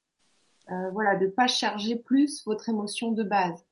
Euh, 0.71 0.89
voilà, 0.91 1.15
de 1.15 1.27
pas 1.27 1.47
charger 1.47 1.95
plus 1.95 2.43
votre 2.45 2.67
émotion 2.67 3.11
de 3.11 3.23
base. 3.23 3.65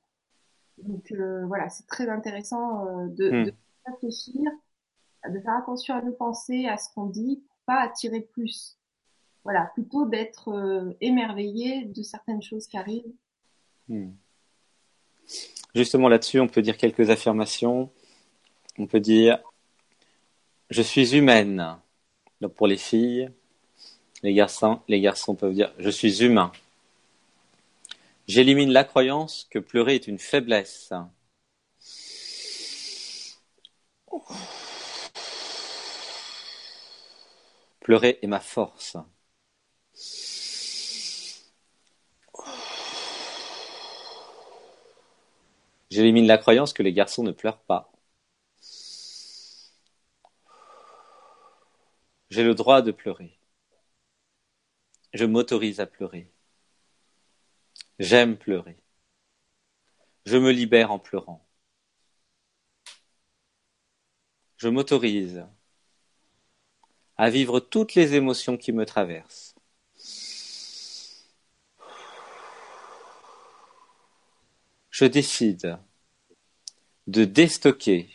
Donc 0.78 1.12
euh, 1.12 1.46
voilà, 1.46 1.70
c'est 1.70 1.88
très 1.88 2.10
intéressant 2.10 2.86
euh, 2.86 3.08
de, 3.08 3.32
hmm. 3.32 3.44
de, 3.46 3.54
réfléchir, 3.86 4.52
de 5.30 5.40
faire 5.40 5.58
attention 5.58 5.96
à 5.96 6.02
nos 6.02 6.14
pensées, 6.14 6.68
à 6.68 6.78
ce 6.78 6.94
qu'on 6.94 7.06
dit, 7.06 7.44
pour 7.48 7.58
pas 7.66 7.82
attirer 7.82 8.22
plus. 8.22 8.78
Voilà, 9.44 9.72
plutôt 9.74 10.06
d'être 10.06 10.50
euh, 10.50 10.94
émerveillé 11.02 11.86
de 11.86 12.02
certaines 12.02 12.42
choses 12.42 12.68
qui 12.68 12.78
arrivent. 12.78 13.14
Hmm. 13.88 14.12
Justement 15.74 16.08
là-dessus, 16.08 16.40
on 16.40 16.48
peut 16.48 16.62
dire 16.62 16.78
quelques 16.78 17.10
affirmations. 17.10 17.90
On 18.78 18.88
peut 18.88 19.00
dire 19.00 19.40
je 20.70 20.82
suis 20.82 21.16
humaine. 21.16 21.78
Pour 22.56 22.68
les 22.68 22.78
filles, 22.78 23.32
les 24.22 24.34
garçons, 24.34 24.82
les 24.88 25.02
garçons 25.02 25.36
peuvent 25.36 25.54
dire 25.54 25.74
je 25.80 25.90
suis 25.90 26.24
humain. 26.24 26.52
J'élimine 28.28 28.72
la 28.72 28.84
croyance 28.84 29.48
que 29.50 29.60
pleurer 29.60 29.96
est 29.96 30.08
une 30.08 30.20
faiblesse. 30.20 30.94
Pleurer 37.80 38.18
est 38.22 38.28
ma 38.28 38.40
force. 38.40 38.98
J'élimine 45.90 46.28
la 46.28 46.38
croyance 46.38 46.74
que 46.74 46.84
les 46.84 46.94
garçons 46.94 47.24
ne 47.24 47.32
pleurent 47.32 47.64
pas. 47.64 47.92
J'ai 52.30 52.44
le 52.44 52.56
droit 52.56 52.82
de 52.82 52.92
pleurer. 52.92 53.40
Je 55.14 55.26
m'autorise 55.26 55.80
à 55.80 55.86
pleurer. 55.86 56.32
J'aime 58.00 58.38
pleurer. 58.38 58.78
Je 60.26 60.38
me 60.38 60.52
libère 60.52 60.92
en 60.92 61.00
pleurant. 61.00 61.48
Je 64.58 64.68
m'autorise 64.68 65.46
à 67.18 67.30
vivre 67.30 67.60
toutes 67.60 67.96
les 67.96 68.16
émotions 68.16 68.58
qui 68.58 68.74
me 68.74 68.86
traversent. 68.86 69.55
Je 74.98 75.04
décide 75.04 75.78
de 77.08 77.26
déstocker 77.26 78.10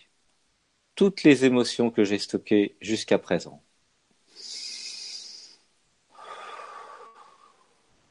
toutes 0.95 1.25
les 1.25 1.45
émotions 1.45 1.91
que 1.91 2.05
j'ai 2.05 2.19
stockées 2.19 2.75
jusqu'à 2.81 3.19
présent. 3.19 3.63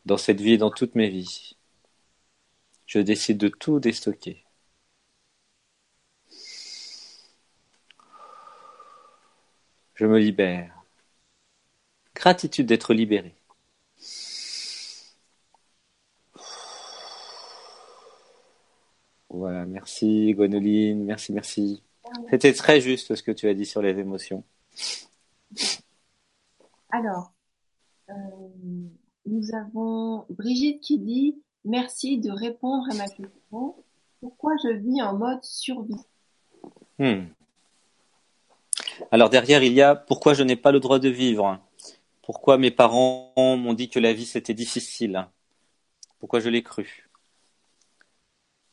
Dans 0.05 0.17
cette 0.17 0.39
vie 0.39 0.53
et 0.53 0.57
dans 0.59 0.69
toutes 0.69 0.93
mes 0.93 1.09
vies. 1.09 1.57
Je 2.85 2.99
décide 2.99 3.39
de 3.39 3.47
tout 3.47 3.79
déstocker. 3.79 4.45
Je 9.95 10.05
me 10.05 10.19
libère. 10.19 10.79
Gratitude 12.13 12.67
d'être 12.67 12.93
libéré. 12.93 13.38
Voilà, 19.29 19.65
merci 19.65 20.33
Gwenoline, 20.33 21.03
merci, 21.03 21.33
merci. 21.33 21.83
C'était 22.29 22.53
très 22.53 22.81
juste 22.81 23.15
ce 23.15 23.23
que 23.23 23.31
tu 23.31 23.47
as 23.47 23.53
dit 23.53 23.65
sur 23.65 23.81
les 23.81 23.97
émotions. 23.99 24.43
Alors, 26.89 27.31
euh, 28.09 28.13
nous 29.25 29.55
avons 29.55 30.25
Brigitte 30.29 30.81
qui 30.81 30.97
dit 30.99 31.41
Merci 31.65 32.17
de 32.17 32.31
répondre 32.31 32.85
à 32.91 32.95
ma 32.95 33.07
question. 33.07 33.75
Pourquoi 34.21 34.53
je 34.63 34.69
vis 34.69 35.01
en 35.01 35.17
mode 35.17 35.43
survie? 35.43 35.93
Hmm. 36.97 37.25
Alors 39.11 39.29
derrière, 39.29 39.63
il 39.63 39.73
y 39.73 39.81
a 39.81 39.95
pourquoi 39.95 40.33
je 40.33 40.43
n'ai 40.43 40.55
pas 40.55 40.71
le 40.71 40.79
droit 40.79 40.99
de 40.99 41.09
vivre? 41.09 41.59
Pourquoi 42.21 42.57
mes 42.57 42.71
parents 42.71 43.33
m'ont 43.37 43.73
dit 43.73 43.89
que 43.89 43.99
la 43.99 44.13
vie 44.13 44.25
c'était 44.25 44.53
difficile? 44.53 45.27
Pourquoi 46.19 46.39
je 46.39 46.49
l'ai 46.49 46.63
cru? 46.63 47.08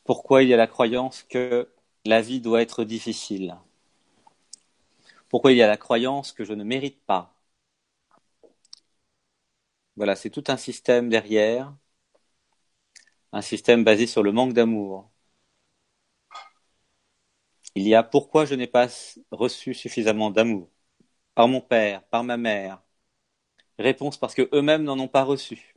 Pourquoi 0.07 0.41
il 0.41 0.49
y 0.49 0.55
a 0.55 0.57
la 0.57 0.65
croyance 0.65 1.21
que 1.21 1.69
la 2.03 2.19
vie 2.19 2.41
doit 2.41 2.63
être 2.63 2.83
difficile 2.83 3.55
Pourquoi 5.29 5.53
il 5.53 5.57
y 5.57 5.61
a 5.61 5.67
la 5.67 5.77
croyance 5.77 6.33
que 6.33 6.43
je 6.43 6.51
ne 6.51 6.65
mérite 6.65 6.99
pas 7.05 7.33
Voilà, 9.97 10.15
c'est 10.15 10.29
tout 10.29 10.45
un 10.47 10.55
système 10.55 11.09
derrière 11.09 11.73
un 13.31 13.41
système 13.41 13.85
basé 13.85 14.05
sur 14.05 14.21
le 14.23 14.33
manque 14.33 14.51
d'amour. 14.53 15.09
Il 17.75 17.87
y 17.87 17.95
a 17.95 18.03
pourquoi 18.03 18.43
je 18.43 18.55
n'ai 18.55 18.67
pas 18.67 18.87
reçu 19.31 19.73
suffisamment 19.73 20.31
d'amour 20.31 20.69
par 21.35 21.47
mon 21.47 21.61
père, 21.61 22.03
par 22.09 22.23
ma 22.23 22.37
mère. 22.37 22.81
Réponse 23.79 24.17
parce 24.17 24.35
que 24.35 24.49
eux-mêmes 24.53 24.83
n'en 24.83 24.99
ont 24.99 25.07
pas 25.07 25.23
reçu, 25.23 25.75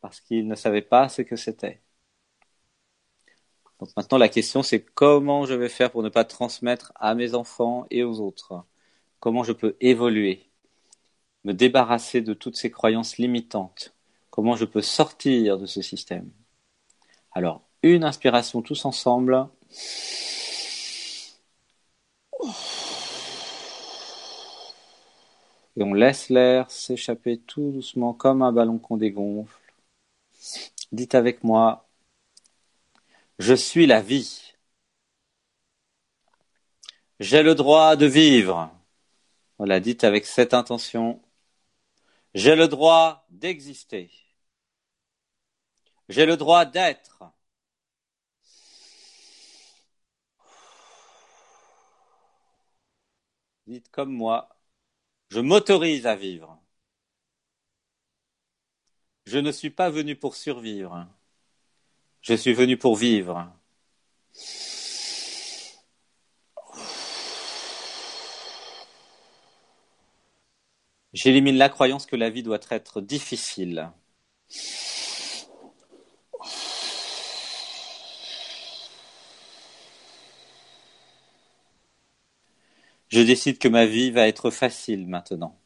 parce 0.00 0.20
qu'ils 0.20 0.48
ne 0.48 0.54
savaient 0.54 0.82
pas 0.82 1.08
ce 1.10 1.22
que 1.22 1.36
c'était. 1.36 1.82
Donc 3.78 3.90
maintenant 3.96 4.18
la 4.18 4.28
question 4.28 4.62
c'est 4.62 4.80
comment 4.80 5.44
je 5.44 5.54
vais 5.54 5.68
faire 5.68 5.90
pour 5.90 6.02
ne 6.02 6.08
pas 6.08 6.24
transmettre 6.24 6.92
à 6.96 7.14
mes 7.14 7.34
enfants 7.34 7.86
et 7.90 8.04
aux 8.04 8.20
autres? 8.20 8.64
Comment 9.20 9.44
je 9.44 9.52
peux 9.52 9.76
évoluer, 9.80 10.48
me 11.44 11.52
débarrasser 11.52 12.20
de 12.20 12.34
toutes 12.34 12.56
ces 12.56 12.70
croyances 12.70 13.18
limitantes? 13.18 13.94
Comment 14.30 14.56
je 14.56 14.64
peux 14.64 14.82
sortir 14.82 15.58
de 15.58 15.66
ce 15.66 15.82
système? 15.82 16.30
Alors, 17.32 17.62
une 17.82 18.04
inspiration 18.04 18.62
tous 18.62 18.84
ensemble. 18.84 19.48
Et 25.76 25.82
on 25.82 25.92
laisse 25.92 26.30
l'air 26.30 26.70
s'échapper 26.70 27.38
tout 27.38 27.70
doucement 27.70 28.14
comme 28.14 28.42
un 28.42 28.52
ballon 28.52 28.78
qu'on 28.78 28.96
dégonfle. 28.96 29.60
Dites 30.92 31.14
avec 31.14 31.44
moi, 31.44 31.85
je 33.38 33.54
suis 33.54 33.86
la 33.86 34.00
vie. 34.00 34.54
J'ai 37.20 37.42
le 37.42 37.54
droit 37.54 37.96
de 37.96 38.06
vivre. 38.06 38.70
Voilà, 39.58 39.80
dites 39.80 40.04
avec 40.04 40.26
cette 40.26 40.54
intention, 40.54 41.22
j'ai 42.34 42.54
le 42.56 42.68
droit 42.68 43.26
d'exister. 43.30 44.10
J'ai 46.08 46.26
le 46.26 46.36
droit 46.36 46.64
d'être. 46.64 47.22
Dites 53.66 53.88
comme 53.90 54.12
moi, 54.12 54.48
je 55.30 55.40
m'autorise 55.40 56.06
à 56.06 56.16
vivre. 56.16 56.60
Je 59.26 59.38
ne 59.38 59.52
suis 59.52 59.70
pas 59.70 59.90
venu 59.90 60.16
pour 60.16 60.36
survivre. 60.36 61.06
Je 62.26 62.34
suis 62.34 62.54
venu 62.54 62.76
pour 62.76 62.96
vivre. 62.96 63.48
J'élimine 71.12 71.56
la 71.56 71.68
croyance 71.68 72.04
que 72.04 72.16
la 72.16 72.28
vie 72.30 72.42
doit 72.42 72.58
être 72.70 73.00
difficile. 73.00 73.92
Je 83.08 83.20
décide 83.20 83.58
que 83.58 83.68
ma 83.68 83.86
vie 83.86 84.10
va 84.10 84.26
être 84.26 84.50
facile 84.50 85.06
maintenant. 85.06 85.56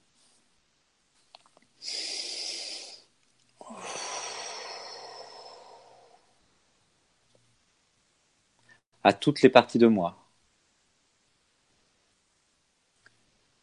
À 9.05 9.13
toutes 9.13 9.43
les 9.43 9.51
parties 9.51 9.77
de 9.79 9.89
moi. 9.89 10.17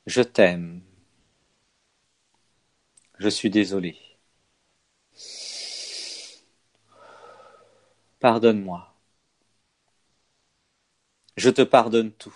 Je 0.07 0.23
t'aime. 0.23 0.81
Je 3.19 3.29
suis 3.29 3.51
désolé. 3.51 3.95
Pardonne-moi. 8.19 8.93
Je 11.38 11.49
te 11.49 11.61
pardonne 11.61 12.11
tout. 12.11 12.35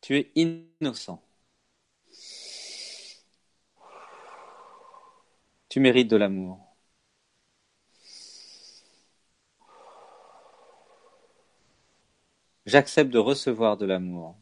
Tu 0.00 0.16
es 0.16 0.32
innocent. 0.36 1.20
Tu 5.68 5.78
mérites 5.78 6.10
de 6.10 6.16
l'amour. 6.16 6.65
J'accepte 12.66 13.10
de 13.10 13.18
recevoir 13.18 13.78
de 13.78 13.86
l'amour. 13.86 14.36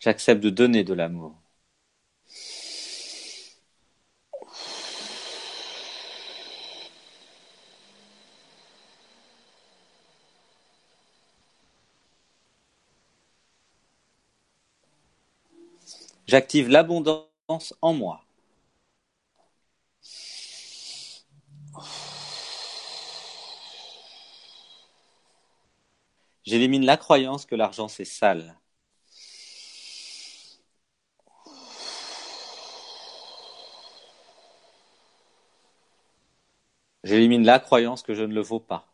J'accepte 0.00 0.42
de 0.42 0.50
donner 0.50 0.84
de 0.84 0.92
l'amour. 0.92 1.40
J'active 16.26 16.68
l'abondance 16.68 17.74
en 17.80 17.92
moi. 17.92 18.24
J'élimine 26.44 26.84
la 26.84 26.96
croyance 26.96 27.46
que 27.46 27.54
l'argent 27.54 27.88
c'est 27.88 28.04
sale. 28.04 28.56
J'élimine 37.04 37.44
la 37.44 37.60
croyance 37.60 38.02
que 38.02 38.12
je 38.14 38.24
ne 38.24 38.34
le 38.34 38.40
vaux 38.40 38.58
pas. 38.58 38.88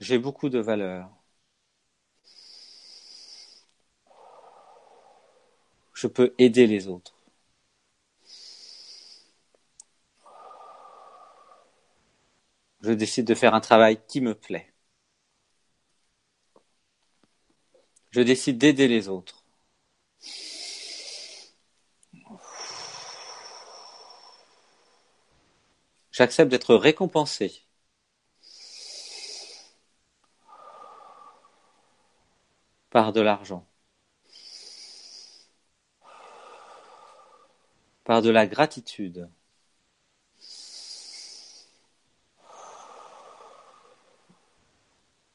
J'ai 0.00 0.18
beaucoup 0.18 0.50
de 0.50 0.58
valeur. 0.58 1.08
Je 5.94 6.06
peux 6.06 6.34
aider 6.36 6.66
les 6.66 6.88
autres. 6.88 7.14
Je 12.82 12.92
décide 12.92 13.26
de 13.26 13.34
faire 13.34 13.54
un 13.54 13.60
travail 13.60 13.98
qui 14.06 14.20
me 14.20 14.34
plaît. 14.34 14.72
Je 18.12 18.20
décide 18.20 18.58
d'aider 18.58 18.86
les 18.86 19.08
autres. 19.08 19.44
J'accepte 26.12 26.50
d'être 26.50 26.74
récompensé. 26.76 27.66
par 32.92 33.12
de 33.12 33.20
l'argent, 33.20 33.66
par 38.04 38.22
de 38.22 38.30
la 38.30 38.46
gratitude. 38.46 39.28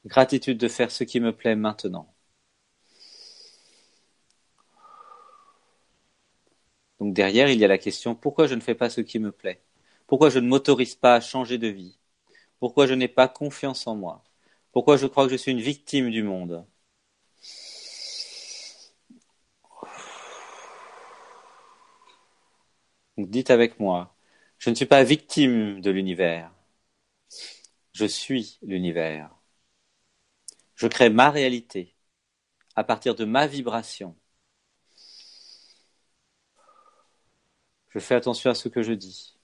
Gratitude 0.07 0.57
de 0.57 0.67
faire 0.67 0.89
ce 0.89 1.03
qui 1.03 1.19
me 1.19 1.31
plaît 1.35 1.55
maintenant. 1.55 2.11
Donc 6.99 7.15
derrière, 7.15 7.49
il 7.49 7.57
y 7.59 7.65
a 7.65 7.67
la 7.67 7.79
question 7.79 8.13
pourquoi 8.13 8.45
je 8.45 8.53
ne 8.53 8.59
fais 8.59 8.75
pas 8.75 8.91
ce 8.91 9.01
qui 9.01 9.17
me 9.17 9.31
plaît? 9.31 9.63
Pourquoi 10.05 10.29
je 10.29 10.37
ne 10.37 10.47
m'autorise 10.47 10.93
pas 10.93 11.15
à 11.15 11.21
changer 11.21 11.57
de 11.57 11.67
vie? 11.67 11.97
Pourquoi 12.59 12.87
je 12.87 12.93
n'ai 12.95 13.07
pas 13.09 13.27
confiance 13.29 13.87
en 13.87 13.95
moi? 13.95 14.23
Pourquoi 14.73 14.97
je 14.97 15.07
crois 15.07 15.25
que 15.25 15.31
je 15.33 15.37
suis 15.37 15.51
une 15.53 15.61
victime 15.61 16.11
du 16.11 16.23
monde? 16.23 16.65
Dites 23.19 23.51
avec 23.51 23.79
moi, 23.79 24.15
je 24.57 24.71
ne 24.71 24.75
suis 24.75 24.87
pas 24.87 25.03
victime 25.03 25.81
de 25.81 25.91
l'univers. 25.91 26.51
Je 27.91 28.05
suis 28.05 28.59
l'univers. 28.61 29.36
Je 30.77 30.87
crée 30.87 31.09
ma 31.09 31.31
réalité 31.31 31.95
à 32.75 32.83
partir 32.83 33.15
de 33.15 33.25
ma 33.25 33.47
vibration. 33.47 34.15
Je 37.89 37.99
fais 37.99 38.15
attention 38.15 38.51
à 38.51 38.55
ce 38.55 38.69
que 38.69 38.83
je 38.83 38.93
dis. 38.93 39.37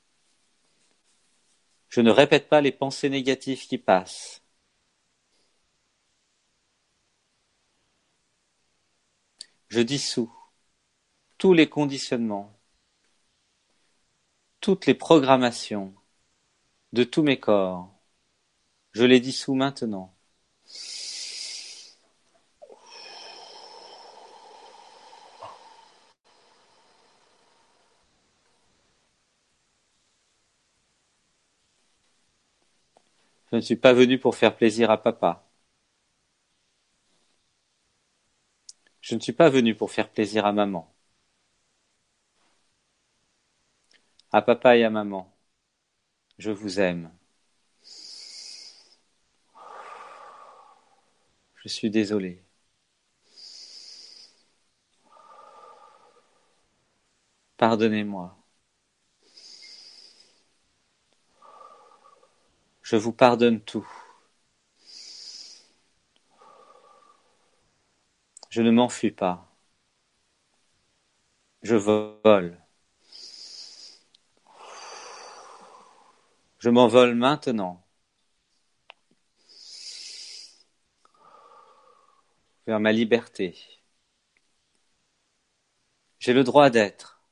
Je 1.90 2.02
ne 2.02 2.12
répète 2.12 2.50
pas 2.50 2.62
les 2.62 2.72
pensées 2.72 3.10
négatives 3.10 3.66
qui 3.68 3.80
passent. 3.80 4.44
Je 9.70 9.82
dissous 9.82 10.32
tous 11.40 11.54
les 11.54 11.68
conditionnements, 11.68 12.56
toutes 14.62 14.86
les 14.86 14.94
programmations 14.94 15.96
de 16.94 17.04
tous 17.04 17.24
mes 17.24 17.40
corps. 17.40 17.92
Je 18.92 19.04
les 19.04 19.20
dissous 19.20 19.56
maintenant. 19.56 20.12
Je 33.54 33.56
ne 33.58 33.62
suis 33.62 33.78
pas 33.78 33.93
venu 33.93 34.20
pour 34.20 34.36
faire 34.36 34.54
plaisir 34.58 34.91
à 34.91 35.01
papa. 35.01 35.47
Je 39.01 39.14
ne 39.14 39.20
suis 39.20 39.34
pas 39.34 39.49
venu 39.49 39.76
pour 39.76 39.91
faire 39.91 40.10
plaisir 40.10 40.47
à 40.47 40.51
maman. 40.51 40.91
À 44.34 44.41
papa 44.41 44.76
et 44.76 44.84
à 44.84 44.89
maman, 44.89 45.34
je 46.38 46.51
vous 46.51 46.80
aime. 46.80 47.10
Je 51.56 51.68
suis 51.68 51.89
désolé. 51.89 52.43
Pardonnez-moi. 57.58 58.43
Je 62.94 62.98
vous 63.00 63.12
pardonne 63.12 63.60
tout. 63.60 63.89
Je 68.52 68.62
ne 68.62 68.70
m'enfuis 68.70 69.10
pas. 69.10 69.52
Je 71.64 71.76
vole. 71.76 72.62
Je 76.60 76.70
m'envole 76.70 77.16
maintenant. 77.16 77.84
vers 82.68 82.80
ma 82.80 82.91
liberté. 82.91 83.58
J'ai 86.20 86.34
le 86.34 86.44
droit 86.44 86.70
d'être. 86.70 87.24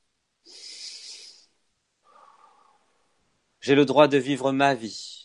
J'ai 3.60 3.76
le 3.76 3.84
droit 3.84 4.08
de 4.08 4.18
vivre 4.18 4.50
ma 4.50 4.74
vie. 4.74 5.21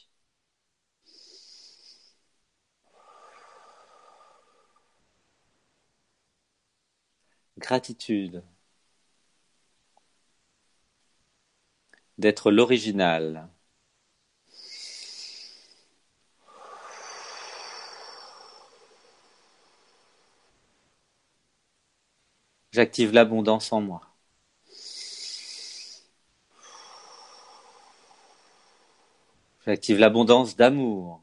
Gratitude. 7.68 8.43
D'être 12.18 12.49
l'original. 12.49 13.49
J'active 22.72 23.11
l'abondance 23.11 23.74
en 23.74 23.82
moi. 23.82 24.01
J'active 29.65 29.99
l'abondance 29.99 30.55
d'amour. 30.55 31.22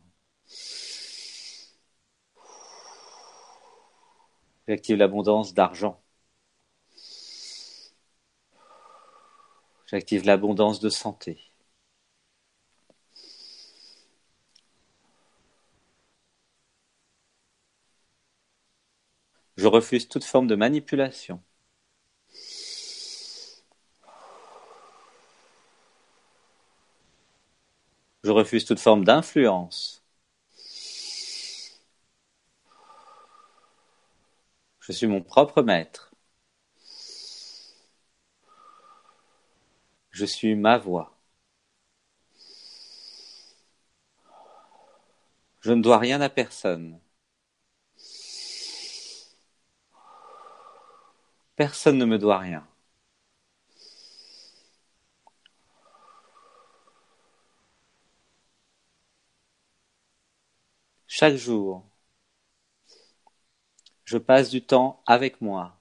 J'active 4.68 4.96
l'abondance 4.96 5.54
d'argent. 5.54 6.03
J'active 9.86 10.26
l'abondance 10.26 10.78
de 10.80 10.90
santé. 10.90 11.38
Je 19.56 19.66
refuse 19.66 20.06
toute 20.08 20.22
forme 20.22 20.46
de 20.46 20.54
manipulation. 20.54 21.42
Je 28.24 28.32
refuse 28.32 28.64
toute 28.64 28.80
forme 28.80 29.04
d'influence. 29.04 30.02
Je 34.78 34.92
suis 34.92 35.08
mon 35.08 35.20
propre 35.20 35.62
maître. 35.62 36.13
Je 40.14 40.24
suis 40.24 40.54
ma 40.54 40.78
voix. 40.78 41.14
Je 45.62 45.72
ne 45.72 45.82
dois 45.82 45.98
rien 45.98 46.20
à 46.20 46.28
personne. 46.28 47.00
Personne 51.56 51.98
ne 51.98 52.04
me 52.04 52.16
doit 52.16 52.38
rien. 52.38 52.64
Chaque 61.06 61.36
jour, 61.36 61.82
je 64.06 64.16
passe 64.16 64.48
du 64.48 64.64
temps 64.64 65.02
avec 65.04 65.42
moi, 65.42 65.78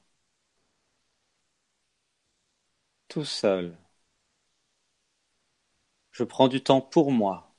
tout 3.08 3.24
seul. 3.26 3.78
Je 6.14 6.24
prends 6.24 6.48
du 6.48 6.64
temps 6.64 6.80
pour 6.80 7.12
moi. 7.12 7.54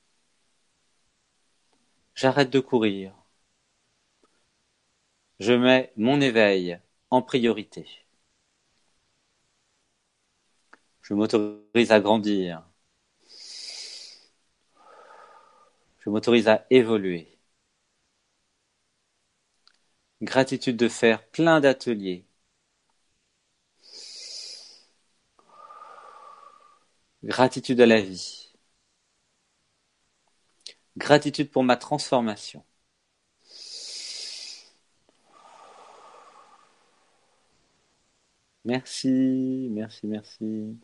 J'arrête 2.15 2.49
de 2.49 2.59
courir. 2.59 3.13
Je 5.39 5.53
mets 5.53 5.93
mon 5.95 6.19
éveil 6.19 6.77
en 7.09 7.21
priorité. 7.21 7.87
Je 11.01 11.13
m'autorise 11.13 11.91
à 11.91 11.99
grandir. 12.01 12.63
Je 15.99 16.09
m'autorise 16.09 16.47
à 16.47 16.65
évoluer. 16.69 17.37
Gratitude 20.21 20.75
de 20.75 20.89
faire 20.89 21.25
plein 21.25 21.61
d'ateliers. 21.61 22.25
Gratitude 27.25 27.81
à 27.81 27.85
la 27.85 27.99
vie. 27.99 28.44
Gratitude 30.97 31.51
pour 31.51 31.63
ma 31.63 31.77
transformation. 31.77 32.63
Merci, 38.65 39.67
merci, 39.71 40.07
merci. 40.07 40.75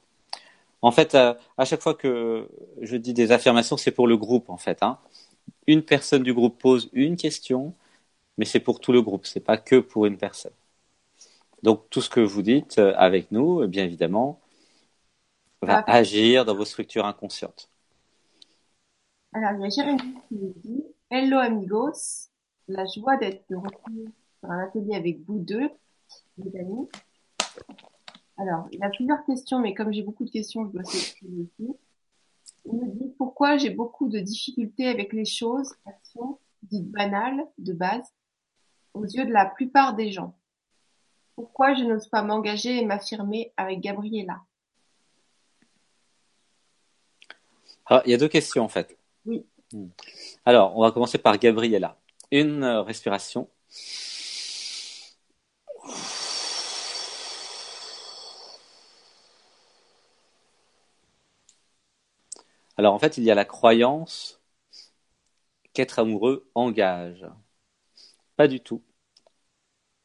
En 0.82 0.91
fait, 0.91 1.16
à, 1.16 1.38
chaque 1.66 1.82
fois 1.82 1.95
que 1.95 2.47
je 2.82 2.95
dis 2.95 3.14
des 3.14 3.32
affirmations, 3.32 3.78
c'est 3.78 3.91
pour 3.91 4.07
le 4.07 4.18
groupe, 4.18 4.49
en 4.49 4.57
fait. 4.57 4.84
Hein. 4.84 4.99
Une 5.68 5.84
personne 5.84 6.24
du 6.24 6.34
groupe 6.34 6.59
pose 6.59 6.89
une 6.93 7.18
question, 7.18 7.74
mais 8.38 8.45
c'est 8.45 8.59
pour 8.59 8.80
tout 8.82 8.91
le 8.91 9.01
groupe, 9.01 9.26
c'est 9.26 9.39
pas 9.41 9.57
que 9.57 9.78
pour 9.80 10.05
une 10.05 10.18
personne. 10.18 10.53
Donc 11.64 11.89
tout 11.89 12.01
ce 12.01 12.09
que 12.09 12.20
vous 12.20 12.41
dites 12.41 12.80
euh, 12.80 12.93
avec 12.97 13.32
nous, 13.32 13.68
bien 13.68 13.86
évidemment, 13.86 14.39
va 15.62 15.84
ah. 15.88 15.93
agir 15.93 16.45
dans 16.45 16.55
vos 16.55 16.66
structures 16.66 17.05
inconscientes. 17.05 17.70
Alors, 19.34 19.52
il 19.54 19.62
y 19.62 19.66
a 19.66 19.70
Jérémy 19.70 20.14
qui 20.28 20.36
nous 20.36 20.54
dit 20.58 20.84
Hello 21.10 21.38
amigos, 21.38 22.30
la 22.68 22.86
joie 22.86 23.16
d'être 23.16 23.50
de 23.50 23.56
retour 23.56 24.10
sur 24.40 24.52
un 24.52 24.60
atelier 24.60 24.96
avec 24.96 25.22
vous 25.26 25.40
deux, 25.40 25.70
les 26.38 26.60
amis. 26.60 26.90
Alors, 28.38 28.68
il 28.74 28.80
y 28.80 28.84
a 28.84 28.90
plusieurs 28.90 29.24
questions, 29.26 29.60
mais 29.60 29.74
comme 29.74 29.94
j'ai 29.94 30.04
beaucoup 30.04 30.26
de 30.26 30.32
questions, 30.32 30.66
je 30.66 30.72
dois 30.72 30.84
s'excuser 30.84 31.44
aussi. 31.44 31.74
Il 32.66 32.74
me 32.74 32.88
dit 32.90 33.14
pourquoi 33.18 33.56
j'ai 33.56 33.70
beaucoup 33.70 34.10
de 34.10 34.20
difficultés 34.20 34.88
avec 34.88 35.14
les 35.14 35.26
choses, 35.26 35.74
actions 35.86 36.40
dites 36.64 36.92
banales, 36.92 37.42
de 37.58 37.74
base, 37.74 38.14
aux 38.94 39.06
yeux 39.06 39.26
de 39.26 39.32
la 39.32 39.46
plupart 39.46 39.96
des 39.96 40.12
gens. 40.12 40.38
Pourquoi 41.36 41.74
je 41.74 41.84
n'ose 41.84 42.08
pas 42.08 42.22
m'engager 42.22 42.78
et 42.82 42.86
m'affirmer 42.86 43.54
avec 43.56 43.80
Gabriella? 43.80 44.42
Ah, 47.86 48.04
Il 48.06 48.12
y 48.12 48.14
a 48.14 48.18
deux 48.18 48.28
questions 48.28 48.64
en 48.64 48.70
fait. 48.70 48.98
Hmm. 49.74 49.88
Alors, 50.45 50.78
on 50.78 50.82
va 50.82 50.91
commencer 50.91 51.17
par 51.17 51.38
Gabriella. 51.38 51.97
Une 52.32 52.63
euh, 52.63 52.82
respiration. 52.82 53.49
Alors 62.78 62.93
en 62.93 62.99
fait, 62.99 63.17
il 63.17 63.24
y 63.24 63.32
a 63.32 63.36
la 63.36 63.45
croyance 63.45 64.41
qu'être 65.74 65.99
amoureux 65.99 66.49
engage. 66.55 67.26
Pas 68.36 68.47
du 68.49 68.59
tout. 68.59 68.84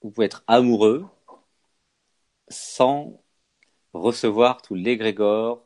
Vous 0.01 0.11
pouvez 0.11 0.25
être 0.25 0.43
amoureux 0.47 1.07
sans 2.49 3.23
recevoir 3.95 4.63
tout 4.63 4.75
l'égrégore, 4.75 5.66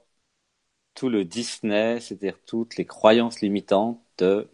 tout 0.94 1.08
le 1.08 1.24
Disney, 1.24 2.00
c'est-à-dire 2.00 2.38
toutes 2.46 2.76
les 2.76 2.86
croyances 2.86 3.40
limitantes 3.40 4.00
de 4.18 4.48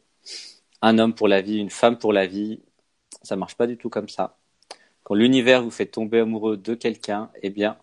un 0.82 0.98
homme 0.98 1.14
pour 1.14 1.28
la 1.28 1.42
vie, 1.42 1.58
une 1.58 1.70
femme 1.70 1.98
pour 1.98 2.12
la 2.12 2.26
vie. 2.26 2.60
Ça 3.22 3.36
marche 3.36 3.56
pas 3.56 3.66
du 3.66 3.76
tout 3.76 3.90
comme 3.90 4.08
ça. 4.08 4.38
Quand 5.04 5.14
l'univers 5.14 5.62
vous 5.62 5.70
fait 5.70 5.86
tomber 5.86 6.20
amoureux 6.20 6.56
de 6.56 6.74
quelqu'un, 6.74 7.30
eh 7.42 7.50
bien, 7.50 7.78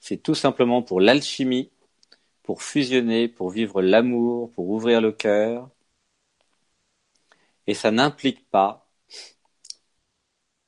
c'est 0.00 0.18
tout 0.22 0.34
simplement 0.34 0.82
pour 0.82 1.00
l'alchimie, 1.00 1.70
pour 2.42 2.62
fusionner, 2.62 3.28
pour 3.28 3.50
vivre 3.50 3.82
l'amour, 3.82 4.50
pour 4.52 4.68
ouvrir 4.70 5.00
le 5.00 5.12
cœur. 5.12 5.70
Et 7.66 7.74
ça 7.74 7.90
n'implique 7.90 8.48
pas 8.50 8.86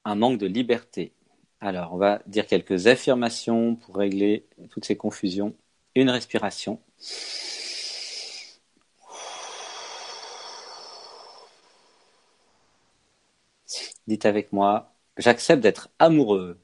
un 0.05 0.15
manque 0.15 0.39
de 0.39 0.47
liberté. 0.47 1.13
Alors, 1.61 1.93
on 1.95 1.99
va 1.99 2.23
dire 2.27 2.47
quelques 2.47 2.87
affirmations 2.87 3.77
pour 3.77 3.97
régler 3.97 4.47
toutes 4.71 4.85
ces 4.85 4.97
confusions. 4.97 5.55
Une 5.95 6.09
respiration. 6.09 6.81
Dites 14.09 14.27
avec 14.27 14.53
moi, 14.53 14.93
j'accepte 15.19 15.63
d'être 15.63 15.89
amoureux. 16.01 16.59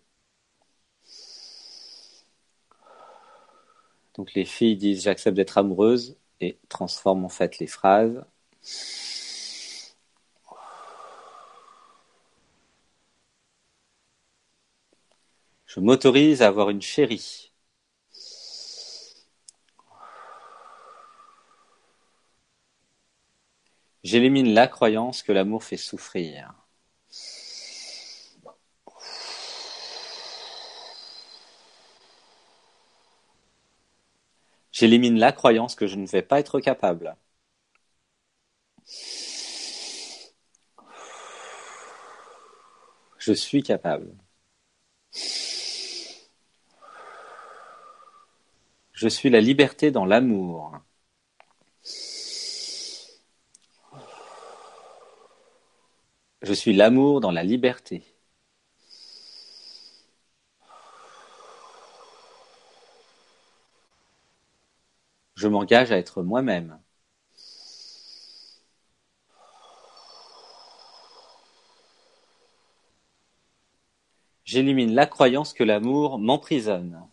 Donc 4.15 4.35
les 4.35 4.45
filles 4.45 4.77
disent 4.77 5.03
j'accepte 5.05 5.37
d'être 5.37 5.59
amoureuse 5.59 6.17
et 6.41 6.59
transforment 6.69 7.25
en 7.25 7.29
fait 7.29 7.59
les 7.59 7.67
phrases. 7.67 8.25
Je 15.67 15.81
m'autorise 15.81 16.41
à 16.41 16.47
avoir 16.47 16.71
une 16.71 16.81
chérie. 16.81 17.54
J'élimine 24.05 24.55
la 24.55 24.69
croyance 24.69 25.25
que 25.25 25.33
l'amour 25.33 25.65
fait 25.65 25.77
souffrir. 25.77 26.55
J'élimine 34.73 35.19
la 35.19 35.33
croyance 35.33 35.75
que 35.75 35.87
je 35.87 35.97
ne 35.97 36.07
vais 36.07 36.21
pas 36.21 36.39
être 36.39 36.61
capable. 36.61 37.17
Je 43.19 43.33
suis 43.33 43.63
capable. 43.63 44.15
Je 48.93 49.09
suis 49.09 49.29
la 49.29 49.41
liberté 49.43 49.91
dans 49.91 50.07
l'amour. 50.07 50.73
Je 56.45 56.53
suis 56.53 56.73
l'amour 56.73 57.21
dans 57.21 57.33
la 57.33 57.43
liberté. 57.43 58.05
Je 65.37 65.47
m'engage 65.47 65.93
à 65.93 65.97
être 65.99 66.23
moi-même. 66.25 66.81
J'élimine 74.47 74.95
la 74.95 75.05
croyance 75.05 75.53
que 75.53 75.65
l'amour 75.65 76.19
m'emprisonne. 76.19 77.07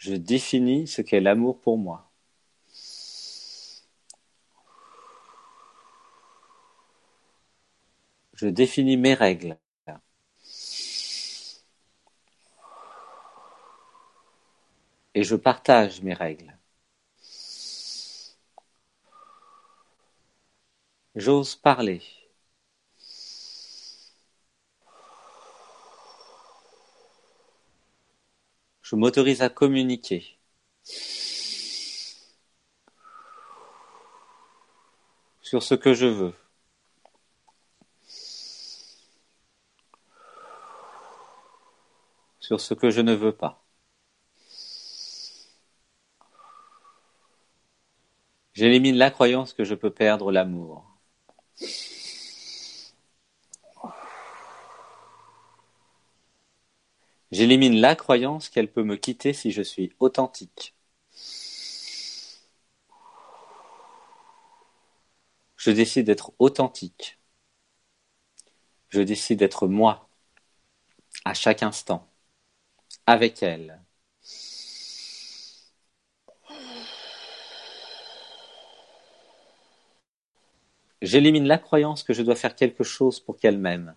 Je 0.00 0.14
définis 0.14 0.86
ce 0.88 1.02
qu'est 1.02 1.20
l'amour 1.20 1.60
pour 1.60 1.76
moi. 1.76 2.10
Je 8.32 8.46
définis 8.46 8.96
mes 8.96 9.12
règles. 9.12 9.58
Et 15.14 15.22
je 15.22 15.36
partage 15.36 16.00
mes 16.00 16.14
règles. 16.14 16.56
J'ose 21.14 21.56
parler. 21.56 22.00
Je 28.90 28.96
m'autorise 28.96 29.40
à 29.40 29.48
communiquer. 29.48 30.40
sur 35.42 35.62
ce 35.62 35.76
que 35.76 35.94
je 35.94 36.06
veux. 36.06 36.34
Sur 42.40 42.60
ce 42.60 42.74
que 42.74 42.90
je 42.90 43.00
ne 43.00 43.14
veux 43.14 43.30
pas. 43.30 43.64
J'élimine 48.54 48.96
la 48.96 49.12
croyance 49.12 49.52
que 49.54 49.62
je 49.62 49.76
peux 49.76 49.92
perdre 49.92 50.32
l'amour. 50.32 50.89
J'élimine 57.32 57.80
la 57.80 57.96
croyance 57.96 58.48
qu'elle 58.48 58.70
peut 58.70 58.84
me 58.84 58.94
quitter 58.94 59.32
si 59.32 59.50
je 59.50 59.62
suis 59.62 59.92
authentique. 59.98 60.76
Je 65.54 65.70
décide 65.70 66.06
d'être 66.06 66.32
authentique. 66.40 67.20
Je 68.90 69.00
décide 69.00 69.38
d'être 69.38 69.66
moi, 69.66 70.10
à 71.24 71.32
chaque 71.32 71.62
instant, 71.62 72.06
avec 73.06 73.42
elle. 73.42 73.80
J'élimine 81.02 81.46
la 81.46 81.58
croyance 81.58 82.02
que 82.02 82.14
je 82.14 82.22
dois 82.22 82.36
faire 82.36 82.56
quelque 82.56 82.84
chose 82.84 83.20
pour 83.20 83.36
qu'elle 83.36 83.58
m'aime. 83.58 83.94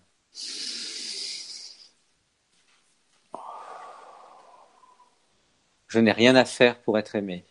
Je 5.94 6.00
n'ai 6.00 6.10
rien 6.10 6.34
à 6.34 6.44
faire 6.44 6.82
pour 6.82 6.98
être 6.98 7.14
aimé. 7.14 7.44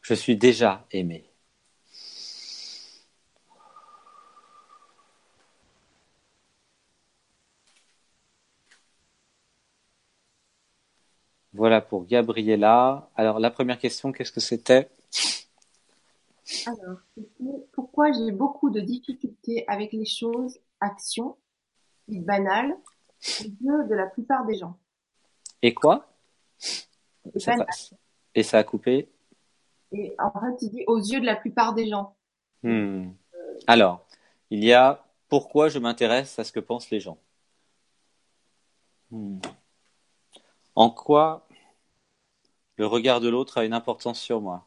Je 0.00 0.14
suis 0.14 0.34
déjà 0.34 0.86
aimé. 0.90 1.28
Voilà 11.52 11.82
pour 11.82 12.06
Gabriella. 12.06 13.10
Alors 13.14 13.40
la 13.40 13.50
première 13.50 13.78
question, 13.78 14.10
qu'est-ce 14.10 14.32
que 14.32 14.40
c'était? 14.40 14.88
Alors, 16.64 17.00
pourquoi 17.72 18.10
j'ai 18.12 18.32
beaucoup 18.32 18.70
de 18.70 18.80
difficultés 18.80 19.66
avec 19.68 19.92
les 19.92 20.06
choses, 20.06 20.58
actions, 20.80 21.36
banales, 22.08 22.74
aux 23.40 23.44
yeux 23.44 23.88
de 23.88 23.94
la 23.94 24.06
plupart 24.06 24.46
des 24.46 24.56
gens. 24.56 24.78
Et 25.62 25.74
quoi? 25.74 26.08
Et 28.34 28.42
ça 28.42 28.58
a 28.58 28.64
coupé? 28.64 29.08
Et 29.92 30.14
en 30.18 30.30
fait, 30.30 30.62
il 30.62 30.70
dit 30.70 30.84
aux 30.86 30.98
yeux 30.98 31.20
de 31.20 31.26
la 31.26 31.36
plupart 31.36 31.74
des 31.74 31.88
gens. 31.88 32.16
Hmm. 32.62 33.10
Alors, 33.66 34.06
il 34.50 34.64
y 34.64 34.72
a 34.72 35.04
pourquoi 35.28 35.68
je 35.68 35.78
m'intéresse 35.78 36.38
à 36.38 36.44
ce 36.44 36.52
que 36.52 36.60
pensent 36.60 36.90
les 36.90 37.00
gens. 37.00 37.18
Hmm. 39.10 39.38
En 40.74 40.90
quoi 40.90 41.46
le 42.76 42.86
regard 42.86 43.20
de 43.20 43.28
l'autre 43.28 43.58
a 43.58 43.64
une 43.64 43.72
importance 43.72 44.20
sur 44.20 44.40
moi? 44.40 44.66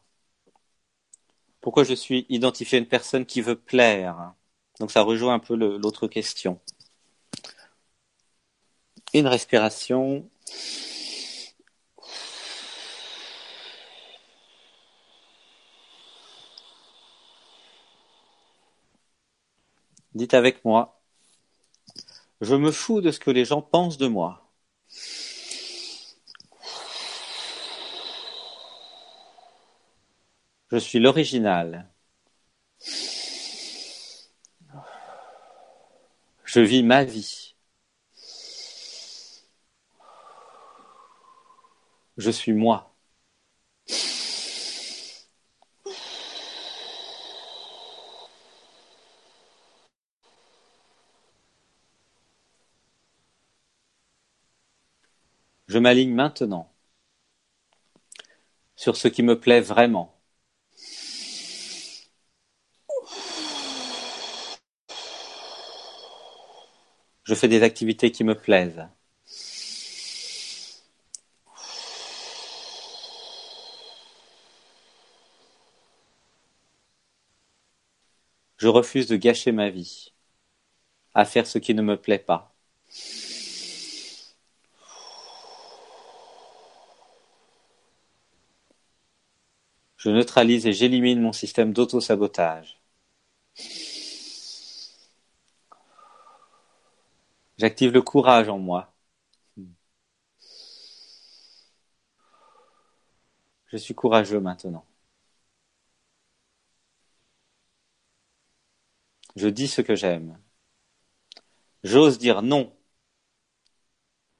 Pourquoi 1.60 1.84
je 1.84 1.94
suis 1.94 2.26
identifié 2.28 2.76
à 2.76 2.80
une 2.80 2.88
personne 2.88 3.24
qui 3.24 3.40
veut 3.40 3.58
plaire? 3.58 4.34
Donc 4.80 4.90
ça 4.90 5.02
rejoint 5.02 5.34
un 5.34 5.38
peu 5.38 5.54
l'autre 5.54 6.08
question. 6.08 6.60
Une 9.14 9.26
respiration. 9.26 10.28
Dites 20.14 20.34
avec 20.34 20.64
moi. 20.64 21.02
Je 22.40 22.54
me 22.54 22.70
fous 22.72 23.00
de 23.00 23.10
ce 23.10 23.20
que 23.20 23.30
les 23.30 23.44
gens 23.44 23.62
pensent 23.62 23.98
de 23.98 24.08
moi. 24.08 24.42
Je 30.72 30.78
suis 30.78 30.98
l'original. 30.98 31.90
Je 36.44 36.60
vis 36.60 36.82
ma 36.82 37.04
vie. 37.04 37.51
Je 42.22 42.30
suis 42.30 42.52
moi. 42.52 42.94
Je 55.66 55.78
m'aligne 55.78 56.14
maintenant 56.14 56.72
sur 58.76 58.96
ce 58.96 59.08
qui 59.08 59.22
me 59.22 59.40
plaît 59.40 59.60
vraiment. 59.62 60.20
Je 67.24 67.34
fais 67.34 67.48
des 67.48 67.64
activités 67.64 68.12
qui 68.12 68.22
me 68.22 68.36
plaisent. 68.36 68.86
Je 78.62 78.68
refuse 78.68 79.08
de 79.08 79.16
gâcher 79.16 79.50
ma 79.50 79.70
vie 79.70 80.12
à 81.14 81.24
faire 81.24 81.48
ce 81.48 81.58
qui 81.58 81.74
ne 81.74 81.82
me 81.82 81.96
plaît 82.00 82.20
pas. 82.20 82.54
Je 89.96 90.10
neutralise 90.10 90.64
et 90.68 90.72
j'élimine 90.72 91.20
mon 91.20 91.32
système 91.32 91.72
d'auto-sabotage. 91.72 92.80
J'active 97.58 97.90
le 97.92 98.02
courage 98.02 98.48
en 98.48 98.58
moi. 98.58 98.94
Je 103.66 103.76
suis 103.76 103.96
courageux 103.96 104.38
maintenant. 104.38 104.84
Je 109.36 109.48
dis 109.48 109.68
ce 109.68 109.80
que 109.82 109.94
j'aime. 109.94 110.38
J'ose 111.84 112.18
dire 112.18 112.42
non. 112.42 112.74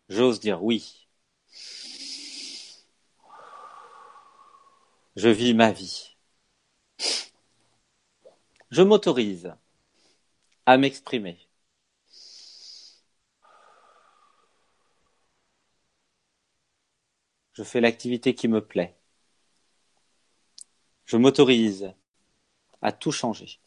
J'ose 0.08 0.40
dire 0.40 0.62
oui. 0.62 1.08
Je 5.16 5.28
vis 5.28 5.54
ma 5.54 5.72
vie. 5.72 6.16
Je 8.70 8.82
m'autorise 8.82 9.54
à 10.66 10.78
m'exprimer. 10.78 11.38
Je 17.52 17.62
fais 17.62 17.80
l'activité 17.80 18.34
qui 18.34 18.48
me 18.48 18.64
plaît. 18.64 18.96
Je 21.04 21.16
m'autorise 21.16 21.92
à 22.80 22.92
tout 22.92 23.12
changer. 23.12 23.60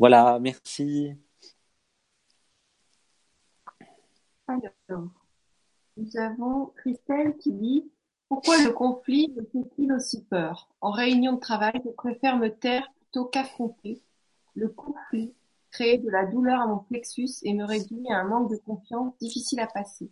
Voilà, 0.00 0.38
merci. 0.40 1.12
Alors, 4.46 5.10
nous 5.98 6.16
avons 6.16 6.72
Christelle 6.76 7.36
qui 7.36 7.52
dit 7.52 7.92
Pourquoi 8.26 8.64
le 8.64 8.72
conflit 8.72 9.30
me 9.36 9.42
fait-il 9.42 9.92
aussi 9.92 10.24
peur? 10.24 10.70
En 10.80 10.90
réunion 10.90 11.34
de 11.34 11.38
travail, 11.38 11.74
je 11.84 11.90
préfère 11.90 12.38
me 12.38 12.48
taire 12.48 12.90
plutôt 12.98 13.26
qu'affronter. 13.26 14.00
Le 14.54 14.68
conflit 14.68 15.34
créer 15.70 15.98
de 15.98 16.08
la 16.08 16.24
douleur 16.24 16.62
à 16.62 16.66
mon 16.66 16.78
plexus 16.78 17.42
et 17.42 17.52
me 17.52 17.64
réduit 17.64 18.10
à 18.10 18.20
un 18.20 18.24
manque 18.24 18.50
de 18.50 18.56
confiance 18.56 19.12
difficile 19.18 19.60
à 19.60 19.66
passer. 19.66 20.10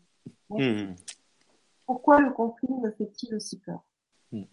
Hmm. 0.51 0.93
Pourquoi 1.87 2.21
le 2.21 2.31
conflit 2.33 2.75
me 2.75 2.91
fait-il 2.91 3.35
aussi 3.35 3.59
peur? 3.59 3.81
Hmm. 4.33 4.45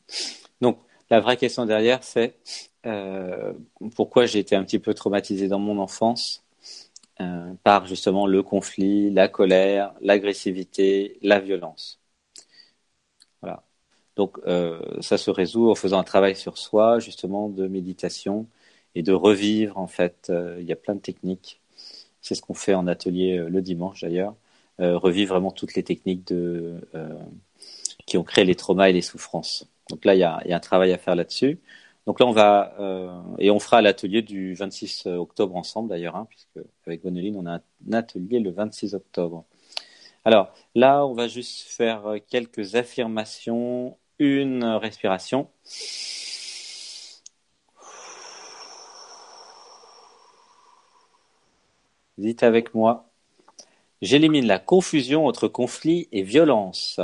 Donc, 0.62 0.80
la 1.10 1.20
vraie 1.20 1.38
question 1.38 1.66
derrière, 1.66 2.04
c'est 2.04 2.36
euh, 2.86 3.54
pourquoi 3.96 4.26
j'ai 4.26 4.40
été 4.40 4.56
un 4.56 4.64
petit 4.64 4.80
peu 4.80 4.94
traumatisé 4.94 5.48
dans 5.48 5.60
mon 5.60 5.80
enfance 5.80 6.44
euh, 7.22 7.54
par 7.64 7.88
justement 7.88 8.28
le 8.28 8.44
conflit, 8.44 9.12
la 9.12 9.28
colère, 9.28 9.94
l'agressivité, 10.02 11.18
la 11.22 11.40
violence. 11.40 12.00
Voilà. 13.42 13.64
Donc, 14.16 14.38
euh, 14.48 14.80
ça 15.02 15.18
se 15.18 15.32
résout 15.32 15.70
en 15.72 15.76
faisant 15.76 16.00
un 16.00 16.04
travail 16.04 16.36
sur 16.36 16.58
soi, 16.58 17.00
justement, 17.00 17.50
de 17.50 17.68
méditation 17.68 18.48
et 18.96 19.04
de 19.04 19.14
revivre, 19.14 19.78
en 19.78 19.88
fait. 19.88 20.32
il 20.60 20.66
y 20.66 20.72
a 20.72 20.76
plein 20.76 20.96
de 20.96 21.02
techniques. 21.02 21.62
C'est 22.22 22.36
ce 22.36 22.42
qu'on 22.42 22.54
fait 22.56 22.74
en 22.76 22.88
atelier 22.88 23.38
le 23.38 23.62
dimanche, 23.62 24.02
d'ailleurs. 24.02 24.36
revivre 24.80 25.34
vraiment 25.34 25.52
toutes 25.52 25.76
les 25.76 25.84
techniques 25.84 26.28
de, 26.28 26.76
qui 28.06 28.18
ont 28.18 28.24
créé 28.24 28.46
les 28.46 28.56
traumas 28.56 28.90
et 28.90 28.94
les 28.94 29.02
souffrances. 29.02 29.68
Donc 29.90 30.06
là, 30.06 30.16
il 30.16 30.20
y 30.20 30.24
a, 30.24 30.42
un 30.50 30.60
travail 30.60 30.92
à 30.94 30.98
faire 30.98 31.16
là-dessus. 31.16 31.60
Donc 32.06 32.20
là, 32.20 32.26
on 32.28 32.32
va 32.32 32.76
euh, 32.80 33.10
et 33.40 33.52
on 33.52 33.60
fera 33.60 33.82
l'atelier 33.82 34.22
du 34.22 34.54
26 34.54 35.08
octobre 35.08 35.56
ensemble 35.56 35.90
d'ailleurs, 35.90 36.16
hein, 36.16 36.28
puisque 36.30 36.60
avec 36.86 37.04
Goneline, 37.04 37.36
on 37.38 37.46
a 37.48 37.56
un 37.58 37.94
atelier 37.94 38.40
le 38.40 38.52
26 38.52 38.94
octobre. 38.96 39.46
Alors 40.26 40.54
là, 40.76 41.06
on 41.06 41.14
va 41.14 41.28
juste 41.28 41.64
faire 41.70 42.04
quelques 42.30 42.76
affirmations, 42.76 43.98
une 44.20 44.64
respiration. 44.64 45.50
Dites 52.18 52.44
avec 52.44 52.74
moi. 52.74 53.10
J'élimine 54.02 54.48
la 54.48 54.60
confusion 54.60 55.28
entre 55.28 55.48
conflit 55.48 56.08
et 56.12 56.24
violence. 56.24 57.00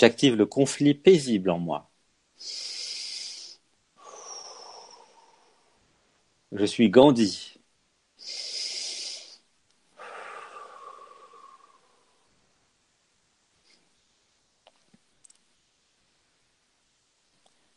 J'active 0.00 0.34
le 0.34 0.46
conflit 0.46 0.94
paisible 0.94 1.50
en 1.50 1.58
moi. 1.58 1.90
Je 6.52 6.64
suis 6.64 6.88
Gandhi. 6.88 7.58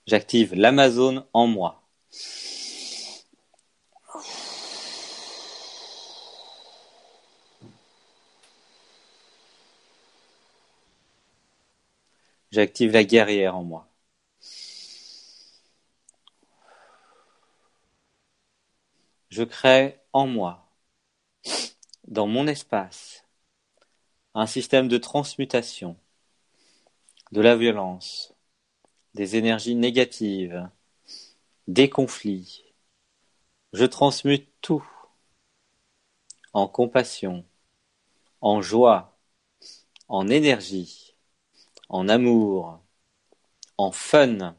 J'active 0.08 0.56
l'Amazone 0.56 1.26
en 1.34 1.48
moi. 1.48 1.83
J'active 12.54 12.92
la 12.92 13.04
guerrière 13.04 13.58
en 13.58 13.64
moi. 13.64 13.88
Je 19.30 19.42
crée 19.42 20.00
en 20.14 20.28
moi, 20.28 20.70
dans 22.08 22.28
mon 22.28 22.46
espace, 22.46 23.26
un 24.36 24.46
système 24.46 24.88
de 24.88 25.00
transmutation 25.00 25.98
de 27.32 27.42
la 27.42 27.56
violence, 27.56 28.36
des 29.16 29.36
énergies 29.36 29.74
négatives, 29.74 30.70
des 31.68 31.90
conflits. 31.90 32.66
Je 33.74 33.86
transmute 33.86 34.48
tout 34.62 34.88
en 36.54 36.68
compassion, 36.68 37.46
en 38.42 38.62
joie, 38.62 39.18
en 40.08 40.28
énergie 40.28 41.13
en 41.94 42.10
amour, 42.10 42.82
en 43.78 43.92
fun. 43.92 44.56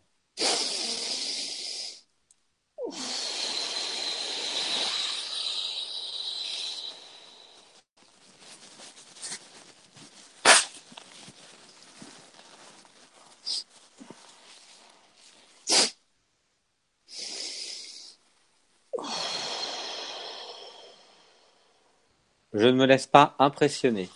Je 22.53 22.67
ne 22.69 22.73
me 22.73 22.87
laisse 22.87 23.09
pas 23.09 23.35
impressionner. 23.41 24.09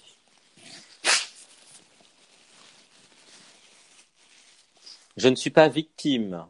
Je 5.19 5.29
ne 5.29 5.35
suis 5.35 5.51
pas 5.51 5.69
victime. 5.69 6.47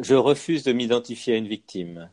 Je 0.00 0.14
refuse 0.14 0.62
de 0.62 0.72
m'identifier 0.72 1.34
à 1.34 1.36
une 1.36 1.48
victime. 1.48 2.08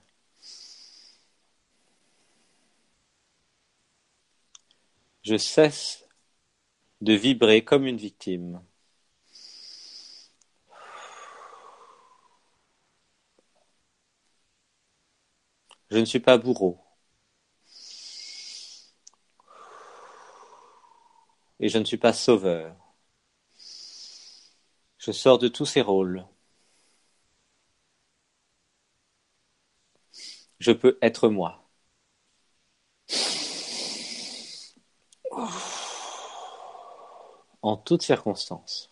Je 5.23 5.37
cesse 5.37 6.07
de 7.01 7.13
vibrer 7.13 7.63
comme 7.63 7.87
une 7.87 7.97
victime. 7.97 8.61
Je 15.91 15.97
ne 15.99 16.05
suis 16.05 16.19
pas 16.19 16.39
bourreau. 16.39 16.79
Et 21.61 21.69
je 21.69 21.77
ne 21.77 21.85
suis 21.85 21.97
pas 21.97 22.11
sauveur. 22.11 22.80
Je 25.01 25.11
sors 25.11 25.39
de 25.39 25.47
tous 25.47 25.65
ces 25.65 25.81
rôles. 25.81 26.25
Je 30.59 30.71
peux 30.71 30.97
être 31.01 31.27
moi. 31.27 31.67
En 37.63 37.77
toutes 37.77 38.03
circonstances. 38.03 38.91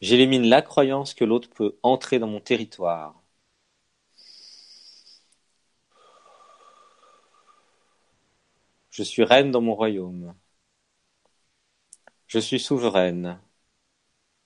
J'élimine 0.00 0.48
la 0.48 0.62
croyance 0.62 1.14
que 1.14 1.24
l'autre 1.24 1.50
peut 1.50 1.76
entrer 1.82 2.18
dans 2.18 2.28
mon 2.28 2.40
territoire. 2.40 3.23
Je 8.94 9.02
suis 9.02 9.24
reine 9.24 9.50
dans 9.50 9.60
mon 9.60 9.74
royaume. 9.74 10.36
Je 12.26 12.38
suis 12.38 12.60
souveraine. 12.60 13.40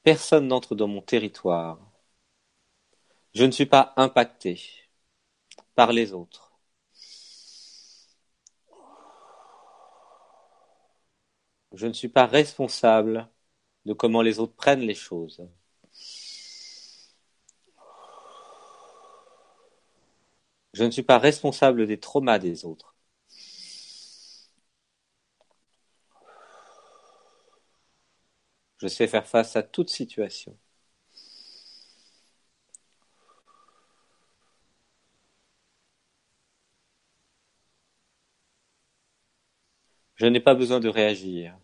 Personne 0.03 0.49
n'entre 0.49 0.75
dans 0.75 0.89
mon 0.89 1.03
territoire. 1.03 1.79
Je 3.33 3.45
ne 3.45 3.51
suis 3.51 3.65
pas 3.65 3.95
impacté 3.97 4.61
par 5.75 5.93
les 5.93 6.13
autres. 6.13 6.53
Je 11.73 11.87
ne 11.87 11.93
suis 11.95 12.09
pas 12.09 12.27
responsable 12.27 13.29
de 13.87 13.93
comment 13.95 14.23
les 14.23 14.39
autres 14.39 14.55
prennent 14.55 14.81
les 14.81 14.95
choses. 14.95 15.49
Je 20.73 20.85
ne 20.85 20.91
suis 20.91 21.03
pas 21.03 21.19
responsable 21.19 21.87
des 21.87 22.01
traumas 22.01 22.39
des 22.39 22.65
autres. 22.65 22.98
Je 28.79 28.89
sais 28.89 29.07
faire 29.07 29.25
face 29.29 29.55
à 29.55 29.63
toute 29.63 29.89
situation. 29.89 30.59
Je 40.17 40.27
n'ai 40.27 40.41
pas 40.41 40.55
besoin 40.55 40.81
de 40.81 40.89
réagir. 40.91 41.59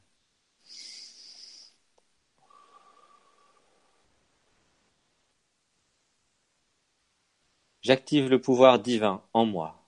J'active 7.83 8.29
le 8.29 8.41
pouvoir 8.41 8.81
divin 8.81 9.23
en 9.33 9.47
moi. 9.47 9.87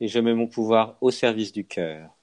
Et 0.00 0.08
je 0.08 0.18
mets 0.18 0.34
mon 0.34 0.48
pouvoir 0.48 0.98
au 1.00 1.10
service 1.10 1.50
du 1.50 1.66
cœur. 1.66 2.14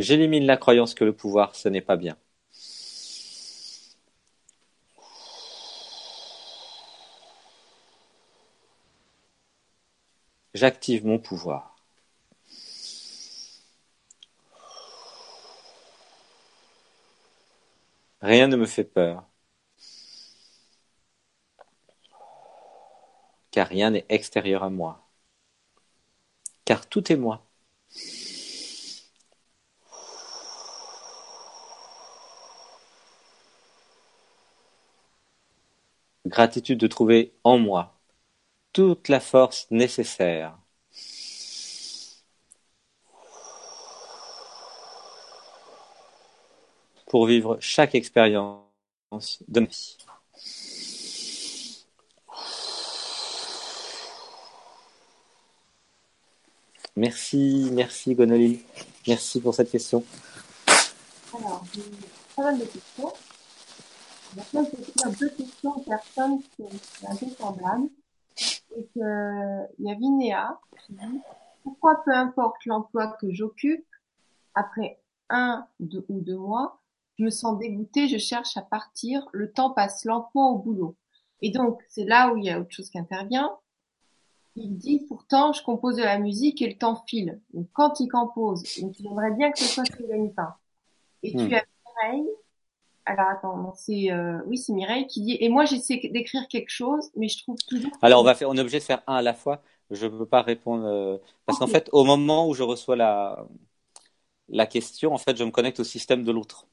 J'élimine 0.00 0.46
la 0.46 0.56
croyance 0.56 0.94
que 0.94 1.04
le 1.04 1.14
pouvoir, 1.14 1.54
ce 1.54 1.68
n'est 1.68 1.82
pas 1.82 1.96
bien. 1.96 2.16
J'active 10.54 11.04
mon 11.04 11.18
pouvoir. 11.18 11.76
Rien 18.22 18.48
ne 18.48 18.56
me 18.56 18.64
fait 18.66 18.84
peur. 18.84 19.26
Car 23.50 23.68
rien 23.68 23.90
n'est 23.90 24.06
extérieur 24.08 24.62
à 24.62 24.70
moi. 24.70 25.06
Car 26.64 26.88
tout 26.88 27.12
est 27.12 27.16
moi. 27.16 27.46
Gratitude 36.30 36.78
de 36.78 36.86
trouver 36.86 37.34
en 37.44 37.58
moi 37.58 37.98
toute 38.72 39.08
la 39.08 39.18
force 39.18 39.66
nécessaire 39.70 40.56
pour 47.08 47.26
vivre 47.26 47.58
chaque 47.60 47.96
expérience 47.96 48.62
de 49.48 49.60
ma 49.60 49.66
vie. 49.66 49.98
Merci, 56.94 57.70
merci 57.72 58.14
Gonolil. 58.14 58.60
Merci 59.08 59.40
pour 59.40 59.54
cette 59.54 59.70
question. 59.70 60.04
Alors, 61.34 61.64
pas 62.36 62.42
mal 62.42 62.58
de 62.58 62.64
questions. 62.64 63.12
Maintenant, 64.36 64.64
je 64.64 64.76
vais 64.76 64.84
faire 64.84 65.18
deux 65.18 65.30
questions 65.30 65.76
aux 65.76 65.80
personnes 65.80 66.40
qui 66.40 66.62
sont 66.62 67.08
un 67.08 67.16
peu 67.16 67.26
semblables. 67.26 67.88
Et 68.76 68.86
qu'il 68.86 69.68
y 69.80 69.90
a 69.90 69.94
Vinéa 69.94 70.60
qui 70.86 70.92
dit 70.94 71.20
Pourquoi 71.64 72.02
peu 72.04 72.12
importe 72.14 72.64
l'emploi 72.64 73.16
que 73.20 73.32
j'occupe, 73.32 73.84
après 74.54 75.00
un 75.28 75.66
deux, 75.80 76.04
ou 76.08 76.20
deux 76.20 76.36
mois, 76.36 76.80
je 77.18 77.24
me 77.24 77.30
sens 77.30 77.58
dégoûtée, 77.58 78.08
je 78.08 78.18
cherche 78.18 78.56
à 78.56 78.62
partir, 78.62 79.28
le 79.32 79.52
temps 79.52 79.70
passe 79.70 80.04
lentement 80.04 80.52
au 80.52 80.58
boulot. 80.58 80.96
Et 81.42 81.50
donc, 81.50 81.82
c'est 81.88 82.04
là 82.04 82.32
où 82.32 82.36
il 82.36 82.44
y 82.44 82.50
a 82.50 82.60
autre 82.60 82.70
chose 82.70 82.90
qui 82.90 82.98
intervient. 82.98 83.56
Il 84.56 84.76
dit, 84.76 85.00
pourtant, 85.06 85.52
je 85.52 85.62
compose 85.62 85.96
de 85.96 86.02
la 86.02 86.18
musique 86.18 86.60
et 86.62 86.68
le 86.68 86.76
temps 86.76 87.02
file. 87.06 87.40
Donc, 87.52 87.68
quand 87.72 88.00
il 88.00 88.08
compose, 88.08 88.62
donc 88.80 88.98
il 88.98 89.06
aimerait 89.06 89.32
bien 89.32 89.50
que 89.52 89.58
ce 89.58 89.66
soit 89.66 89.84
ce 89.84 90.02
gagne 90.02 90.32
pas. 90.32 90.58
Et 91.22 91.32
tu 91.32 91.38
hmm. 91.38 91.54
as 91.54 91.64
Mireille. 92.02 92.28
Alors, 93.10 93.28
attends, 93.28 93.74
c'est, 93.74 94.12
euh, 94.12 94.38
oui, 94.46 94.56
c'est 94.56 94.72
Mireille 94.72 95.08
qui 95.08 95.20
dit, 95.22 95.36
et 95.40 95.48
moi, 95.48 95.64
j'essaie 95.64 96.00
d'écrire 96.12 96.46
quelque 96.48 96.70
chose, 96.70 97.10
mais 97.16 97.26
je 97.28 97.42
trouve 97.42 97.56
toujours. 97.68 97.90
Alors, 98.02 98.20
on 98.20 98.24
va 98.24 98.36
faire, 98.36 98.48
on 98.48 98.56
est 98.56 98.60
obligé 98.60 98.78
de 98.78 98.84
faire 98.84 99.02
un 99.08 99.16
à 99.16 99.22
la 99.22 99.34
fois. 99.34 99.62
Je 99.90 100.06
ne 100.06 100.10
peux 100.16 100.26
pas 100.26 100.42
répondre, 100.42 100.86
euh, 100.86 101.18
parce 101.44 101.58
qu'en 101.58 101.66
fait, 101.66 101.88
au 101.92 102.04
moment 102.04 102.48
où 102.48 102.54
je 102.54 102.62
reçois 102.62 102.94
la, 102.94 103.44
la 104.48 104.66
question, 104.66 105.12
en 105.12 105.18
fait, 105.18 105.36
je 105.36 105.42
me 105.42 105.50
connecte 105.50 105.80
au 105.80 105.84
système 105.84 106.22
de 106.22 106.30
l'autre. 106.30 106.68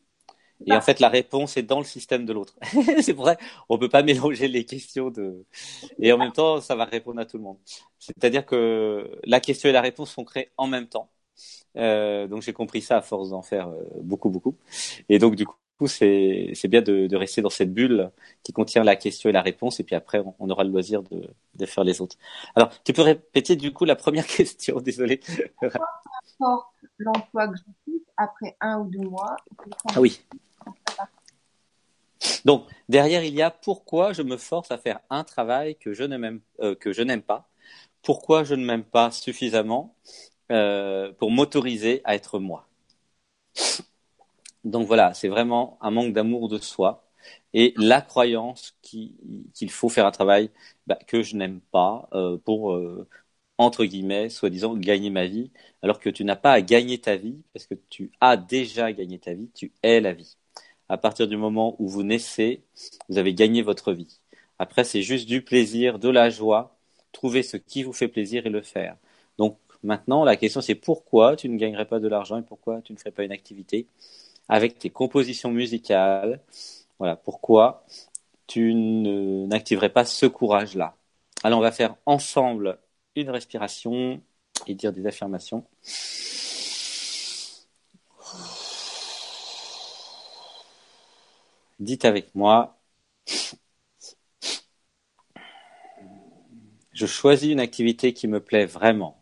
Et 0.65 0.73
en 0.73 0.81
fait, 0.81 0.99
la 0.99 1.09
réponse 1.09 1.57
est 1.57 1.63
dans 1.63 1.79
le 1.79 1.85
système 1.85 2.25
de 2.25 2.33
l'autre. 2.33 2.55
c'est 3.01 3.15
ça 3.15 3.37
on 3.69 3.77
peut 3.77 3.89
pas 3.89 4.03
mélanger 4.03 4.47
les 4.47 4.65
questions 4.65 5.09
de. 5.11 5.45
Et 5.99 6.11
en 6.13 6.17
même 6.17 6.31
temps, 6.31 6.61
ça 6.61 6.75
va 6.75 6.85
répondre 6.85 7.19
à 7.19 7.25
tout 7.25 7.37
le 7.37 7.43
monde. 7.43 7.57
C'est-à-dire 7.99 8.45
que 8.45 9.09
la 9.23 9.39
question 9.39 9.69
et 9.69 9.71
la 9.71 9.81
réponse 9.81 10.11
sont 10.11 10.25
créées 10.25 10.51
en 10.57 10.67
même 10.67 10.87
temps. 10.87 11.11
Euh, 11.77 12.27
donc 12.27 12.41
j'ai 12.41 12.53
compris 12.53 12.81
ça 12.81 12.97
à 12.97 13.01
force 13.01 13.29
d'en 13.29 13.43
faire 13.43 13.69
euh, 13.69 13.83
beaucoup, 14.01 14.29
beaucoup. 14.29 14.57
Et 15.09 15.19
donc 15.19 15.35
du 15.35 15.45
coup, 15.45 15.55
c'est 15.85 16.51
c'est 16.55 16.67
bien 16.67 16.81
de, 16.81 17.05
de, 17.05 17.15
rester 17.15 17.41
dans 17.43 17.51
cette 17.51 17.71
bulle 17.71 18.09
qui 18.41 18.51
contient 18.51 18.83
la 18.83 18.95
question 18.95 19.29
et 19.29 19.33
la 19.33 19.43
réponse. 19.43 19.79
Et 19.79 19.83
puis 19.83 19.93
après, 19.93 20.23
on, 20.39 20.49
aura 20.49 20.63
le 20.63 20.71
loisir 20.71 21.03
de, 21.03 21.29
de 21.53 21.65
faire 21.67 21.83
les 21.83 22.01
autres. 22.01 22.17
Alors, 22.55 22.71
tu 22.83 22.93
peux 22.93 23.03
répéter 23.03 23.55
du 23.55 23.71
coup 23.71 23.85
la 23.85 23.95
première 23.95 24.25
question. 24.37 24.79
Désolé. 24.79 25.19
l'emploi 26.97 27.47
que 27.49 27.57
j'occupe 27.57 28.07
après 28.17 28.55
un 28.59 28.79
ou 28.79 28.89
deux 28.89 29.07
mois. 29.07 29.35
Ah 29.93 30.01
oui. 30.01 30.21
Donc 32.45 32.67
derrière 32.89 33.23
il 33.23 33.35
y 33.35 33.41
a 33.41 33.51
pourquoi 33.51 34.13
je 34.13 34.21
me 34.21 34.37
force 34.37 34.71
à 34.71 34.77
faire 34.77 34.99
un 35.09 35.23
travail 35.23 35.75
que 35.75 35.93
je 35.93 36.03
n'aime 36.03 36.39
euh, 36.61 36.75
je 36.85 37.01
n'aime 37.03 37.21
pas, 37.21 37.47
pourquoi 38.01 38.43
je 38.43 38.55
ne 38.55 38.65
m'aime 38.65 38.83
pas 38.83 39.11
suffisamment 39.11 39.95
euh, 40.51 41.11
pour 41.13 41.29
m'autoriser 41.29 42.01
à 42.05 42.15
être 42.15 42.39
moi? 42.39 42.67
Donc 44.67 44.87
voilà, 44.87 45.13
c'est 45.13 45.29
vraiment 45.29 45.77
un 45.81 45.91
manque 45.91 46.13
d'amour 46.13 46.49
de 46.49 46.57
soi 46.59 47.05
et 47.53 47.73
la 47.77 48.01
croyance 48.01 48.77
qu'il 48.81 49.71
faut 49.71 49.89
faire 49.89 50.05
un 50.05 50.11
travail 50.11 50.51
bah, 50.87 50.97
que 51.07 51.23
je 51.23 51.35
n'aime 51.35 51.61
pas 51.71 52.09
euh, 52.13 52.37
pour 52.37 52.77
entre 53.57 53.85
guillemets, 53.85 54.29
soi-disant, 54.29 54.75
gagner 54.77 55.09
ma 55.09 55.25
vie, 55.27 55.51
alors 55.81 55.99
que 55.99 56.09
tu 56.09 56.23
n'as 56.23 56.35
pas 56.35 56.53
à 56.53 56.61
gagner 56.61 56.99
ta 56.99 57.15
vie, 57.15 57.41
parce 57.53 57.65
que 57.67 57.75
tu 57.89 58.11
as 58.21 58.37
déjà 58.37 58.93
gagné 58.93 59.19
ta 59.19 59.33
vie, 59.33 59.49
tu 59.55 59.71
es 59.83 59.99
la 60.01 60.13
vie 60.13 60.37
à 60.89 60.97
partir 60.97 61.27
du 61.27 61.37
moment 61.37 61.75
où 61.79 61.87
vous 61.89 62.03
naissez, 62.03 62.63
vous 63.09 63.17
avez 63.17 63.33
gagné 63.33 63.61
votre 63.61 63.93
vie. 63.93 64.19
Après, 64.59 64.83
c'est 64.85 65.01
juste 65.03 65.27
du 65.27 65.41
plaisir, 65.43 65.99
de 65.99 66.09
la 66.09 66.29
joie, 66.29 66.77
trouver 67.11 67.43
ce 67.43 67.57
qui 67.57 67.83
vous 67.83 67.93
fait 67.93 68.07
plaisir 68.07 68.45
et 68.47 68.49
le 68.49 68.61
faire. 68.61 68.97
Donc 69.37 69.57
maintenant, 69.83 70.23
la 70.23 70.37
question 70.37 70.61
c'est 70.61 70.75
pourquoi 70.75 71.35
tu 71.35 71.49
ne 71.49 71.57
gagnerais 71.57 71.85
pas 71.87 71.99
de 71.99 72.07
l'argent 72.07 72.37
et 72.39 72.43
pourquoi 72.43 72.81
tu 72.81 72.93
ne 72.93 72.97
ferais 72.97 73.11
pas 73.11 73.23
une 73.25 73.31
activité? 73.33 73.87
Avec 74.49 74.79
tes 74.79 74.89
compositions 74.89 75.51
musicales. 75.51 76.41
Voilà, 76.99 77.15
pourquoi 77.15 77.85
tu 78.47 78.73
n'activerais 78.73 79.89
pas 79.89 80.05
ce 80.05 80.25
courage-là. 80.25 80.95
Alors 81.43 81.59
on 81.59 81.61
va 81.61 81.71
faire 81.71 81.95
ensemble 82.05 82.79
une 83.15 83.29
respiration 83.29 84.21
et 84.67 84.75
dire 84.75 84.93
des 84.93 85.05
affirmations. 85.05 85.65
Dites 91.79 92.05
avec 92.05 92.33
moi, 92.33 92.77
je 96.91 97.05
choisis 97.05 97.51
une 97.51 97.59
activité 97.59 98.13
qui 98.13 98.27
me 98.27 98.39
plaît 98.39 98.65
vraiment. 98.65 99.16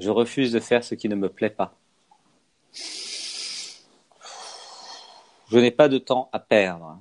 Je 0.00 0.08
refuse 0.08 0.50
de 0.50 0.60
faire 0.60 0.82
ce 0.82 0.94
qui 0.94 1.10
ne 1.10 1.14
me 1.14 1.28
plaît 1.28 1.50
pas. 1.50 1.76
Je 5.50 5.58
n'ai 5.58 5.70
pas 5.70 5.90
de 5.90 5.98
temps 5.98 6.30
à 6.32 6.38
perdre. 6.38 6.98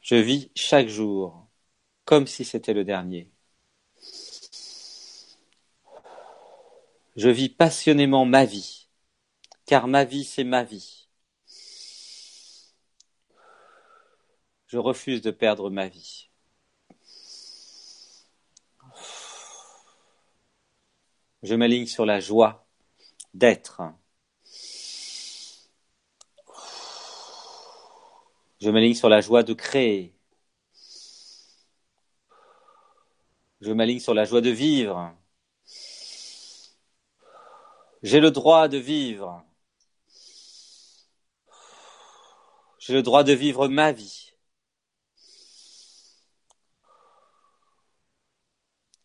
Je 0.00 0.14
vis 0.14 0.52
chaque 0.54 0.86
jour 0.86 1.48
comme 2.04 2.28
si 2.28 2.44
c'était 2.44 2.74
le 2.74 2.84
dernier. 2.84 3.28
Je 7.16 7.28
vis 7.28 7.48
passionnément 7.48 8.24
ma 8.24 8.44
vie, 8.44 8.88
car 9.64 9.88
ma 9.88 10.04
vie 10.04 10.24
c'est 10.24 10.44
ma 10.44 10.62
vie. 10.62 11.08
Je 14.68 14.78
refuse 14.78 15.22
de 15.22 15.32
perdre 15.32 15.70
ma 15.70 15.88
vie. 15.88 16.30
Je 21.42 21.54
m'aligne 21.54 21.86
sur 21.86 22.06
la 22.06 22.20
joie 22.20 22.66
d'être. 23.34 23.82
Je 28.60 28.70
m'aligne 28.70 28.94
sur 28.94 29.08
la 29.08 29.20
joie 29.20 29.42
de 29.42 29.54
créer. 29.54 30.14
Je 33.60 33.72
m'aligne 33.72 34.00
sur 34.00 34.14
la 34.14 34.24
joie 34.24 34.40
de 34.40 34.50
vivre. 34.50 35.14
J'ai 38.02 38.20
le 38.20 38.30
droit 38.30 38.68
de 38.68 38.78
vivre. 38.78 39.44
J'ai 42.78 42.92
le 42.92 43.02
droit 43.02 43.24
de 43.24 43.32
vivre 43.32 43.68
ma 43.68 43.92
vie. 43.92 44.25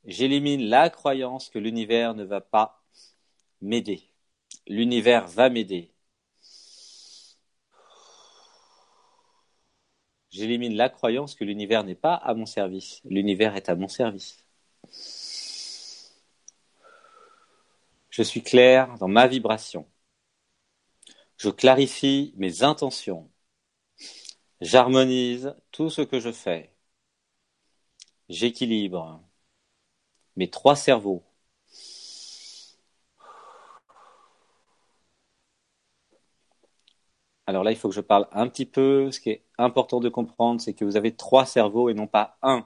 J'élimine 0.06 0.68
la 0.68 0.90
croyance 0.90 1.50
que 1.50 1.60
l'univers 1.60 2.14
ne 2.16 2.24
va 2.24 2.42
pas 2.42 2.84
m'aider. 3.62 4.04
L'univers 4.68 5.28
va 5.28 5.50
m'aider. 5.50 5.92
J'élimine 10.32 10.76
la 10.76 10.90
croyance 10.90 11.36
que 11.36 11.44
l'univers 11.44 11.84
n'est 11.84 11.96
pas 11.96 12.16
à 12.16 12.34
mon 12.34 12.46
service. 12.46 13.02
L'univers 13.06 13.56
est 13.56 13.70
à 13.70 13.76
mon 13.76 13.88
service. 13.88 14.44
Je 18.10 18.24
suis 18.24 18.44
clair 18.44 18.98
dans 18.98 19.08
ma 19.08 19.28
vibration. 19.28 19.88
Je 21.38 21.50
clarifie 21.50 22.34
mes 22.38 22.64
intentions. 22.64 23.32
J'harmonise 24.62 25.56
tout 25.72 25.90
ce 25.90 26.02
que 26.02 26.20
je 26.20 26.32
fais. 26.32 26.72
J'équilibre. 28.30 29.22
Mes 30.36 30.50
trois 30.50 30.76
cerveaux. 30.76 31.24
Alors 37.48 37.64
là, 37.64 37.72
il 37.72 37.78
faut 37.78 37.90
que 37.90 37.96
je 37.96 38.02
parle 38.02 38.28
un 38.32 38.48
petit 38.48 38.66
peu. 38.66 39.12
Ce 39.12 39.20
qui 39.20 39.30
est 39.32 39.44
important 39.58 40.00
de 40.00 40.10
comprendre, 40.10 40.62
c'est 40.62 40.74
que 40.74 40.86
vous 40.86 40.96
avez 40.98 41.16
trois 41.16 41.46
cerveaux 41.46 41.90
et 41.90 41.94
non 41.94 42.08
pas 42.08 42.38
un. 42.42 42.66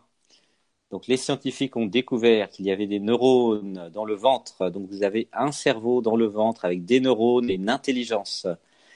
Donc 0.91 1.07
les 1.07 1.17
scientifiques 1.17 1.75
ont 1.77 1.87
découvert 1.87 2.49
qu'il 2.49 2.65
y 2.65 2.71
avait 2.71 2.87
des 2.87 2.99
neurones 2.99 3.89
dans 3.93 4.05
le 4.05 4.15
ventre. 4.15 4.69
Donc 4.69 4.87
vous 4.89 5.03
avez 5.03 5.29
un 5.33 5.51
cerveau 5.51 6.01
dans 6.01 6.15
le 6.15 6.25
ventre 6.27 6.65
avec 6.65 6.85
des 6.85 6.99
neurones 6.99 7.49
et 7.49 7.55
une 7.55 7.69
intelligence. 7.69 8.47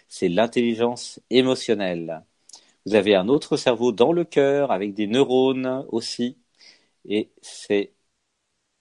C'est 0.08 0.30
l'intelligence 0.30 1.20
émotionnelle. 1.30 2.24
Vous 2.86 2.96
avez 2.96 3.16
un 3.16 3.30
autre 3.30 3.58
cerveau 3.58 3.92
dans 3.92 4.14
le 4.14 4.26
cœur 4.26 4.72
avec 4.72 4.94
des 4.94 5.08
neurones 5.08 5.86
aussi. 5.90 6.38
Et 7.08 7.32
c'est, 7.42 7.94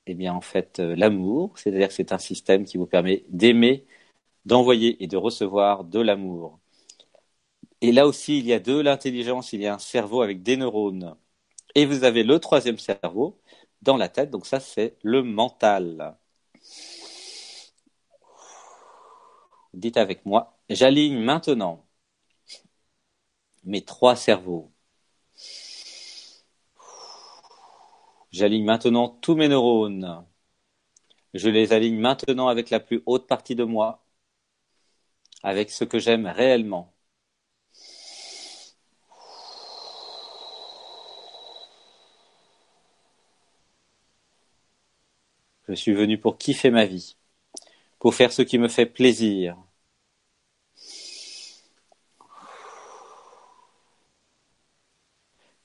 eh 0.08 0.14
bien, 0.14 0.34
en 0.34 0.40
fait, 0.40 0.80
euh, 0.80 0.96
l'amour. 0.96 1.56
C'est-à-dire 1.58 1.88
que 1.88 1.94
c'est 1.94 2.12
un 2.12 2.18
système 2.18 2.64
qui 2.64 2.78
vous 2.78 2.86
permet 2.86 3.24
d'aimer, 3.28 3.86
d'envoyer 4.46 5.02
et 5.04 5.08
de 5.08 5.16
recevoir 5.18 5.84
de 5.84 6.00
l'amour. 6.00 6.60
Et 7.80 7.90
là 7.92 8.06
aussi, 8.06 8.38
il 8.38 8.46
y 8.46 8.52
a 8.52 8.60
de 8.60 8.78
l'intelligence, 8.78 9.52
il 9.52 9.60
y 9.62 9.66
a 9.66 9.74
un 9.74 9.78
cerveau 9.80 10.22
avec 10.22 10.42
des 10.44 10.56
neurones. 10.56 11.16
Et 11.74 11.86
vous 11.86 12.04
avez 12.04 12.24
le 12.24 12.38
troisième 12.40 12.78
cerveau 12.78 13.40
dans 13.82 13.96
la 13.98 14.08
tête, 14.10 14.30
donc 14.30 14.46
ça 14.46 14.60
c'est 14.60 14.96
le 15.02 15.22
mental. 15.24 16.16
Dites 19.72 19.96
avec 19.96 20.26
moi, 20.26 20.58
j'aligne 20.68 21.18
maintenant 21.20 21.86
mes 23.62 23.84
trois 23.84 24.16
cerveaux. 24.16 24.72
J'aligne 28.30 28.64
maintenant 28.64 29.08
tous 29.08 29.34
mes 29.34 29.48
neurones. 29.48 30.24
Je 31.32 31.48
les 31.48 31.72
aligne 31.72 31.98
maintenant 31.98 32.48
avec 32.48 32.68
la 32.68 32.80
plus 32.80 33.02
haute 33.06 33.26
partie 33.26 33.54
de 33.54 33.64
moi, 33.64 34.04
avec 35.42 35.70
ce 35.72 35.82
que 35.82 35.98
j'aime 35.98 36.26
réellement. 36.26 36.94
Je 45.68 45.74
suis 45.74 45.92
venu 45.94 46.18
pour 46.18 46.36
kiffer 46.36 46.70
ma 46.72 46.84
vie, 46.84 47.16
pour 48.00 48.14
faire 48.14 48.32
ce 48.32 48.42
qui 48.42 48.58
me 48.58 48.68
fait 48.68 48.86
plaisir. 48.86 49.56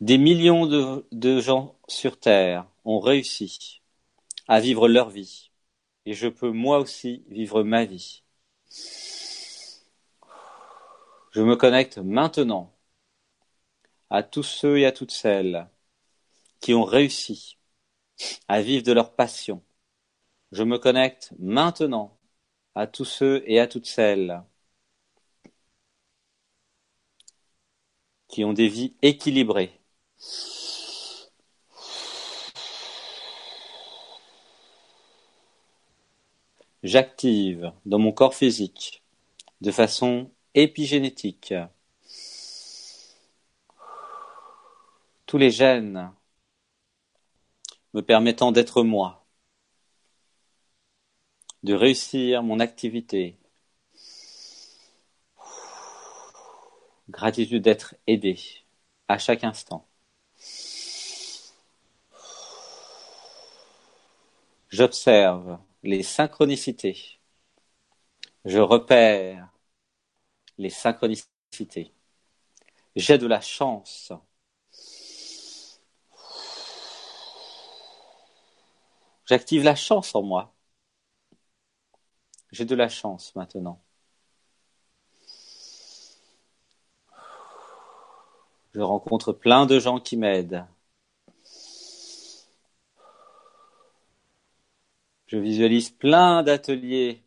Des 0.03 0.17
millions 0.17 0.65
de, 0.65 1.39
gens 1.39 1.79
sur 1.87 2.19
Terre 2.19 2.67
ont 2.83 2.99
réussi 2.99 3.81
à 4.49 4.59
vivre 4.59 4.89
leur 4.89 5.09
vie, 5.09 5.49
et 6.05 6.13
je 6.13 6.27
peux 6.27 6.51
moi 6.51 6.79
aussi 6.79 7.23
vivre 7.29 7.63
ma 7.63 7.85
vie. 7.85 8.25
Je 11.31 11.41
me 11.41 11.55
connecte 11.55 11.99
maintenant 11.99 12.73
à 14.09 14.23
tous 14.23 14.43
ceux 14.43 14.77
et 14.77 14.85
à 14.85 14.91
toutes 14.91 15.11
celles 15.11 15.69
qui 16.59 16.73
ont 16.73 16.83
réussi 16.83 17.57
à 18.49 18.61
vivre 18.61 18.83
de 18.83 18.91
leur 18.91 19.15
passion, 19.15 19.63
je 20.51 20.63
me 20.63 20.79
connecte 20.79 21.31
maintenant 21.39 22.19
à 22.75 22.87
tous 22.87 23.05
ceux 23.05 23.41
et 23.47 23.57
à 23.61 23.67
toutes 23.67 23.87
celles 23.87 24.43
qui 28.27 28.43
ont 28.43 28.51
des 28.51 28.67
vies 28.67 28.97
équilibrées. 29.01 29.79
J'active 36.83 37.71
dans 37.85 37.99
mon 37.99 38.11
corps 38.11 38.35
physique 38.35 39.03
de 39.61 39.71
façon 39.71 40.29
épigénétique 40.53 41.53
tous 45.25 45.37
les 45.39 45.49
gènes 45.49 46.11
me 47.93 48.01
permettant 48.01 48.51
d'être 48.51 48.83
moi 48.83 49.25
de 51.63 51.73
réussir 51.73 52.43
mon 52.43 52.59
activité. 52.59 53.39
Gratitude 57.09 57.63
d'être 57.63 57.95
aidé 58.05 58.39
à 59.07 59.17
chaque 59.17 59.43
instant. 59.43 59.87
J'observe 64.73 65.59
les 65.83 66.01
synchronicités. 66.01 67.19
Je 68.43 68.57
repère 68.57 69.47
les 70.57 70.71
synchronicités. 70.71 71.93
J'ai 72.95 73.19
de 73.19 73.27
la 73.27 73.39
chance. 73.39 74.11
J'active 79.25 79.63
la 79.63 79.75
chance 79.75 80.15
en 80.15 80.23
moi. 80.23 80.55
J'ai 82.51 82.65
de 82.65 82.73
la 82.73 82.89
chance 82.89 83.35
maintenant. 83.35 83.79
Je 88.73 88.81
rencontre 88.81 89.33
plein 89.33 89.67
de 89.67 89.77
gens 89.79 89.99
qui 89.99 90.17
m'aident. 90.17 90.65
Je 95.33 95.39
visualise 95.39 95.89
plein 95.89 96.43
d'ateliers. 96.43 97.23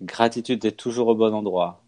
Gratitude 0.00 0.60
d'être 0.62 0.78
toujours 0.78 1.08
au 1.08 1.14
bon 1.14 1.34
endroit. 1.34 1.84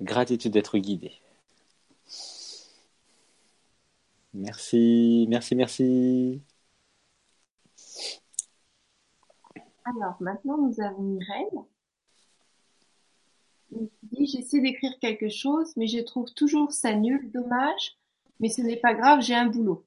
Gratitude 0.00 0.52
d'être 0.52 0.78
guidé. 0.78 1.12
Merci, 4.32 5.26
merci, 5.28 5.54
merci. 5.54 6.42
Alors, 9.84 10.16
maintenant, 10.20 10.56
nous 10.56 10.80
avons 10.80 11.02
Mireille. 11.02 11.60
Dit, 13.70 14.26
j'essaie 14.26 14.60
d'écrire 14.60 14.92
quelque 15.00 15.28
chose, 15.28 15.72
mais 15.76 15.86
je 15.86 16.00
trouve 16.00 16.32
toujours 16.34 16.72
ça 16.72 16.94
nul, 16.94 17.30
dommage, 17.32 17.96
mais 18.40 18.48
ce 18.48 18.62
n'est 18.62 18.76
pas 18.76 18.94
grave, 18.94 19.20
j'ai 19.20 19.34
un 19.34 19.46
boulot. 19.46 19.84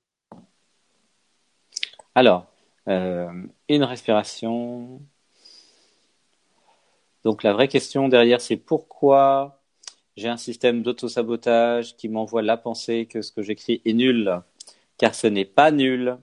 Alors, 2.16 2.48
euh, 2.88 3.32
une 3.70 3.84
respiration. 3.84 5.02
Donc 7.24 7.44
la 7.44 7.54
vraie 7.54 7.68
question 7.68 8.10
derrière, 8.10 8.42
c'est 8.42 8.58
pourquoi 8.58 9.62
j'ai 10.16 10.28
un 10.28 10.38
système 10.38 10.84
d'auto-sabotage 10.84 11.96
qui 11.96 12.10
m'envoie 12.10 12.42
la 12.42 12.58
pensée 12.58 13.08
que 13.08 13.22
ce 13.22 13.32
que 13.32 13.42
j'écris 13.42 13.82
est 13.86 13.94
nul, 13.94 14.42
car 14.98 15.16
ce 15.16 15.28
n'est 15.28 15.46
pas 15.46 15.72
nul. 15.72 16.18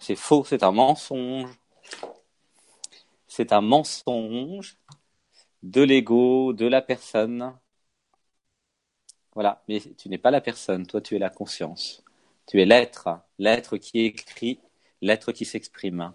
C'est 0.00 0.16
faux, 0.16 0.44
c'est 0.44 0.62
un 0.62 0.72
mensonge. 0.72 1.50
C'est 3.28 3.52
un 3.52 3.60
mensonge 3.60 4.78
de 5.62 5.82
l'ego, 5.82 6.52
de 6.52 6.66
la 6.66 6.82
personne. 6.82 7.54
Voilà, 9.34 9.62
mais 9.68 9.80
tu 9.96 10.08
n'es 10.08 10.18
pas 10.18 10.30
la 10.30 10.40
personne, 10.40 10.86
toi 10.86 11.00
tu 11.00 11.16
es 11.16 11.18
la 11.18 11.30
conscience. 11.30 12.02
Tu 12.46 12.60
es 12.60 12.66
l'être, 12.66 13.08
l'être 13.38 13.76
qui 13.76 14.00
écrit, 14.00 14.58
l'être 15.00 15.32
qui 15.32 15.44
s'exprime. 15.44 16.12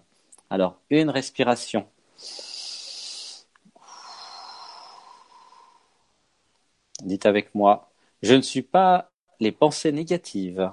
Alors, 0.50 0.80
une 0.90 1.10
respiration. 1.10 1.88
Dites 7.02 7.26
avec 7.26 7.54
moi, 7.54 7.90
je 8.22 8.34
ne 8.34 8.42
suis 8.42 8.62
pas 8.62 9.10
les 9.40 9.52
pensées 9.52 9.92
négatives. 9.92 10.70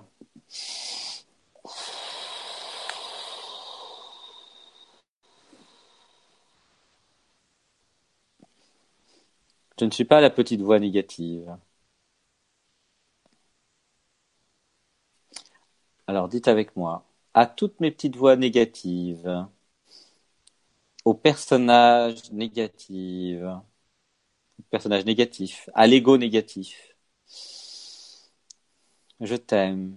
Je 9.81 9.85
ne 9.85 9.91
suis 9.91 10.05
pas 10.05 10.21
la 10.21 10.29
petite 10.29 10.61
voix 10.61 10.79
négative. 10.79 11.57
Alors 16.05 16.29
dites 16.29 16.47
avec 16.47 16.75
moi, 16.75 17.03
à 17.33 17.47
toutes 17.47 17.79
mes 17.79 17.89
petites 17.89 18.15
voix 18.15 18.35
négatives, 18.35 19.47
aux 21.05 21.13
personnages 21.13 22.31
négatifs, 22.31 23.41
personnage 24.71 25.05
négatif, 25.05 25.69
à 25.75 25.85
l'ego 25.85 26.17
négatif. 26.17 26.95
Je 29.21 29.35
t'aime. 29.37 29.95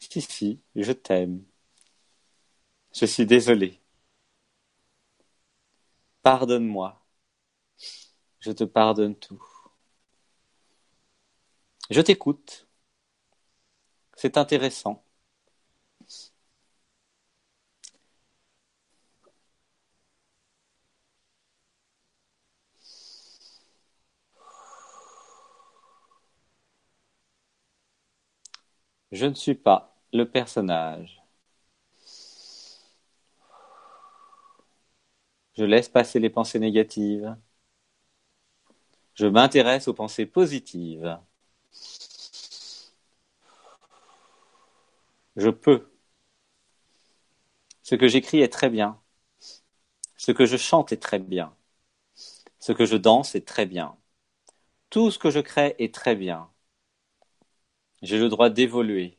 Si, 0.00 0.20
si, 0.20 0.60
je 0.74 0.90
t'aime. 0.92 1.44
Je 2.92 3.06
suis 3.06 3.24
désolé. 3.24 3.80
Pardonne-moi. 6.22 6.94
Je 8.40 8.50
te 8.50 8.64
pardonne 8.64 9.14
tout. 9.14 9.40
Je 11.90 12.00
t'écoute. 12.00 12.66
C'est 14.16 14.36
intéressant. 14.36 15.02
Je 29.12 29.26
ne 29.26 29.34
suis 29.34 29.54
pas 29.54 29.94
le 30.14 30.24
personnage. 30.30 31.22
Je 35.58 35.64
laisse 35.64 35.90
passer 35.90 36.20
les 36.20 36.30
pensées 36.30 36.58
négatives. 36.58 37.36
Je 39.18 39.26
m'intéresse 39.26 39.88
aux 39.88 39.94
pensées 39.94 40.26
positives. 40.26 41.18
Je 45.36 45.48
peux. 45.50 45.90
Ce 47.82 47.96
que 47.96 48.06
j'écris 48.06 48.42
est 48.42 48.48
très 48.52 48.70
bien. 48.70 49.00
Ce 50.16 50.30
que 50.30 50.46
je 50.46 50.56
chante 50.56 50.92
est 50.92 51.02
très 51.02 51.18
bien. 51.18 51.52
Ce 52.60 52.70
que 52.70 52.86
je 52.86 52.96
danse 52.96 53.34
est 53.34 53.46
très 53.46 53.66
bien. 53.66 53.96
Tout 54.90 55.10
ce 55.10 55.18
que 55.18 55.30
je 55.30 55.40
crée 55.40 55.74
est 55.80 55.94
très 55.94 56.14
bien. 56.14 56.50
J'ai 58.02 58.18
le 58.18 58.28
droit 58.28 58.50
d'évoluer. 58.50 59.18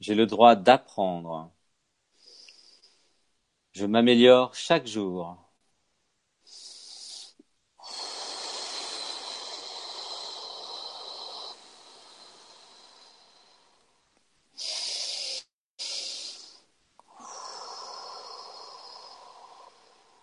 J'ai 0.00 0.14
le 0.14 0.26
droit 0.26 0.56
d'apprendre. 0.56 1.50
Je 3.72 3.86
m'améliore 3.86 4.54
chaque 4.54 4.86
jour. 4.86 5.47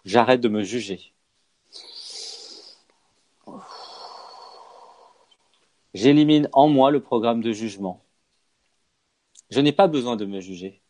J'arrête 0.06 0.40
de 0.42 0.50
me 0.50 0.64
juger. 0.64 1.14
J'élimine 5.96 6.48
en 6.54 6.68
moi 6.70 6.92
le 6.92 7.02
programme 7.02 7.42
de 7.42 7.52
jugement. 7.52 8.06
Je 9.50 9.60
n'ai 9.62 9.72
pas 9.72 9.88
besoin 9.88 10.16
de 10.16 10.26
me 10.26 10.40
juger. 10.42 10.82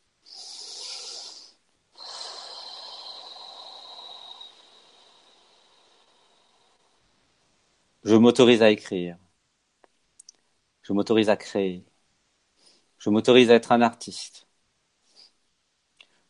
Je 8.03 8.15
m'autorise 8.15 8.61
à 8.61 8.69
écrire. 8.69 9.17
Je 10.83 10.93
m'autorise 10.93 11.29
à 11.29 11.37
créer. 11.37 11.85
Je 12.97 13.09
m'autorise 13.09 13.49
à 13.51 13.55
être 13.55 13.71
un 13.71 13.81
artiste. 13.81 14.47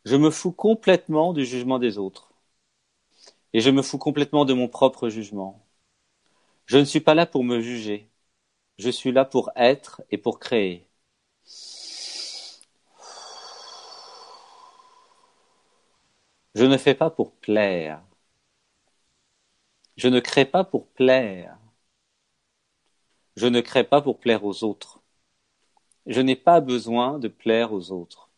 Je 0.05 0.15
me 0.15 0.29
fous 0.29 0.51
complètement 0.51 1.33
du 1.33 1.45
jugement 1.45 1.79
des 1.79 1.97
autres. 1.97 2.34
Et 3.56 3.62
je 3.62 3.70
me 3.70 3.82
fous 3.82 3.97
complètement 3.97 4.43
de 4.43 4.53
mon 4.53 4.68
propre 4.68 5.08
jugement. 5.08 5.66
Je 6.66 6.78
ne 6.78 6.84
suis 6.84 6.99
pas 6.99 7.16
là 7.16 7.26
pour 7.26 7.45
me 7.45 7.62
juger. 7.62 8.10
Je 8.78 8.89
suis 8.89 9.14
là 9.14 9.26
pour 9.26 9.51
être 9.56 10.03
et 10.12 10.18
pour 10.18 10.39
créer. 10.39 10.89
Je 16.56 16.66
ne 16.66 16.76
fais 16.76 16.95
pas 16.95 17.10
pour 17.10 17.32
plaire. 17.34 18.01
Je 19.97 20.08
ne 20.08 20.20
crée 20.20 20.45
pas 20.45 20.64
pour 20.64 20.88
plaire. 20.88 21.58
Je 23.38 23.47
ne 23.47 23.62
crée 23.62 23.86
pas 23.86 24.01
pour 24.01 24.20
plaire 24.20 24.43
aux 24.43 24.66
autres. 24.66 24.99
Je 26.08 26.20
n'ai 26.20 26.36
pas 26.36 26.60
besoin 26.60 27.20
de 27.20 27.30
plaire 27.30 27.72
aux 27.72 27.91
autres. 27.91 28.30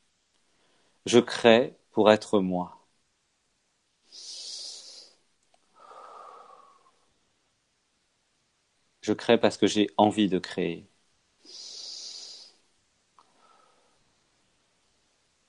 Je 1.08 1.18
crée 1.18 1.74
pour 1.92 2.12
être 2.12 2.40
moi. 2.40 2.77
Je 9.08 9.14
crée 9.14 9.40
parce 9.40 9.56
que 9.56 9.68
j'ai 9.68 9.88
envie 9.96 10.28
de 10.28 10.38
créer. 10.38 10.86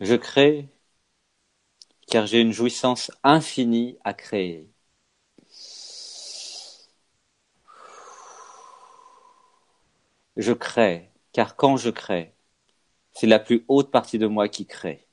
Je 0.00 0.16
crée 0.16 0.68
car 2.08 2.26
j'ai 2.26 2.40
une 2.40 2.50
jouissance 2.52 3.12
infinie 3.22 3.98
à 4.02 4.12
créer. 4.12 4.68
Je 10.38 10.54
crée, 10.54 11.10
car 11.34 11.54
quand 11.54 11.76
je 11.76 11.90
crée, 11.90 12.32
c'est 13.12 13.26
la 13.26 13.38
plus 13.38 13.64
haute 13.68 13.90
partie 13.90 14.18
de 14.18 14.26
moi 14.26 14.48
qui 14.48 14.66
crée. 14.66 15.06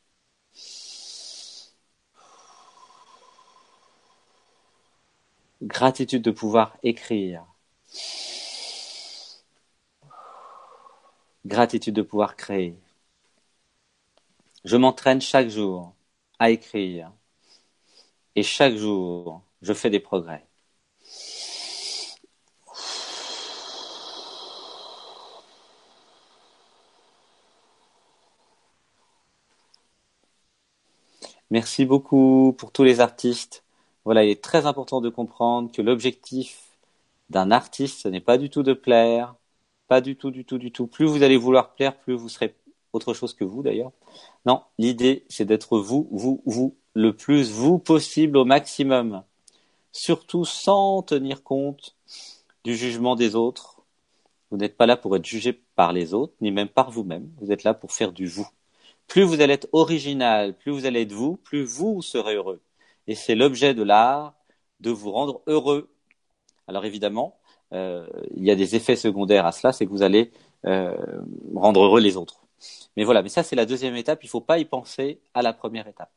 Gratitude 5.62 6.22
de 6.22 6.32
pouvoir 6.32 6.78
écrire. 6.82 7.44
Gratitude 11.46 11.96
de 11.96 12.02
pouvoir 12.02 12.36
créer. 12.36 12.78
Je 14.66 14.76
m'entraîne 14.76 15.22
chaque 15.22 15.48
jour 15.48 15.94
à 16.40 16.50
écrire. 16.50 17.14
Et 18.36 18.44
chaque 18.44 18.76
jour, 18.76 19.42
je 19.62 19.74
fais 19.74 19.90
des 19.90 20.00
progrès. 20.00 20.46
Merci 31.50 31.86
beaucoup 31.86 32.54
pour 32.58 32.72
tous 32.72 32.84
les 32.84 33.00
artistes. 33.00 33.64
Voilà, 34.04 34.24
il 34.24 34.30
est 34.30 34.44
très 34.44 34.66
important 34.66 35.02
de 35.02 35.10
comprendre 35.10 35.72
que 35.72 35.82
l'objectif 35.82 36.60
d'un 37.30 37.52
artiste, 37.52 38.02
ce 38.02 38.08
n'est 38.10 38.22
pas 38.22 38.38
du 38.38 38.50
tout 38.50 38.64
de 38.64 38.74
plaire, 38.74 39.36
pas 39.88 40.02
du 40.02 40.16
tout, 40.16 40.32
du 40.32 40.46
tout, 40.46 40.58
du 40.58 40.72
tout. 40.72 40.88
Plus 40.88 41.06
vous 41.06 41.24
allez 41.24 41.38
vouloir 41.38 41.74
plaire, 41.74 41.98
plus 41.98 42.16
vous 42.16 42.30
serez 42.30 42.56
autre 42.94 43.14
chose 43.14 43.34
que 43.34 43.44
vous 43.44 43.62
d'ailleurs. 43.62 43.92
Non, 44.46 44.64
l'idée 44.78 45.26
c'est 45.30 45.46
d'être 45.46 45.78
vous, 45.78 46.08
vous, 46.12 46.42
vous, 46.46 46.76
le 46.94 47.16
plus 47.16 47.52
vous 47.52 47.78
possible 47.78 48.38
au 48.38 48.46
maximum. 48.46 49.24
Surtout 49.92 50.46
sans 50.46 51.02
tenir 51.04 51.44
compte 51.44 51.96
du 52.64 52.76
jugement 52.76 53.16
des 53.16 53.36
autres. 53.36 53.82
Vous 54.52 54.58
n'êtes 54.58 54.78
pas 54.78 54.86
là 54.86 54.98
pour 54.98 55.16
être 55.16 55.26
jugé 55.26 55.54
par 55.76 55.94
les 55.94 56.14
autres, 56.14 56.34
ni 56.42 56.52
même 56.52 56.70
par 56.70 56.92
vous-même. 56.92 57.30
Vous 57.40 57.52
êtes 57.52 57.64
là 57.64 57.74
pour 57.74 57.92
faire 57.92 58.12
du 58.12 58.28
vous. 58.28 58.48
Plus 59.08 59.24
vous 59.24 59.42
allez 59.42 59.54
être 59.54 59.68
original, 59.72 60.58
plus 60.58 60.72
vous 60.72 60.86
allez 60.86 61.02
être 61.02 61.12
vous, 61.12 61.38
plus 61.38 61.64
vous 61.64 62.02
serez 62.02 62.36
heureux. 62.36 62.62
Et 63.08 63.16
c'est 63.16 63.36
l'objet 63.36 63.74
de 63.74 63.84
l'art 63.84 64.34
de 64.80 64.90
vous 64.90 65.12
rendre 65.12 65.42
heureux. 65.48 65.90
Alors 66.68 66.86
évidemment, 66.86 67.38
il 67.72 68.44
y 68.44 68.52
a 68.52 68.56
des 68.56 68.76
effets 68.76 68.96
secondaires 68.96 69.46
à 69.46 69.52
cela, 69.52 69.74
c'est 69.74 69.86
que 69.86 69.92
vous 69.92 70.04
allez 70.04 70.32
euh, 70.66 70.96
rendre 71.54 71.84
heureux 71.84 72.00
les 72.02 72.18
autres. 72.18 72.42
Mais 72.98 73.04
voilà, 73.04 73.22
mais 73.22 73.30
ça 73.30 73.44
c'est 73.44 73.56
la 73.56 73.66
deuxième 73.66 73.96
étape, 73.96 74.24
il 74.24 74.28
ne 74.28 74.30
faut 74.32 74.42
pas 74.42 74.58
y 74.60 74.66
penser 74.66 75.20
à 75.34 75.42
la 75.42 75.54
première 75.54 75.88
étape. 75.88 76.12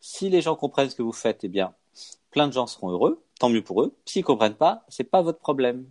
Si 0.00 0.30
les 0.30 0.40
gens 0.40 0.56
comprennent 0.56 0.88
ce 0.90 0.96
que 0.96 1.02
vous 1.02 1.12
faites, 1.12 1.44
eh 1.44 1.48
bien, 1.48 1.74
plein 2.30 2.48
de 2.48 2.52
gens 2.52 2.66
seront 2.66 2.90
heureux, 2.90 3.22
tant 3.38 3.50
mieux 3.50 3.62
pour 3.62 3.82
eux. 3.82 3.94
S'ils 4.06 4.22
ne 4.22 4.26
comprennent 4.26 4.54
pas, 4.54 4.84
ce 4.88 5.02
n'est 5.02 5.08
pas 5.08 5.22
votre 5.22 5.38
problème. 5.38 5.86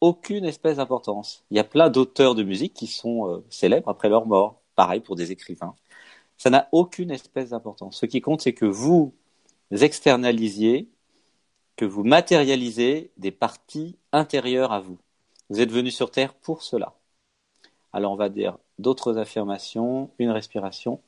Aucune 0.00 0.44
espèce 0.44 0.76
d'importance. 0.76 1.44
Il 1.50 1.56
y 1.56 1.60
a 1.60 1.64
plein 1.64 1.90
d'auteurs 1.90 2.34
de 2.34 2.42
musique 2.42 2.74
qui 2.74 2.86
sont 2.86 3.28
euh, 3.28 3.44
célèbres 3.50 3.88
après 3.88 4.08
leur 4.08 4.26
mort. 4.26 4.60
Pareil 4.76 5.00
pour 5.00 5.16
des 5.16 5.32
écrivains. 5.32 5.74
Ça 6.38 6.50
n'a 6.50 6.68
aucune 6.72 7.10
espèce 7.10 7.50
d'importance. 7.50 7.98
Ce 7.98 8.06
qui 8.06 8.20
compte, 8.20 8.42
c'est 8.42 8.54
que 8.54 8.66
vous 8.66 9.14
externalisiez, 9.72 10.88
que 11.78 11.84
vous 11.84 12.02
matérialisez 12.02 13.12
des 13.18 13.30
parties 13.30 13.96
intérieures 14.12 14.72
à 14.72 14.80
vous. 14.80 14.98
Vous 15.48 15.60
êtes 15.60 15.70
venu 15.70 15.92
sur 15.92 16.10
Terre 16.10 16.34
pour 16.34 16.62
cela. 16.62 16.94
Alors 17.92 18.12
on 18.12 18.16
va 18.16 18.28
dire 18.28 18.58
d'autres 18.78 19.16
affirmations, 19.16 20.10
une 20.18 20.30
respiration. 20.30 21.00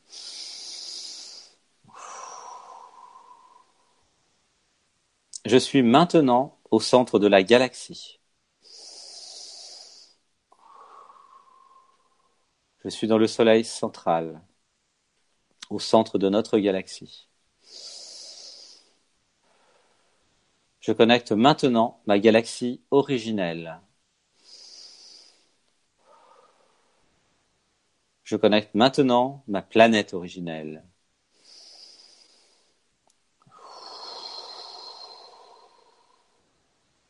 Je 5.45 5.57
suis 5.57 5.83
maintenant 5.83 6.57
au 6.71 6.79
centre 6.79 7.19
de 7.19 7.27
la 7.27 7.43
galaxie. 7.43 8.21
Je 12.85 12.89
suis 12.91 13.09
dans 13.09 13.19
le 13.19 13.27
Soleil 13.27 13.65
central, 13.65 14.41
au 15.69 15.81
centre 15.81 16.17
de 16.17 16.29
notre 16.29 16.59
galaxie. 16.59 17.30
Je 20.81 20.93
connecte 20.93 21.33
maintenant 21.33 22.01
ma 22.07 22.19
galaxie 22.19 22.83
originelle. 22.91 23.81
Je 28.25 28.37
connecte 28.37 28.75
maintenant 28.75 29.45
ma 29.47 29.61
planète 29.61 30.15
originelle. 30.15 30.85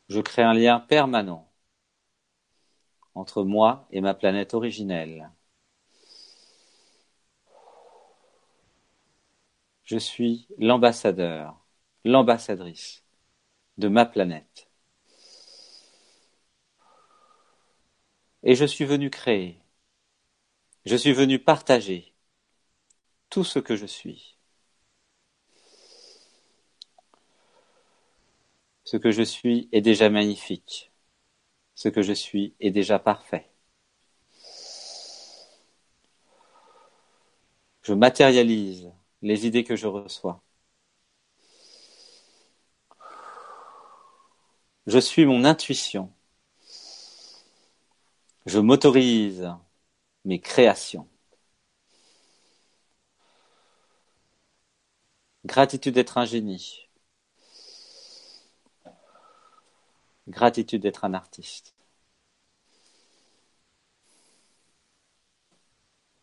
Je 0.09 0.19
crée 0.19 0.43
un 0.43 0.53
lien 0.53 0.79
permanent 0.81 1.49
entre 3.15 3.43
moi 3.43 3.87
et 3.91 4.01
ma 4.01 4.13
planète 4.13 4.53
originelle. 4.53 5.31
Je 9.83 9.97
suis 9.97 10.47
l'ambassadeur, 10.57 11.55
l'ambassadrice 12.03 13.00
de 13.77 13.87
ma 13.87 14.05
planète. 14.05 14.67
Et 18.43 18.55
je 18.55 18.65
suis 18.65 18.85
venu 18.85 19.09
créer, 19.09 19.59
je 20.85 20.95
suis 20.95 21.13
venu 21.13 21.39
partager 21.39 22.13
tout 23.29 23.43
ce 23.43 23.59
que 23.59 23.75
je 23.75 23.85
suis. 23.85 24.37
Ce 28.83 28.97
que 28.97 29.11
je 29.11 29.23
suis 29.23 29.69
est 29.71 29.81
déjà 29.81 30.09
magnifique. 30.09 30.91
Ce 31.75 31.87
que 31.87 32.01
je 32.01 32.13
suis 32.13 32.55
est 32.59 32.71
déjà 32.71 32.99
parfait. 32.99 33.49
Je 37.83 37.93
matérialise 37.93 38.91
les 39.21 39.47
idées 39.47 39.63
que 39.63 39.75
je 39.75 39.87
reçois. 39.87 40.43
Je 44.91 44.99
suis 44.99 45.25
mon 45.25 45.43
intuition. 45.43 46.11
Je 48.45 48.59
m'autorise 48.59 49.49
mes 50.25 50.39
créations. 50.41 51.07
Gratitude 55.45 55.93
d'être 55.93 56.17
un 56.17 56.25
génie. 56.25 56.89
Gratitude 60.27 60.81
d'être 60.81 61.05
un 61.05 61.13
artiste. 61.13 61.75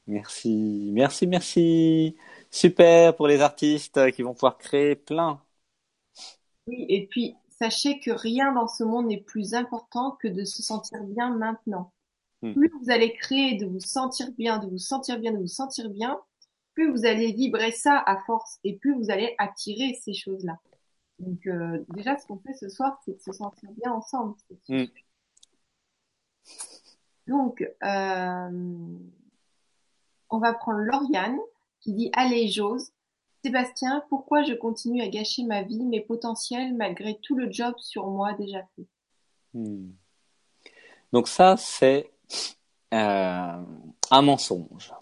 Merci, 0.06 0.90
merci, 0.94 1.26
merci. 1.26 2.16
Super 2.50 3.14
pour 3.14 3.28
les 3.28 3.40
artistes 3.42 4.10
qui 4.12 4.22
vont 4.22 4.32
pouvoir 4.32 4.56
créer 4.58 4.96
plein. 4.96 5.42
Oui, 6.68 6.86
et 6.88 7.06
puis 7.08 7.34
sachez 7.60 8.00
que 8.00 8.10
rien 8.10 8.52
dans 8.52 8.68
ce 8.68 8.84
monde 8.84 9.06
n'est 9.06 9.20
plus 9.20 9.54
important 9.54 10.12
que 10.12 10.28
de 10.28 10.44
se 10.44 10.62
sentir 10.62 11.02
bien 11.04 11.30
maintenant. 11.30 11.92
Hmm. 12.42 12.54
Plus 12.54 12.70
vous 12.80 12.90
allez 12.90 13.12
créer 13.14 13.56
de 13.56 13.66
vous 13.66 13.80
sentir 13.80 14.30
bien, 14.32 14.58
de 14.58 14.68
vous 14.68 14.78
sentir 14.78 15.18
bien, 15.18 15.32
de 15.32 15.38
vous 15.38 15.46
sentir 15.48 15.90
bien, 15.90 16.20
plus 16.74 16.90
vous 16.90 17.04
allez 17.04 17.32
vibrer 17.32 17.72
ça 17.72 18.02
à 18.06 18.20
force 18.24 18.60
et 18.62 18.76
plus 18.76 18.94
vous 18.94 19.10
allez 19.10 19.34
attirer 19.38 19.98
ces 20.00 20.14
choses-là. 20.14 20.58
Donc 21.18 21.46
euh, 21.46 21.84
déjà, 21.88 22.16
ce 22.16 22.26
qu'on 22.26 22.38
fait 22.38 22.54
ce 22.54 22.68
soir, 22.68 23.00
c'est 23.04 23.16
de 23.16 23.20
se 23.20 23.32
sentir 23.32 23.70
bien 23.72 23.92
ensemble. 23.92 24.36
Mm. 24.68 24.84
Donc, 27.26 27.62
euh, 27.82 28.98
on 30.30 30.38
va 30.38 30.54
prendre 30.54 30.78
Lauriane 30.78 31.38
qui 31.80 31.92
dit 31.92 32.10
Allez, 32.14 32.48
j'ose. 32.48 32.92
Sébastien, 33.44 34.04
pourquoi 34.10 34.44
je 34.44 34.54
continue 34.54 35.02
à 35.02 35.08
gâcher 35.08 35.42
ma 35.42 35.62
vie, 35.62 35.84
mes 35.84 36.00
potentiels, 36.00 36.74
malgré 36.74 37.18
tout 37.20 37.36
le 37.36 37.50
job 37.50 37.74
sur 37.78 38.06
moi 38.06 38.32
déjà 38.34 38.62
fait? 38.76 38.86
Mm. 39.54 39.90
Donc 41.12 41.28
ça, 41.28 41.56
c'est 41.56 42.10
euh, 42.94 43.64
un 44.10 44.22
mensonge. 44.22 44.92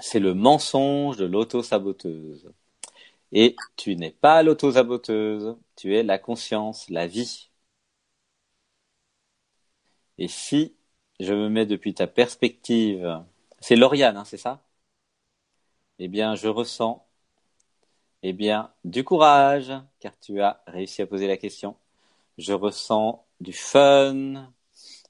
C'est 0.00 0.18
le 0.18 0.34
mensonge 0.34 1.16
de 1.18 1.24
l'auto-saboteuse. 1.24 2.50
Et 3.32 3.56
tu 3.76 3.96
n'es 3.96 4.12
pas 4.12 4.42
l'auto-saboteuse, 4.42 5.56
tu 5.76 5.96
es 5.96 6.02
la 6.02 6.18
conscience, 6.18 6.88
la 6.90 7.06
vie. 7.06 7.50
Et 10.18 10.28
si 10.28 10.76
je 11.18 11.32
me 11.32 11.48
mets 11.48 11.64
depuis 11.66 11.94
ta 11.94 12.06
perspective, 12.06 13.24
c'est 13.60 13.76
Lauriane, 13.76 14.18
hein, 14.18 14.24
c'est 14.26 14.36
ça? 14.36 14.62
Eh 15.98 16.08
bien, 16.08 16.34
je 16.34 16.48
ressens, 16.48 17.07
eh 18.22 18.32
bien, 18.32 18.72
du 18.84 19.04
courage, 19.04 19.72
car 20.00 20.18
tu 20.20 20.40
as 20.40 20.62
réussi 20.66 21.02
à 21.02 21.06
poser 21.06 21.26
la 21.26 21.36
question. 21.36 21.76
Je 22.38 22.52
ressens 22.52 23.24
du 23.40 23.52
fun, 23.52 24.52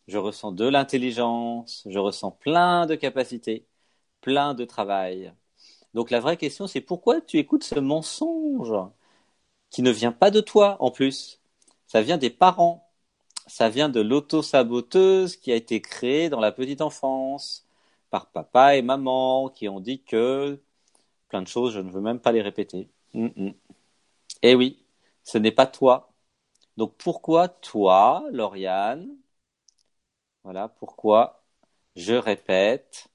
je 0.09 0.19
ressens 0.19 0.53
de 0.53 0.67
l'intelligence, 0.69 1.85
je 1.87 1.99
ressens 1.99 2.33
plein 2.33 2.87
de 2.87 2.95
capacités, 2.95 3.67
plein 4.21 4.55
de 4.55 4.65
travail. 4.65 5.33
Donc 5.95 6.11
la 6.11 6.21
vraie 6.21 6.37
question, 6.37 6.67
c'est 6.67 6.81
pourquoi 6.81 7.21
tu 7.21 7.39
écoutes 7.39 7.65
ce 7.65 7.79
mensonge 7.81 8.75
qui 9.71 9.83
ne 9.83 9.91
vient 9.91 10.13
pas 10.13 10.31
de 10.31 10.41
toi 10.41 10.77
en 10.81 10.91
plus? 10.91 11.41
Ça 11.87 12.03
vient 12.03 12.19
des 12.19 12.31
parents. 12.31 12.89
Ça 13.47 13.69
vient 13.71 13.89
de 13.89 14.01
l'auto-saboteuse 14.01 15.37
qui 15.37 15.53
a 15.53 15.57
été 15.57 15.81
créée 15.81 16.29
dans 16.31 16.41
la 16.41 16.53
petite 16.53 16.83
enfance 16.83 17.67
par 18.11 18.27
papa 18.31 18.77
et 18.77 18.83
maman 18.83 19.49
qui 19.51 19.69
ont 19.69 19.81
dit 19.81 20.03
que 20.03 20.61
plein 21.29 21.43
de 21.43 21.49
choses, 21.49 21.75
je 21.75 21.81
ne 21.81 21.91
veux 21.91 22.01
même 22.01 22.21
pas 22.21 22.33
les 22.33 22.43
répéter. 22.43 22.91
Eh 24.43 24.55
oui, 24.57 24.85
ce 25.25 25.39
n'est 25.39 25.53
pas 25.53 25.67
toi. 25.67 26.13
Donc 26.77 26.97
pourquoi 26.99 27.49
toi, 27.49 28.25
Lauriane? 28.33 29.09
Voilà, 30.45 30.69
pourquoi 30.69 31.45
je 31.97 32.15
répète 32.15 33.09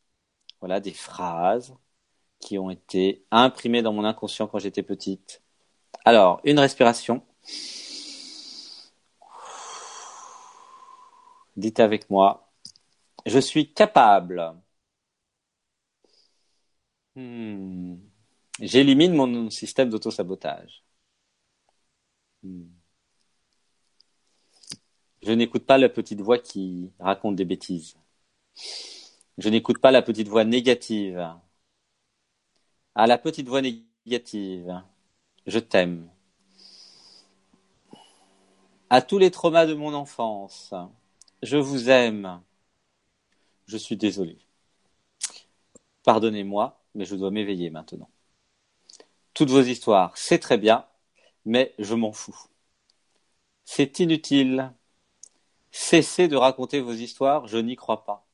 voilà 0.62 0.80
des 0.80 0.94
phrases 0.94 1.76
qui 2.40 2.60
ont 2.60 2.70
été 2.72 3.26
imprimées 3.32 3.82
dans 3.84 3.94
mon 3.94 4.06
inconscient 4.06 4.48
quand 4.48 4.60
j'étais 4.60 4.84
petite. 4.84 5.44
Alors, 6.06 6.42
une 6.46 6.60
respiration. 6.60 7.24
Dites 11.58 11.80
avec 11.80 12.12
moi, 12.12 12.52
je 13.26 13.40
suis 13.40 13.74
capable. 13.74 14.56
Hmm. 17.16 18.13
J'élimine 18.60 19.14
mon 19.14 19.50
système 19.50 19.90
d'auto-sabotage. 19.90 20.84
Hmm. 22.44 22.68
Je 25.24 25.32
n'écoute 25.32 25.66
pas 25.66 25.78
la 25.78 25.90
petite 25.90 26.22
voix 26.22 26.38
qui 26.40 26.92
raconte 27.00 27.36
des 27.36 27.46
bêtises. 27.46 27.96
Je 29.38 29.50
n'écoute 29.50 29.80
pas 29.80 29.92
la 29.92 30.02
petite 30.02 30.28
voix 30.28 30.44
négative 30.44 31.26
à 32.96 33.08
la 33.08 33.18
petite 33.18 33.48
voix 33.48 33.62
négative. 33.62 34.82
Je 35.48 35.60
t'aime. 35.60 36.10
À 38.90 39.02
tous 39.02 39.18
les 39.18 39.32
traumas 39.32 39.66
de 39.66 39.74
mon 39.74 39.94
enfance. 39.94 40.74
Je 41.42 41.58
vous 41.58 41.90
aime. 41.90 42.42
Je 43.66 43.78
suis 43.78 43.98
désolé. 43.98 44.38
Pardonnez-moi, 46.04 46.80
mais 46.96 47.06
je 47.06 47.16
dois 47.16 47.32
m'éveiller 47.32 47.70
maintenant. 47.70 48.10
Toutes 49.34 49.50
vos 49.50 49.62
histoires, 49.64 50.16
c'est 50.16 50.40
très 50.40 50.58
bien, 50.58 50.86
mais 51.46 51.74
je 51.80 51.96
m'en 51.96 52.12
fous. 52.14 52.38
C'est 53.66 54.00
inutile. 54.00 54.72
Cessez 55.72 56.28
de 56.28 56.36
raconter 56.36 56.82
vos 56.82 56.94
histoires, 56.94 57.48
je 57.48 57.58
n'y 57.58 57.76
crois 57.76 58.06
pas. 58.06 58.28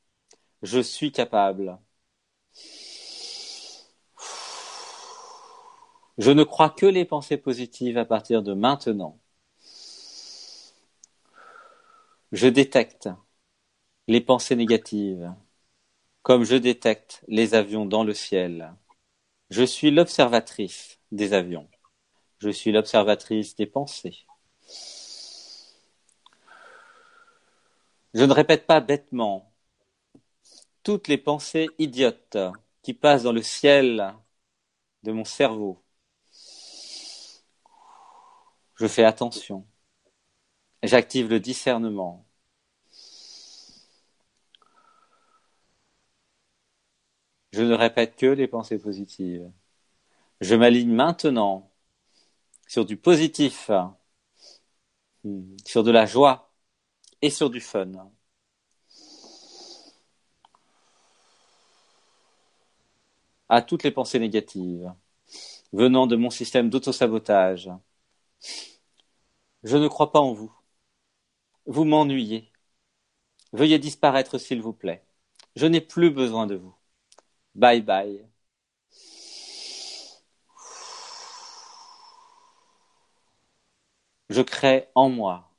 Je 0.62 0.80
suis 0.80 1.12
capable. 1.12 1.78
Je 6.18 6.30
ne 6.30 6.44
crois 6.44 6.68
que 6.68 6.84
les 6.84 7.06
pensées 7.06 7.38
positives 7.38 7.96
à 7.96 8.04
partir 8.04 8.42
de 8.42 8.52
maintenant. 8.52 9.18
Je 12.32 12.46
détecte 12.46 13.08
les 14.06 14.20
pensées 14.20 14.54
négatives, 14.54 15.34
comme 16.22 16.44
je 16.44 16.56
détecte 16.56 17.22
les 17.26 17.54
avions 17.54 17.86
dans 17.86 18.04
le 18.04 18.12
ciel. 18.12 18.74
Je 19.50 19.64
suis 19.64 19.90
l'observatrice 19.90 20.98
des 21.10 21.32
avions. 21.32 21.68
Je 22.38 22.50
suis 22.50 22.72
l'observatrice 22.72 23.56
des 23.56 23.66
pensées. 23.66 24.16
Je 28.14 28.24
ne 28.24 28.32
répète 28.32 28.66
pas 28.66 28.80
bêtement 28.80 29.52
toutes 30.84 31.08
les 31.08 31.18
pensées 31.18 31.68
idiotes 31.78 32.38
qui 32.82 32.94
passent 32.94 33.24
dans 33.24 33.32
le 33.32 33.42
ciel 33.42 34.14
de 35.02 35.12
mon 35.12 35.24
cerveau. 35.24 35.82
Je 38.76 38.86
fais 38.86 39.04
attention. 39.04 39.66
J'active 40.82 41.28
le 41.28 41.40
discernement. 41.40 42.26
Je 47.52 47.62
ne 47.62 47.74
répète 47.74 48.16
que 48.16 48.26
les 48.26 48.48
pensées 48.48 48.78
positives. 48.78 49.50
Je 50.40 50.54
m'aligne 50.54 50.92
maintenant 50.92 51.70
sur 52.68 52.84
du 52.84 52.96
positif, 52.96 53.70
sur 55.66 55.82
de 55.84 55.90
la 55.90 56.06
joie 56.06 56.52
et 57.22 57.30
sur 57.30 57.50
du 57.50 57.60
fun. 57.60 58.10
À 63.48 63.62
toutes 63.62 63.82
les 63.82 63.90
pensées 63.90 64.18
négatives 64.18 64.92
venant 65.72 66.06
de 66.06 66.16
mon 66.16 66.30
système 66.30 66.70
d'autosabotage, 66.70 67.70
je 69.62 69.76
ne 69.76 69.88
crois 69.88 70.12
pas 70.12 70.20
en 70.20 70.32
vous. 70.32 70.52
Vous 71.66 71.84
m'ennuyez. 71.84 72.52
Veuillez 73.52 73.78
disparaître, 73.78 74.38
s'il 74.38 74.60
vous 74.60 74.72
plaît. 74.72 75.04
Je 75.56 75.66
n'ai 75.66 75.80
plus 75.80 76.10
besoin 76.10 76.46
de 76.46 76.56
vous. 76.56 76.74
Bye 77.54 77.80
bye. 77.80 78.26
Je 84.30 84.40
crée 84.40 84.88
en 84.94 85.10
moi 85.10 85.52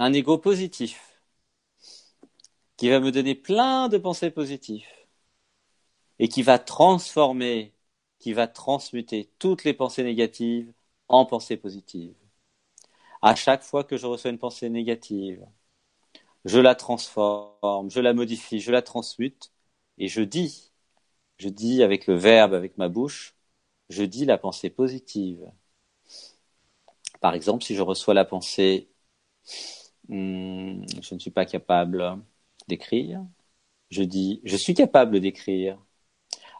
un 0.00 0.12
ego 0.14 0.36
positif 0.36 1.22
qui 2.76 2.90
va 2.90 2.98
me 2.98 3.12
donner 3.12 3.36
plein 3.36 3.88
de 3.88 3.96
pensées 3.96 4.32
positives 4.32 4.84
et 6.20 6.28
qui 6.28 6.42
va 6.42 6.58
transformer, 6.60 7.74
qui 8.20 8.32
va 8.32 8.46
transmuter 8.46 9.28
toutes 9.40 9.64
les 9.64 9.74
pensées 9.74 10.04
négatives 10.04 10.72
en 11.08 11.26
pensées 11.26 11.56
positives. 11.56 12.14
À 13.22 13.34
chaque 13.34 13.62
fois 13.62 13.82
que 13.82 13.96
je 13.96 14.04
reçois 14.06 14.30
une 14.30 14.36
pensée 14.38 14.68
négative, 14.68 15.42
je 16.44 16.58
la 16.58 16.74
transforme, 16.74 17.90
je 17.90 18.00
la 18.00 18.12
modifie, 18.14 18.60
je 18.60 18.72
la 18.72 18.82
transmute 18.82 19.52
et 20.00 20.08
je 20.08 20.22
dis, 20.22 20.72
je 21.38 21.48
dis 21.48 21.82
avec 21.84 22.06
le 22.08 22.16
verbe, 22.16 22.54
avec 22.54 22.78
ma 22.78 22.88
bouche, 22.88 23.36
je 23.90 24.04
dis 24.04 24.24
la 24.26 24.38
pensée 24.38 24.70
positive. 24.70 25.50
Par 27.20 27.34
exemple, 27.34 27.64
si 27.64 27.74
je 27.74 27.82
reçois 27.82 28.14
la 28.14 28.24
pensée 28.24 28.88
hmm, 30.08 30.82
je 31.02 31.14
ne 31.14 31.18
suis 31.20 31.30
pas 31.30 31.46
capable 31.46 32.18
d'écrire, 32.68 33.24
je 33.90 34.02
dis 34.02 34.40
je 34.44 34.56
suis 34.56 34.74
capable 34.74 35.20
d'écrire. 35.20 35.78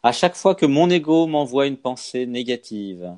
À 0.03 0.12
chaque 0.12 0.37
fois 0.37 0.55
que 0.55 0.67
mon 0.67 0.91
ego 0.91 1.27
m'envoie 1.27 1.67
une 1.67 1.77
pensée 1.79 2.27
négative, 2.27 3.17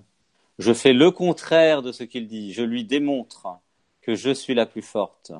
je 0.58 0.72
fais 0.74 0.92
le 0.92 1.10
contraire 1.10 1.82
de 1.82 1.92
ce 1.92 2.04
qu'il 2.04 2.28
dit. 2.28 2.52
Je 2.52 2.62
lui 2.62 2.84
démontre 2.84 3.60
que 4.02 4.14
je 4.14 4.32
suis 4.32 4.54
la 4.54 4.66
plus 4.66 4.82
forte. 4.82 5.32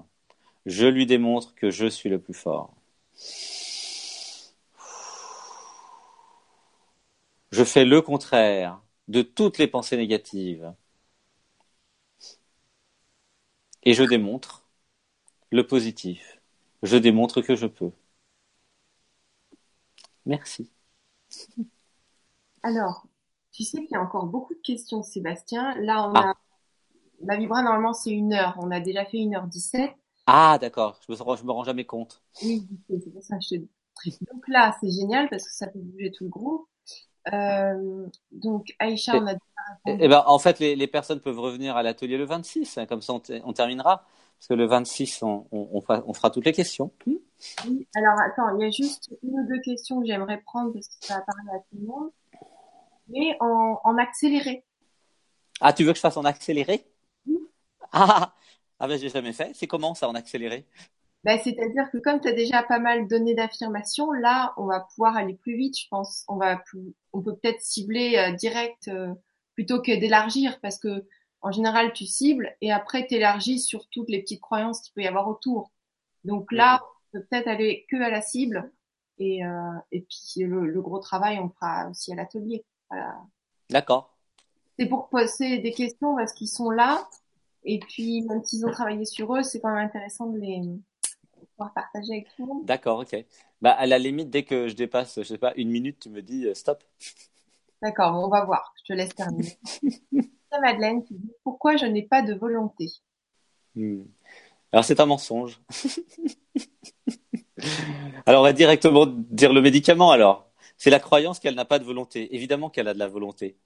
Je 0.66 0.86
lui 0.86 1.06
démontre 1.06 1.54
que 1.54 1.70
je 1.70 1.86
suis 1.86 2.08
le 2.10 2.20
plus 2.20 2.34
fort. 2.34 2.74
Je 7.52 7.64
fais 7.64 7.84
le 7.84 8.00
contraire 8.00 8.82
de 9.08 9.20
toutes 9.20 9.58
les 9.58 9.68
pensées 9.68 9.98
négatives. 9.98 10.72
Et 13.82 13.92
je 13.92 14.04
démontre 14.04 14.66
le 15.50 15.66
positif. 15.66 16.40
Je 16.82 16.96
démontre 16.96 17.42
que 17.42 17.54
je 17.54 17.66
peux. 17.66 17.92
Merci. 20.24 20.70
Alors, 22.62 23.06
tu 23.50 23.64
sais 23.64 23.78
qu'il 23.82 23.92
y 23.92 23.96
a 23.96 24.02
encore 24.02 24.26
beaucoup 24.26 24.54
de 24.54 24.60
questions, 24.60 25.02
Sébastien. 25.02 25.74
Là, 25.80 26.08
on 26.08 26.14
ah. 26.14 26.30
a. 26.30 26.34
La 27.24 27.36
Vibra, 27.36 27.62
normalement, 27.62 27.92
c'est 27.92 28.10
une 28.10 28.32
heure. 28.32 28.56
On 28.60 28.70
a 28.70 28.80
déjà 28.80 29.04
fait 29.04 29.18
une 29.18 29.34
heure 29.34 29.46
dix-sept. 29.46 29.92
Ah, 30.26 30.56
d'accord. 30.58 30.98
Je 31.06 31.12
me, 31.12 31.36
je 31.36 31.44
me 31.44 31.52
rends 31.52 31.64
jamais 31.64 31.84
compte. 31.84 32.22
Oui, 32.42 32.66
c'est 32.88 33.12
pour 33.12 33.22
ça 33.22 33.36
que 33.36 33.44
je 33.44 33.48
te 33.50 33.54
dis. 33.56 34.18
Donc 34.32 34.48
là, 34.48 34.74
c'est 34.80 34.90
génial 34.90 35.28
parce 35.28 35.44
que 35.44 35.52
ça 35.52 35.70
fait 35.70 35.78
bouger 35.78 36.10
tout 36.10 36.24
le 36.24 36.30
groupe. 36.30 36.66
Euh, 37.32 38.06
donc, 38.30 38.74
Aïcha, 38.78 39.16
on 39.16 39.26
a 39.26 39.34
eh 39.86 40.08
ben, 40.08 40.22
en 40.26 40.38
fait, 40.38 40.58
les, 40.58 40.76
les, 40.76 40.86
personnes 40.86 41.20
peuvent 41.20 41.38
revenir 41.38 41.76
à 41.76 41.82
l'atelier 41.82 42.16
le 42.16 42.24
26, 42.24 42.78
hein, 42.78 42.86
comme 42.86 43.02
ça 43.02 43.14
on, 43.14 43.52
terminera. 43.52 44.04
Parce 44.38 44.48
que 44.48 44.54
le 44.54 44.66
26, 44.66 45.22
on, 45.22 45.46
on, 45.52 45.70
on, 45.72 46.12
fera, 46.14 46.30
toutes 46.30 46.44
les 46.44 46.52
questions. 46.52 46.90
Oui, 47.06 47.86
alors 47.94 48.16
attends, 48.20 48.56
il 48.56 48.62
y 48.62 48.66
a 48.66 48.70
juste 48.70 49.10
une 49.22 49.38
ou 49.38 49.46
deux 49.46 49.60
questions 49.60 50.00
que 50.00 50.06
j'aimerais 50.06 50.40
prendre 50.44 50.72
parce 50.72 50.88
que 50.88 50.94
ça 51.00 51.14
va 51.14 51.20
parler 51.20 51.50
à 51.54 51.58
tout 51.60 51.76
le 51.80 51.86
monde. 51.86 52.10
Mais 53.08 53.36
en, 53.40 53.80
en 53.84 53.98
accéléré. 53.98 54.64
Ah, 55.60 55.72
tu 55.72 55.84
veux 55.84 55.92
que 55.92 55.96
je 55.96 56.00
fasse 56.00 56.16
en 56.16 56.24
accéléré? 56.24 56.86
Oui. 57.26 57.38
Ah, 57.92 58.34
ah 58.80 58.88
ben 58.88 58.98
j'ai 58.98 59.10
jamais 59.10 59.32
fait. 59.32 59.52
C'est 59.54 59.66
comment 59.66 59.94
ça 59.94 60.08
en 60.08 60.14
accéléré? 60.14 60.66
Ben, 61.24 61.38
C'est-à-dire 61.42 61.90
que 61.90 61.98
comme 61.98 62.20
tu 62.20 62.28
as 62.28 62.32
déjà 62.32 62.62
pas 62.62 62.78
mal 62.78 63.06
donné 63.06 63.34
d'affirmations, 63.34 64.12
là, 64.12 64.52
on 64.56 64.66
va 64.66 64.80
pouvoir 64.80 65.16
aller 65.16 65.34
plus 65.34 65.56
vite, 65.56 65.78
je 65.78 65.86
pense. 65.88 66.24
On 66.28 66.36
va 66.36 66.62
on 67.12 67.22
peut 67.22 67.36
peut-être 67.36 67.60
cibler 67.60 68.16
euh, 68.16 68.32
direct 68.32 68.88
euh, 68.88 69.14
plutôt 69.54 69.80
que 69.80 69.92
d'élargir 69.98 70.60
parce 70.60 70.78
que 70.78 71.06
en 71.40 71.50
général, 71.50 71.92
tu 71.92 72.06
cibles 72.06 72.56
et 72.60 72.72
après 72.72 73.06
tu 73.06 73.14
élargis 73.14 73.58
sur 73.58 73.88
toutes 73.88 74.08
les 74.08 74.20
petites 74.20 74.40
croyances 74.40 74.80
qu'il 74.80 74.94
peut 74.94 75.02
y 75.02 75.08
avoir 75.08 75.28
autour. 75.28 75.72
Donc 76.24 76.52
là, 76.52 76.80
on 76.82 77.18
peut 77.18 77.24
peut-être 77.24 77.48
aller 77.48 77.84
que 77.90 78.00
à 78.00 78.10
la 78.10 78.22
cible 78.22 78.72
et, 79.18 79.44
euh, 79.44 79.50
et 79.90 80.02
puis 80.02 80.44
le, 80.44 80.80
gros 80.80 81.00
travail, 81.00 81.38
on 81.38 81.50
fera 81.50 81.88
aussi 81.90 82.12
à 82.12 82.16
l'atelier. 82.16 82.64
D'accord. 83.70 84.16
C'est 84.78 84.86
pour 84.86 85.08
poser 85.08 85.58
des 85.58 85.72
questions 85.72 86.16
parce 86.16 86.32
qu'ils 86.32 86.48
sont 86.48 86.70
là 86.70 87.08
et 87.64 87.78
puis, 87.78 88.22
même 88.22 88.42
s'ils 88.44 88.66
ont 88.66 88.70
travaillé 88.70 89.04
sur 89.04 89.34
eux, 89.36 89.42
c'est 89.42 89.60
quand 89.60 89.72
même 89.72 89.86
intéressant 89.86 90.26
de 90.26 90.38
les 90.38 90.60
pouvoir 91.56 91.72
partager 91.74 92.12
avec 92.12 92.28
tout 92.34 92.42
le 92.42 92.46
monde. 92.46 92.64
D'accord, 92.64 93.00
ok. 93.00 93.24
Bah, 93.60 93.72
à 93.72 93.86
la 93.86 93.98
limite, 93.98 94.30
dès 94.30 94.42
que 94.42 94.68
je 94.68 94.74
dépasse, 94.74 95.18
je 95.18 95.22
sais 95.22 95.38
pas, 95.38 95.52
une 95.56 95.70
minute, 95.70 96.00
tu 96.00 96.10
me 96.10 96.22
dis 96.22 96.46
euh, 96.46 96.54
stop. 96.54 96.82
D'accord, 97.80 98.22
on 98.22 98.28
va 98.28 98.44
voir. 98.44 98.74
Je 98.78 98.92
te 98.92 98.96
laisse 98.96 99.14
terminer. 99.14 99.58
Madeleine, 100.60 101.04
tu 101.04 101.14
dis 101.14 101.32
pourquoi 101.44 101.76
je 101.76 101.86
n'ai 101.86 102.02
pas 102.02 102.22
de 102.22 102.34
volonté? 102.34 102.90
Hmm. 103.74 104.02
Alors, 104.70 104.84
c'est 104.84 105.00
un 105.00 105.06
mensonge. 105.06 105.60
alors, 108.26 108.40
on 108.40 108.44
va 108.44 108.52
directement 108.52 109.06
dire 109.06 109.52
le 109.52 109.62
médicament 109.62 110.10
alors. 110.10 110.48
C'est 110.76 110.90
la 110.90 111.00
croyance 111.00 111.38
qu'elle 111.38 111.54
n'a 111.54 111.64
pas 111.64 111.78
de 111.78 111.84
volonté. 111.84 112.34
Évidemment 112.34 112.68
qu'elle 112.68 112.88
a 112.88 112.94
de 112.94 112.98
la 112.98 113.08
volonté. 113.08 113.56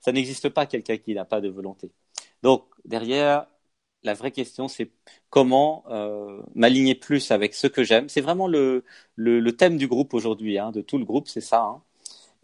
Ça 0.00 0.12
n'existe 0.12 0.48
pas 0.48 0.66
quelqu'un 0.66 0.96
qui 0.96 1.14
n'a 1.14 1.24
pas 1.24 1.40
de 1.40 1.48
volonté. 1.48 1.92
Donc 2.42 2.64
derrière, 2.84 3.46
la 4.06 4.14
vraie 4.14 4.30
question, 4.30 4.68
c'est 4.68 4.90
comment 5.28 5.84
euh, 5.90 6.40
m'aligner 6.54 6.94
plus 6.94 7.30
avec 7.30 7.54
ce 7.54 7.66
que 7.66 7.84
j'aime. 7.84 8.08
C'est 8.08 8.22
vraiment 8.22 8.48
le, 8.48 8.84
thème 9.58 9.76
du 9.76 9.88
groupe 9.88 10.14
aujourd'hui, 10.14 10.58
hein, 10.58 10.70
de 10.70 10.80
tout 10.80 10.96
le 10.96 11.04
groupe, 11.04 11.28
c'est 11.28 11.42
ça. 11.42 11.62
Hein. 11.62 11.82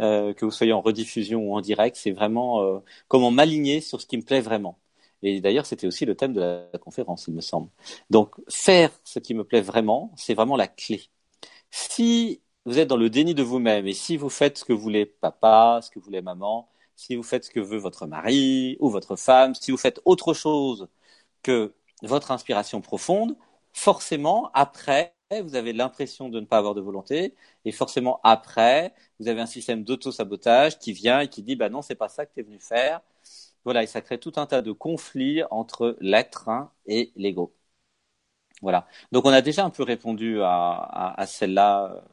Euh, 0.01 0.34
que 0.34 0.44
vous 0.44 0.51
soyez 0.51 0.72
en 0.72 0.80
rediffusion 0.80 1.40
ou 1.40 1.55
en 1.55 1.60
direct, 1.60 1.97
c'est 1.97 2.10
vraiment 2.10 2.62
euh, 2.62 2.80
comment 3.09 3.30
m'aligner 3.30 3.80
sur 3.80 4.01
ce 4.01 4.06
qui 4.06 4.16
me 4.16 4.22
plaît 4.22 4.40
vraiment. 4.40 4.78
Et 5.22 5.40
d'ailleurs, 5.40 5.66
c'était 5.66 5.86
aussi 5.86 6.05
le 6.05 6.16
thème 6.16 6.32
de 6.32 6.40
la 6.40 6.78
conférence, 6.80 7.26
il 7.28 7.34
me 7.34 7.40
semble. 7.40 7.68
Donc, 8.10 8.34
faire 8.48 8.90
ce 9.05 9.20
qui 9.20 9.34
me 9.34 9.44
plaît 9.44 9.60
vraiment, 9.60 10.12
c'est 10.16 10.34
vraiment 10.34 10.56
la 10.56 10.66
clé. 10.66 11.02
Si 11.70 12.40
vous 12.66 12.78
êtes 12.78 12.89
dans 12.89 12.97
le 12.97 13.10
déni 13.10 13.34
de 13.34 13.43
vous-même 13.43 13.86
et 13.86 13.93
si 13.94 14.16
vous 14.16 14.30
faites 14.30 14.59
ce 14.59 14.64
que 14.64 14.72
voulait 14.72 15.06
papa, 15.06 15.80
ce 15.82 15.90
que 15.90 16.01
voulait 16.01 16.22
maman, 16.22 16.68
si 16.97 17.16
vous 17.16 17.22
faites 17.22 17.44
ce 17.44 17.51
que 17.51 17.60
veut 17.60 17.78
votre 17.78 18.06
mari 18.06 18.76
ou 18.80 18.90
votre 18.90 19.16
femme, 19.16 19.55
si 19.55 19.70
vous 19.70 19.76
faites 19.76 20.01
autre 20.05 20.34
chose 20.34 20.89
que 21.43 21.74
votre 22.02 22.31
inspiration 22.31 22.81
profonde, 22.81 23.36
forcément, 23.73 24.51
après, 24.55 25.14
vous 25.43 25.55
avez 25.55 25.73
l'impression 25.73 26.28
de 26.28 26.40
ne 26.40 26.47
pas 26.47 26.59
avoir 26.59 26.74
de 26.74 26.81
volonté, 26.81 27.35
et 27.64 27.73
forcément, 27.73 28.20
après, 28.24 28.94
vous 29.19 29.28
avez 29.28 29.40
un 29.40 29.47
système 29.47 29.85
d'auto-sabotage 29.85 30.78
qui 30.78 30.93
vient 30.93 31.20
et 31.20 31.28
qui 31.28 31.43
dit, 31.43 31.56
bah 31.56 31.69
non, 31.70 31.82
c'est 31.82 31.94
pas 31.94 32.09
ça 32.09 32.27
que 32.27 32.35
tu 32.35 32.40
es 32.40 32.43
venu 32.43 32.60
faire. 32.60 33.01
Voilà, 33.64 33.82
et 33.82 33.86
ça 33.86 34.01
crée 34.02 34.19
tout 34.19 34.32
un 34.36 34.47
tas 34.47 34.62
de 34.62 34.73
conflits 34.73 35.43
entre 35.51 35.97
l'être 36.01 36.51
et 36.86 37.12
l'ego. 37.16 37.55
Voilà. 38.62 38.86
Donc, 39.10 39.24
on 39.27 39.31
a 39.31 39.43
déjà 39.43 39.64
un 39.64 39.70
peu 39.70 39.82
répondu 39.82 40.40
à, 40.43 41.24
celle-là 41.27 42.05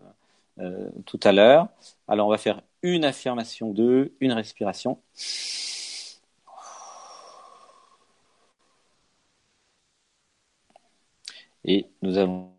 euh, 0.60 0.90
tout 1.06 1.20
à 1.24 1.32
l'heure. 1.32 1.70
Alors, 2.08 2.28
on 2.28 2.32
va 2.32 2.38
faire 2.38 2.62
une 2.82 3.06
affirmation 3.06 3.72
de 3.72 4.14
une 4.20 4.32
respiration. 4.34 5.02
Et 11.64 11.90
nous 12.02 12.18
avons 12.18 12.54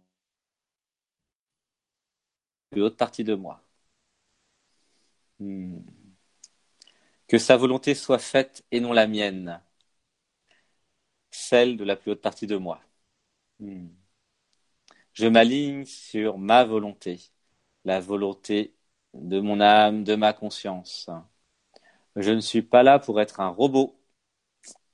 une 2.73 2.83
autre 2.83 2.97
partie 2.97 3.23
de 3.23 3.35
moi. 3.37 3.63
Hmm. 5.39 5.81
Que 7.29 7.39
sa 7.39 7.57
volonté 7.57 7.95
soit 7.95 8.19
faite 8.19 8.63
et 8.71 8.79
non 8.79 8.93
la 8.93 9.07
mienne, 9.07 9.63
celle 11.33 11.77
de 11.77 11.83
la 11.85 11.97
plus 11.97 12.13
haute 12.13 12.21
partie 12.21 12.47
de 12.47 12.57
moi. 12.57 12.81
Hmm. 13.61 13.89
Je 15.13 15.27
m'aligne 15.29 15.85
sur 15.85 16.37
ma 16.39 16.65
volonté, 16.65 17.21
la 17.85 18.01
volonté 18.01 18.75
de 19.15 19.41
mon 19.41 19.61
âme, 19.61 20.05
de 20.05 20.15
ma 20.17 20.33
conscience. 20.33 21.09
Je 22.15 22.31
ne 22.31 22.39
suis 22.41 22.63
pas 22.63 22.85
là 22.85 23.01
pour 23.01 23.21
être 23.21 23.41
un 23.41 23.49
robot. 23.49 23.99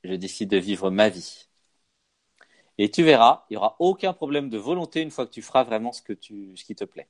Je 0.04 0.14
décide 0.14 0.50
de 0.50 0.56
vivre 0.56 0.90
ma 0.90 1.10
vie. 1.10 1.45
Et 2.78 2.90
tu 2.90 3.02
verras, 3.02 3.46
il 3.48 3.54
n'y 3.54 3.56
aura 3.56 3.76
aucun 3.78 4.12
problème 4.12 4.50
de 4.50 4.58
volonté 4.58 5.00
une 5.02 5.10
fois 5.10 5.26
que 5.26 5.32
tu 5.32 5.42
feras 5.42 5.64
vraiment 5.64 5.92
ce, 5.92 6.02
qui 6.02 6.74
te 6.74 6.84
plaît. 6.84 7.08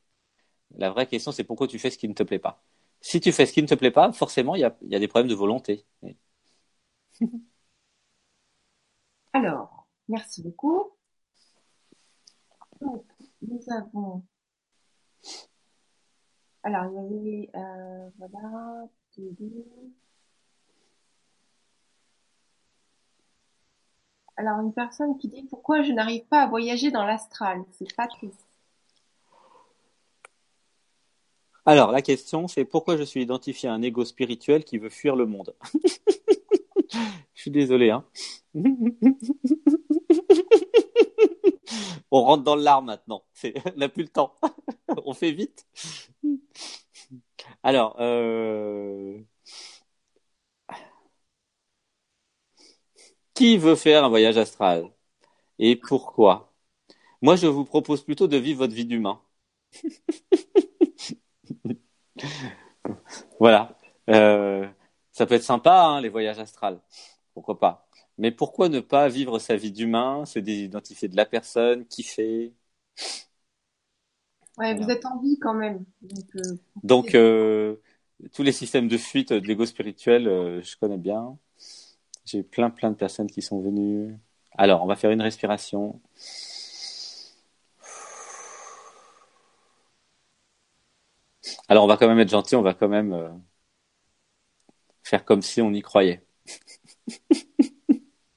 La 0.77 0.91
vraie 0.91 1.07
question, 1.07 1.33
c'est 1.33 1.45
pourquoi 1.45 1.67
tu 1.69 1.79
fais 1.79 1.91
ce 1.91 1.99
qui 1.99 2.09
ne 2.09 2.15
te 2.15 2.23
plaît 2.23 2.39
pas. 2.39 2.63
Si 3.01 3.21
tu 3.21 3.33
fais 3.33 3.47
ce 3.47 3.53
qui 3.53 3.63
ne 3.63 3.67
te 3.69 3.75
plaît 3.75 3.91
pas, 3.91 4.13
forcément, 4.13 4.55
il 4.55 4.61
y 4.61 4.65
a, 4.65 4.71
des 4.99 5.09
problèmes 5.09 5.31
de 5.31 5.35
volonté. 5.35 5.87
Alors, 9.33 9.87
merci 10.09 10.43
beaucoup. 10.43 10.93
nous 12.81 13.61
avons 13.71 14.23
alors, 16.67 16.87
il 16.91 16.95
y 16.95 16.99
avait, 16.99 17.51
euh, 17.55 18.11
voilà, 18.19 18.89
Alors, 24.37 24.61
une 24.61 24.73
personne 24.73 25.17
qui 25.19 25.29
dit 25.29 25.45
pourquoi 25.49 25.83
je 25.83 25.93
n'arrive 25.93 26.25
pas 26.27 26.43
à 26.43 26.47
voyager 26.47 26.91
dans 26.91 27.05
l'astral? 27.05 27.65
C'est 27.73 27.95
pas 27.97 28.07
triste. 28.07 28.47
Alors, 31.65 31.91
la 31.91 32.03
question, 32.03 32.47
c'est 32.47 32.65
pourquoi 32.65 32.97
je 32.97 33.03
suis 33.03 33.23
identifié 33.23 33.69
à 33.69 33.73
un 33.73 33.83
ego 33.83 34.05
spirituel 34.05 34.63
qui 34.65 34.79
veut 34.79 34.91
fuir 34.91 35.17
le 35.17 35.27
monde? 35.27 35.55
Je 37.35 37.43
suis 37.43 37.51
désolé, 37.51 37.91
hein. 37.91 38.05
On 42.11 42.23
rentre 42.23 42.45
dans 42.45 42.55
l'art 42.57 42.83
maintenant. 42.83 43.25
On 43.45 43.79
n'a 43.79 43.89
plus 43.89 44.05
le 44.05 44.09
temps. 44.09 44.35
On 45.05 45.13
fait 45.13 45.33
vite. 45.33 45.67
Alors, 47.63 47.97
euh... 48.01 49.19
qui 53.37 53.57
veut 53.59 53.77
faire 53.77 54.05
un 54.05 54.09
voyage 54.09 54.37
astral 54.39 54.91
et 55.59 55.77
pourquoi? 55.77 56.53
Moi, 57.23 57.37
je 57.37 57.47
vous 57.49 57.65
propose 57.65 58.05
plutôt 58.05 58.29
de 58.29 58.37
vivre 58.39 58.61
votre 58.61 58.75
vie 58.75 58.87
d'humain. 58.87 59.21
voilà. 63.41 63.77
Euh, 64.11 64.67
ça 65.13 65.27
peut 65.27 65.35
être 65.35 65.43
sympa, 65.43 65.83
hein, 65.85 66.01
les 66.01 66.09
voyages 66.09 66.39
astrales. 66.39 66.81
Pourquoi 67.35 67.59
pas? 67.59 67.87
Mais 68.19 68.31
pourquoi 68.31 68.69
ne 68.69 68.81
pas 68.81 69.09
vivre 69.09 69.39
sa 69.39 69.57
vie 69.57 69.73
d'humain, 69.73 70.25
se 70.27 70.39
désidentifier 70.39 71.09
de 71.09 71.17
la 71.17 71.27
personne, 71.27 71.87
kiffer? 71.87 72.55
Ouais, 74.59 74.75
vous 74.75 74.89
êtes 74.91 75.05
en 75.05 75.21
vie 75.21 75.39
quand 75.39 75.55
même. 75.55 75.85
Donc, 76.83 77.15
euh, 77.15 77.77
euh, 78.25 78.29
tous 78.33 78.43
les 78.43 78.53
systèmes 78.53 78.89
de 78.89 78.97
fuite 78.97 79.33
de 79.33 79.47
l'ego 79.47 79.67
spirituel, 79.67 80.25
je 80.63 80.77
connais 80.79 80.97
bien. 80.99 81.39
J'ai 82.27 82.43
plein, 82.43 82.69
plein 82.71 82.91
de 82.91 82.97
personnes 82.97 83.31
qui 83.31 83.41
sont 83.41 83.61
venues. 83.63 84.19
Alors, 84.59 84.83
on 84.83 84.87
va 84.87 84.97
faire 84.97 85.11
une 85.13 85.23
respiration. 85.23 86.01
Alors, 91.69 91.85
on 91.85 91.87
va 91.87 91.97
quand 91.97 92.09
même 92.09 92.19
être 92.19 92.31
gentil, 92.31 92.57
on 92.57 92.63
va 92.63 92.75
quand 92.75 92.89
même 92.89 93.13
euh, 93.13 93.29
faire 95.03 95.25
comme 95.25 95.41
si 95.41 95.63
on 95.63 95.73
y 95.73 95.81
croyait. 95.81 96.23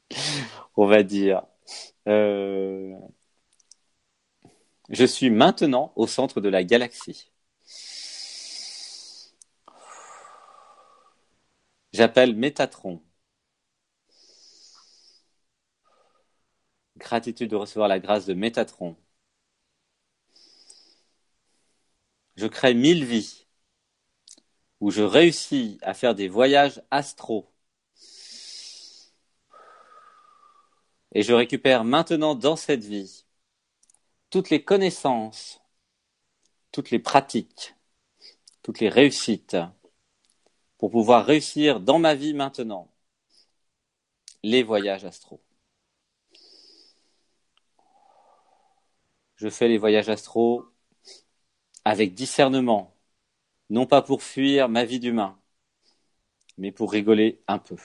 on 0.77 0.85
va 0.87 1.03
dire, 1.03 1.43
euh, 2.07 2.93
je 4.89 5.03
suis 5.03 5.31
maintenant 5.31 5.93
au 5.95 6.05
centre 6.05 6.41
de 6.41 6.49
la 6.49 6.63
galaxie. 6.63 7.31
J'appelle 11.93 12.35
Métatron. 12.35 12.99
Gratitude 16.99 17.49
de 17.49 17.55
recevoir 17.55 17.87
la 17.87 17.99
grâce 17.99 18.25
de 18.25 18.33
Métatron. 18.33 18.95
je 22.39 22.47
crée 22.47 22.73
mille 22.73 23.03
vies, 23.03 23.45
où 24.79 24.91
je 24.91 25.01
réussis 25.03 25.77
à 25.81 25.93
faire 25.93 26.15
des 26.15 26.29
voyages 26.29 26.81
astraux. 26.89 27.51
Et 31.13 31.21
je 31.21 31.33
récupère 31.33 31.83
maintenant 31.83 32.35
dans 32.35 32.55
cette 32.55 32.83
vie 32.83 33.25
toutes 34.29 34.49
les 34.49 34.63
connaissances, 34.63 35.61
toutes 36.71 36.91
les 36.91 36.99
pratiques, 36.99 37.75
toutes 38.63 38.79
les 38.79 38.89
réussites 38.89 39.57
pour 40.77 40.91
pouvoir 40.91 41.25
réussir 41.25 41.81
dans 41.81 41.99
ma 41.99 42.15
vie 42.15 42.33
maintenant 42.33 42.89
les 44.43 44.63
voyages 44.63 45.03
astraux. 45.03 45.41
Je 49.39 49.47
fais 49.47 49.69
les 49.69 49.77
voyages 49.77 50.09
astraux 50.09 50.65
avec 51.85 52.13
discernement, 52.13 52.93
non 53.69 53.85
pas 53.85 54.01
pour 54.01 54.21
fuir 54.21 54.67
ma 54.67 54.83
vie 54.83 54.99
d'humain, 54.99 55.39
mais 56.57 56.73
pour 56.73 56.91
rigoler 56.91 57.41
un 57.47 57.57
peu. 57.57 57.77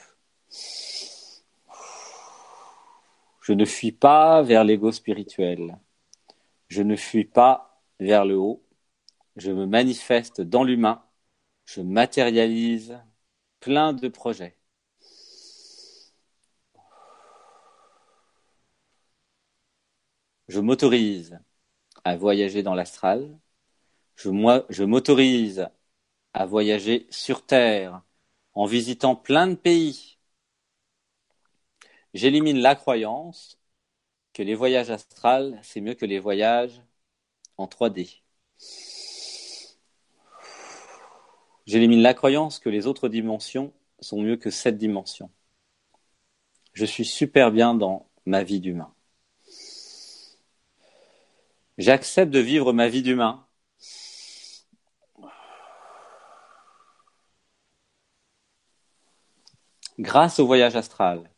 Je 3.41 3.53
ne 3.53 3.65
fuis 3.65 3.93
pas 3.93 4.43
vers 4.43 4.65
l'ego 4.65 4.91
spirituel. 4.91 5.79
Je 6.67 6.83
ne 6.83 6.97
fuis 6.97 7.25
pas 7.25 7.81
vers 8.01 8.25
le 8.25 8.37
haut. 8.37 8.65
Je 9.37 9.53
me 9.53 9.65
manifeste 9.65 10.41
dans 10.41 10.65
l'humain. 10.65 11.05
Je 11.67 11.83
matérialise 11.83 12.99
plein 13.61 13.93
de 13.93 14.09
projets. 14.09 14.57
Je 20.49 20.61
m'autorise 20.61 21.39
à 22.05 22.17
voyager 22.17 22.63
dans 22.63 22.75
l'astral 22.75 23.39
je, 24.17 24.85
m'autorise 24.85 25.69
à 26.33 26.47
voyager 26.47 27.07
sur 27.11 27.45
Terre 27.45 28.03
en 28.55 28.67
visitant 28.67 29.17
plein 29.17 29.49
de 29.49 29.55
pays. 29.55 30.19
J'élimine 32.15 32.59
la 32.59 32.75
croyance 32.77 33.59
que 34.33 34.43
les 34.43 34.55
voyages 34.55 34.91
astrales, 34.91 35.59
c'est 35.63 35.81
mieux 35.81 35.95
que 35.95 36.07
les 36.07 36.19
voyages 36.21 36.83
en 37.57 37.67
3D. 37.67 38.23
J'élimine 41.67 42.03
la 42.03 42.15
croyance 42.15 42.59
que 42.59 42.69
les 42.69 42.87
autres 42.87 43.09
dimensions 43.09 43.73
sont 44.01 44.21
mieux 44.21 44.37
que 44.37 44.51
cette 44.51 44.79
dimension. 44.79 45.31
Je 46.73 46.85
suis 46.85 47.05
super 47.05 47.51
bien 47.51 47.75
dans 47.75 48.09
ma 48.27 48.43
vie 48.43 48.61
d'humain. 48.61 48.94
J'accepte 51.79 52.33
de 52.33 52.41
vivre 52.41 52.73
ma 52.73 52.89
vie 52.89 53.03
d'humain 53.03 53.47
Grâce 59.99 60.39
au 60.39 60.47
voyage 60.47 60.77
astral, 60.77 61.31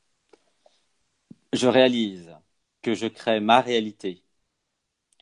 je 1.52 1.66
réalise 1.68 2.36
que 2.82 2.94
je 2.94 3.06
crée 3.06 3.40
ma 3.40 3.60
réalité 3.60 4.24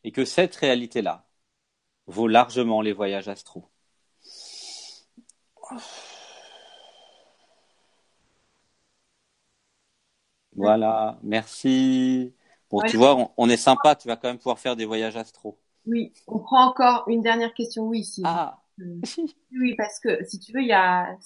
et 0.04 0.12
que 0.12 0.24
cette 0.24 0.54
réalité-là 0.56 1.26
vaut 2.06 2.28
largement 2.28 2.82
les 2.82 2.92
voyages 2.92 3.28
astraux. 3.28 3.70
Voilà, 10.56 11.18
merci. 11.22 12.34
Bon, 12.70 12.80
tu 12.82 12.96
vois, 12.96 13.32
on, 13.36 13.48
est 13.48 13.56
sympa, 13.56 13.94
tu 13.94 14.08
vas 14.08 14.16
quand 14.16 14.28
même 14.28 14.38
pouvoir 14.38 14.58
faire 14.58 14.76
des 14.76 14.84
voyages 14.84 15.16
astraux. 15.16 15.58
Oui, 15.86 16.12
on 16.26 16.38
prend 16.38 16.66
encore 16.66 17.04
une 17.08 17.20
dernière 17.20 17.54
question, 17.54 17.84
oui. 17.84 18.04
Si. 18.04 18.22
Ah. 18.24 18.58
Oui, 18.78 19.74
parce 19.76 20.00
que 20.00 20.24
si 20.24 20.38
tu 20.38 20.52
veux, 20.52 20.62
il 20.62 20.68
y 20.68 20.72
a 20.72 21.16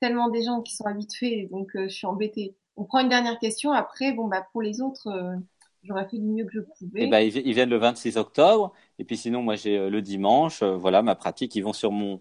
tellement 0.00 0.28
des 0.28 0.42
gens 0.42 0.62
qui 0.62 0.74
sont 0.74 0.84
habitués, 0.84 1.48
donc 1.50 1.74
euh, 1.74 1.88
je 1.88 1.94
suis 1.94 2.06
embêtée. 2.06 2.56
On 2.76 2.84
prend 2.84 3.00
une 3.00 3.08
dernière 3.08 3.38
question. 3.38 3.72
Après, 3.72 4.12
bon 4.12 4.28
bah 4.28 4.46
pour 4.52 4.62
les 4.62 4.80
autres, 4.80 5.08
euh, 5.08 5.36
j'aurais 5.82 6.08
fait 6.08 6.18
du 6.18 6.26
mieux 6.26 6.44
que 6.44 6.52
je 6.52 6.60
pouvais. 6.60 7.02
Et 7.02 7.04
eh 7.04 7.10
ben, 7.10 7.20
ils, 7.20 7.54
viennent 7.54 7.70
le 7.70 7.76
26 7.76 8.16
octobre. 8.16 8.72
Et 8.98 9.04
puis 9.04 9.16
sinon, 9.16 9.42
moi 9.42 9.56
j'ai 9.56 9.78
euh, 9.78 9.90
le 9.90 10.02
dimanche. 10.02 10.62
voilà 10.62 11.02
ma 11.02 11.14
pratique. 11.14 11.54
Ils 11.56 11.62
vont 11.62 11.72
sur 11.72 11.90
mon. 11.92 12.20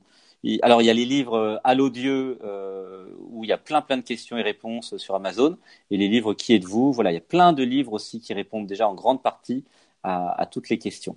Alors 0.64 0.82
il 0.82 0.86
y 0.86 0.90
a 0.90 0.94
les 0.94 1.06
livres 1.06 1.62
à 1.64 1.76
l'audieux 1.76 2.40
où 3.30 3.44
il 3.44 3.48
y 3.48 3.54
a 3.54 3.58
plein 3.58 3.82
plein 3.82 3.98
de 3.98 4.02
questions 4.02 4.38
et 4.38 4.42
réponses 4.42 4.98
sur 4.98 5.16
Amazon. 5.16 5.58
Et 5.92 5.98
les 5.98 6.08
livres 6.08 6.34
Qui 6.34 6.54
êtes-vous? 6.54 6.92
Voilà, 6.92 7.12
il 7.12 7.16
y 7.16 7.18
a 7.18 7.22
plein 7.22 7.54
de 7.54 7.64
livres 7.64 7.94
aussi 7.94 8.20
qui 8.20 8.34
répondent 8.34 8.68
déjà 8.68 8.88
en 8.88 8.96
grande 8.96 9.22
partie 9.22 9.64
à, 10.04 10.48
toutes 10.50 10.70
les 10.70 10.80
questions. 10.80 11.16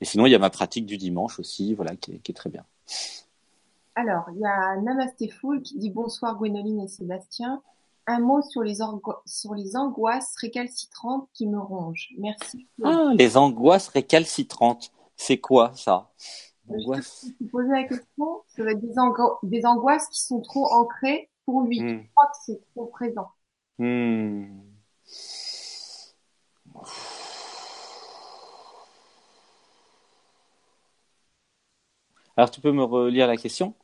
Et 0.00 0.04
sinon, 0.04 0.26
il 0.26 0.30
y 0.30 0.34
a 0.34 0.38
ma 0.38 0.50
pratique 0.50 0.86
du 0.86 0.98
dimanche 0.98 1.38
aussi, 1.38 1.74
voilà, 1.74 1.96
qui 1.96 2.20
est 2.28 2.36
très 2.36 2.50
bien. 2.50 2.64
Alors, 3.98 4.26
il 4.32 4.40
y 4.40 4.46
a 4.46 4.76
Namasté 4.76 5.28
qui 5.64 5.76
dit 5.76 5.90
bonsoir 5.90 6.36
Gwénoline 6.36 6.82
et 6.82 6.86
Sébastien. 6.86 7.60
Un 8.06 8.20
mot 8.20 8.40
sur 8.42 8.62
les, 8.62 8.76
sur 9.26 9.54
les 9.54 9.76
angoisses 9.76 10.36
récalcitrantes 10.40 11.28
qui 11.34 11.48
me 11.48 11.58
rongent. 11.58 12.10
Merci. 12.16 12.68
Ah, 12.84 13.10
les 13.16 13.36
angoisses 13.36 13.88
récalcitrantes. 13.88 14.92
C'est 15.16 15.38
quoi 15.38 15.72
ça? 15.74 16.10
Angoisse. 16.68 17.26
Je 17.40 17.46
poser 17.46 17.70
la 17.70 17.84
question. 17.84 18.42
Ça 18.48 18.64
va 18.64 18.72
être 18.72 18.80
des, 19.42 19.66
angoisses 19.66 20.08
qui 20.08 20.20
sont 20.20 20.40
trop 20.40 20.66
ancrées 20.72 21.30
pour 21.44 21.62
lui. 21.62 21.80
Hmm. 21.80 22.02
Je 22.02 22.10
crois 22.14 22.26
que 22.26 22.36
c'est 22.44 22.60
trop 22.74 22.86
présent. 22.86 23.28
Hmm. 23.78 24.60
Alors, 32.36 32.50
tu 32.50 32.60
peux 32.60 32.72
me 32.72 32.84
relire 32.84 33.26
la 33.26 33.36
question? 33.36 33.74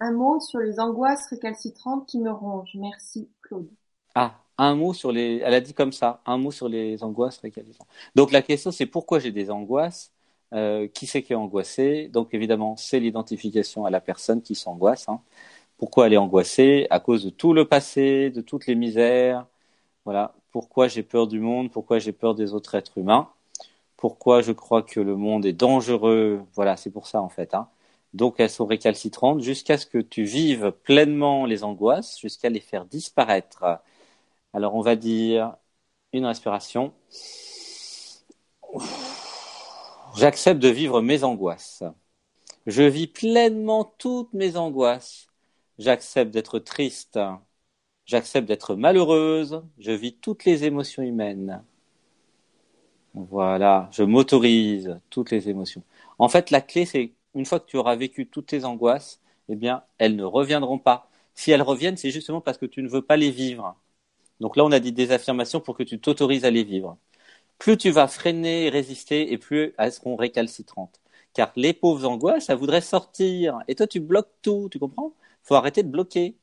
Un 0.00 0.12
mot 0.12 0.40
sur 0.40 0.60
les 0.60 0.78
angoisses 0.80 1.26
récalcitrantes 1.28 2.06
qui 2.06 2.18
me 2.18 2.30
rongent. 2.30 2.74
Merci, 2.74 3.28
Claude. 3.42 3.68
Ah, 4.14 4.40
un 4.58 4.74
mot 4.74 4.94
sur 4.94 5.12
les. 5.12 5.42
Elle 5.44 5.54
a 5.54 5.60
dit 5.60 5.74
comme 5.74 5.92
ça, 5.92 6.22
un 6.24 6.38
mot 6.38 6.50
sur 6.50 6.68
les 6.68 7.02
angoisses 7.02 7.38
récalcitrantes. 7.38 7.88
Donc 8.14 8.32
la 8.32 8.42
question, 8.42 8.70
c'est 8.70 8.86
pourquoi 8.86 9.18
j'ai 9.18 9.32
des 9.32 9.50
angoisses? 9.50 10.12
Euh, 10.52 10.88
Qui 10.88 11.06
c'est 11.06 11.22
qui 11.22 11.32
est 11.32 11.36
angoissé? 11.36 12.08
Donc 12.08 12.34
évidemment, 12.34 12.76
c'est 12.76 13.00
l'identification 13.00 13.84
à 13.86 13.90
la 13.90 14.00
personne 14.00 14.42
qui 14.42 14.54
s'angoisse. 14.54 15.08
Hein. 15.08 15.20
Pourquoi 15.78 16.06
elle 16.06 16.14
est 16.14 16.16
angoissée? 16.18 16.86
À 16.90 17.00
cause 17.00 17.24
de 17.24 17.30
tout 17.30 17.52
le 17.54 17.66
passé, 17.66 18.30
de 18.30 18.40
toutes 18.40 18.66
les 18.66 18.74
misères, 18.74 19.46
voilà, 20.04 20.34
pourquoi 20.52 20.88
j'ai 20.88 21.02
peur 21.02 21.26
du 21.28 21.40
monde, 21.40 21.70
pourquoi 21.70 21.98
j'ai 21.98 22.12
peur 22.12 22.34
des 22.34 22.54
autres 22.54 22.74
êtres 22.76 22.98
humains, 22.98 23.28
pourquoi 23.96 24.42
je 24.42 24.52
crois 24.52 24.82
que 24.82 25.00
le 25.00 25.16
monde 25.16 25.46
est 25.46 25.52
dangereux? 25.52 26.42
Voilà, 26.54 26.76
c'est 26.76 26.90
pour 26.90 27.06
ça 27.08 27.22
en 27.22 27.28
fait. 27.28 27.54
Hein. 27.54 27.68
Donc 28.14 28.36
elles 28.40 28.50
sont 28.50 28.66
récalcitrantes 28.66 29.40
jusqu'à 29.42 29.78
ce 29.78 29.86
que 29.86 29.98
tu 29.98 30.24
vives 30.24 30.72
pleinement 30.84 31.46
les 31.46 31.64
angoisses, 31.64 32.18
jusqu'à 32.20 32.50
les 32.50 32.60
faire 32.60 32.86
disparaître. 32.86 33.64
Alors 34.54 34.74
on 34.76 34.82
va 34.82 34.96
dire 34.96 35.56
une 36.12 36.26
respiration. 36.26 36.92
J'accepte 40.16 40.60
de 40.60 40.68
vivre 40.68 41.02
mes 41.02 41.24
angoisses. 41.24 41.82
Je 42.66 42.82
vis 42.82 43.06
pleinement 43.06 43.84
toutes 43.98 44.32
mes 44.32 44.56
angoisses. 44.56 45.26
J'accepte 45.78 46.30
d'être 46.32 46.58
triste. 46.58 47.18
J'accepte 48.06 48.48
d'être 48.48 48.76
malheureuse. 48.76 49.62
Je 49.78 49.92
vis 49.92 50.14
toutes 50.14 50.46
les 50.46 50.64
émotions 50.64 51.02
humaines. 51.02 51.62
Voilà, 53.14 53.90
je 53.92 54.02
m'autorise 54.04 54.98
toutes 55.10 55.30
les 55.30 55.50
émotions. 55.50 55.82
En 56.18 56.28
fait, 56.28 56.50
la 56.50 56.62
clé, 56.62 56.86
c'est 56.86 57.12
une 57.34 57.44
fois 57.44 57.60
que 57.60 57.66
tu 57.66 57.76
auras 57.76 57.96
vécu 57.96 58.26
toutes 58.26 58.46
tes 58.46 58.64
angoisses, 58.64 59.20
eh 59.50 59.54
bien, 59.54 59.84
elles 59.98 60.16
ne 60.16 60.24
reviendront 60.24 60.78
pas. 60.78 61.10
Si 61.34 61.50
elles 61.50 61.62
reviennent, 61.62 61.98
c'est 61.98 62.10
justement 62.10 62.40
parce 62.40 62.56
que 62.56 62.66
tu 62.66 62.82
ne 62.82 62.88
veux 62.88 63.02
pas 63.02 63.16
les 63.18 63.30
vivre. 63.30 63.76
Donc 64.40 64.56
là, 64.56 64.64
on 64.64 64.72
a 64.72 64.80
dit 64.80 64.92
des 64.92 65.12
affirmations 65.12 65.60
pour 65.60 65.76
que 65.76 65.82
tu 65.82 66.00
t'autorises 66.00 66.44
à 66.46 66.50
les 66.50 66.64
vivre. 66.64 66.98
Plus 67.58 67.76
tu 67.76 67.90
vas 67.90 68.08
freiner 68.08 68.66
et 68.66 68.70
résister, 68.70 69.32
et 69.32 69.38
plus 69.38 69.74
elles 69.78 69.92
seront 69.92 70.16
récalcitrantes. 70.16 71.00
Car 71.32 71.52
les 71.56 71.72
pauvres 71.72 72.06
angoisses, 72.06 72.48
elles 72.48 72.56
voudraient 72.56 72.80
sortir. 72.80 73.58
Et 73.68 73.74
toi, 73.74 73.86
tu 73.86 74.00
bloques 74.00 74.32
tout, 74.42 74.68
tu 74.70 74.78
comprends? 74.78 75.12
Faut 75.42 75.54
arrêter 75.54 75.82
de 75.82 75.88
bloquer. 75.88 76.36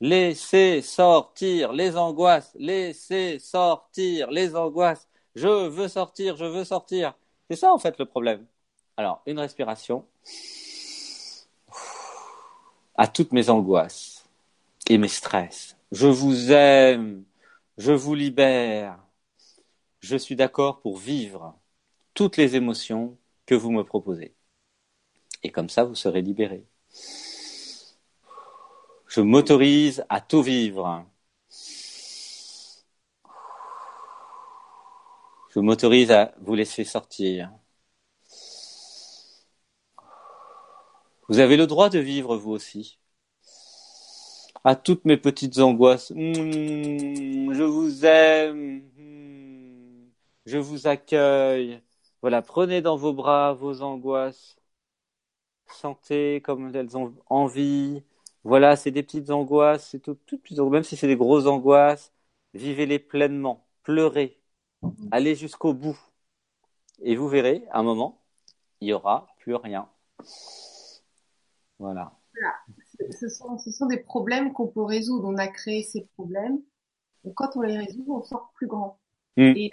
Laissez 0.00 0.80
sortir 0.80 1.72
les 1.72 1.96
angoisses, 1.96 2.52
laissez 2.56 3.40
sortir 3.40 4.30
les 4.30 4.54
angoisses. 4.54 5.08
Je 5.34 5.68
veux 5.68 5.88
sortir, 5.88 6.36
je 6.36 6.44
veux 6.44 6.64
sortir. 6.64 7.14
C'est 7.50 7.56
ça 7.56 7.72
en 7.72 7.78
fait 7.78 7.98
le 7.98 8.04
problème. 8.04 8.46
Alors, 8.96 9.22
une 9.26 9.40
respiration 9.40 10.04
à 12.96 13.08
toutes 13.08 13.32
mes 13.32 13.50
angoisses 13.50 14.24
et 14.88 14.98
mes 14.98 15.08
stress. 15.08 15.76
Je 15.90 16.06
vous 16.06 16.52
aime, 16.52 17.24
je 17.76 17.92
vous 17.92 18.14
libère. 18.14 18.98
Je 20.00 20.16
suis 20.16 20.36
d'accord 20.36 20.80
pour 20.80 20.96
vivre 20.96 21.58
toutes 22.14 22.36
les 22.36 22.56
émotions 22.56 23.18
que 23.46 23.54
vous 23.54 23.70
me 23.70 23.84
proposez. 23.84 24.34
Et 25.42 25.50
comme 25.50 25.68
ça, 25.68 25.84
vous 25.84 25.94
serez 25.94 26.22
libéré. 26.22 26.66
Je 29.06 29.20
m'autorise 29.20 30.04
à 30.08 30.20
tout 30.20 30.42
vivre. 30.42 31.06
Je 35.50 35.60
m'autorise 35.60 36.10
à 36.10 36.34
vous 36.40 36.54
laisser 36.54 36.84
sortir. 36.84 37.50
Vous 41.28 41.40
avez 41.40 41.56
le 41.56 41.66
droit 41.66 41.90
de 41.90 41.98
vivre 41.98 42.36
vous 42.36 42.52
aussi. 42.52 42.98
À 44.64 44.76
toutes 44.76 45.04
mes 45.04 45.16
petites 45.16 45.58
angoisses, 45.58 46.10
hmm, 46.10 47.52
je 47.52 47.62
vous 47.62 48.04
aime, 48.04 48.82
je 50.48 50.58
vous 50.58 50.86
accueille. 50.86 51.82
Voilà, 52.22 52.42
prenez 52.42 52.82
dans 52.82 52.96
vos 52.96 53.12
bras 53.12 53.52
vos 53.54 53.82
angoisses. 53.82 54.56
Sentez 55.68 56.40
comme 56.42 56.74
elles 56.74 56.96
ont 56.96 57.14
envie. 57.26 58.02
Voilà, 58.44 58.76
c'est 58.76 58.90
des 58.90 59.02
petites 59.02 59.30
angoisses, 59.30 59.88
c'est 59.90 60.00
tout, 60.00 60.18
même 60.70 60.84
si 60.84 60.96
c'est 60.96 61.06
des 61.06 61.16
grosses 61.16 61.46
angoisses, 61.46 62.12
vivez-les 62.54 62.98
pleinement, 62.98 63.66
pleurez, 63.82 64.40
allez 65.10 65.34
jusqu'au 65.34 65.74
bout. 65.74 65.98
Et 67.02 67.16
vous 67.16 67.28
verrez, 67.28 67.64
à 67.70 67.80
un 67.80 67.82
moment, 67.82 68.22
il 68.80 68.86
n'y 68.86 68.92
aura 68.92 69.28
plus 69.40 69.54
rien. 69.54 69.88
Voilà. 71.78 72.12
Ce, 73.10 73.28
sont, 73.28 73.86
des 73.86 73.98
problèmes 73.98 74.52
qu'on 74.52 74.68
peut 74.68 74.82
résoudre. 74.82 75.28
On 75.28 75.36
a 75.36 75.48
créé 75.48 75.82
ces 75.82 76.06
problèmes. 76.14 76.60
Et 77.24 77.34
quand 77.34 77.56
on 77.56 77.62
les 77.62 77.76
résout, 77.76 78.06
on 78.08 78.22
sort 78.22 78.50
plus 78.54 78.66
grand. 78.66 78.98
Hmm. 79.36 79.52
Et 79.56 79.70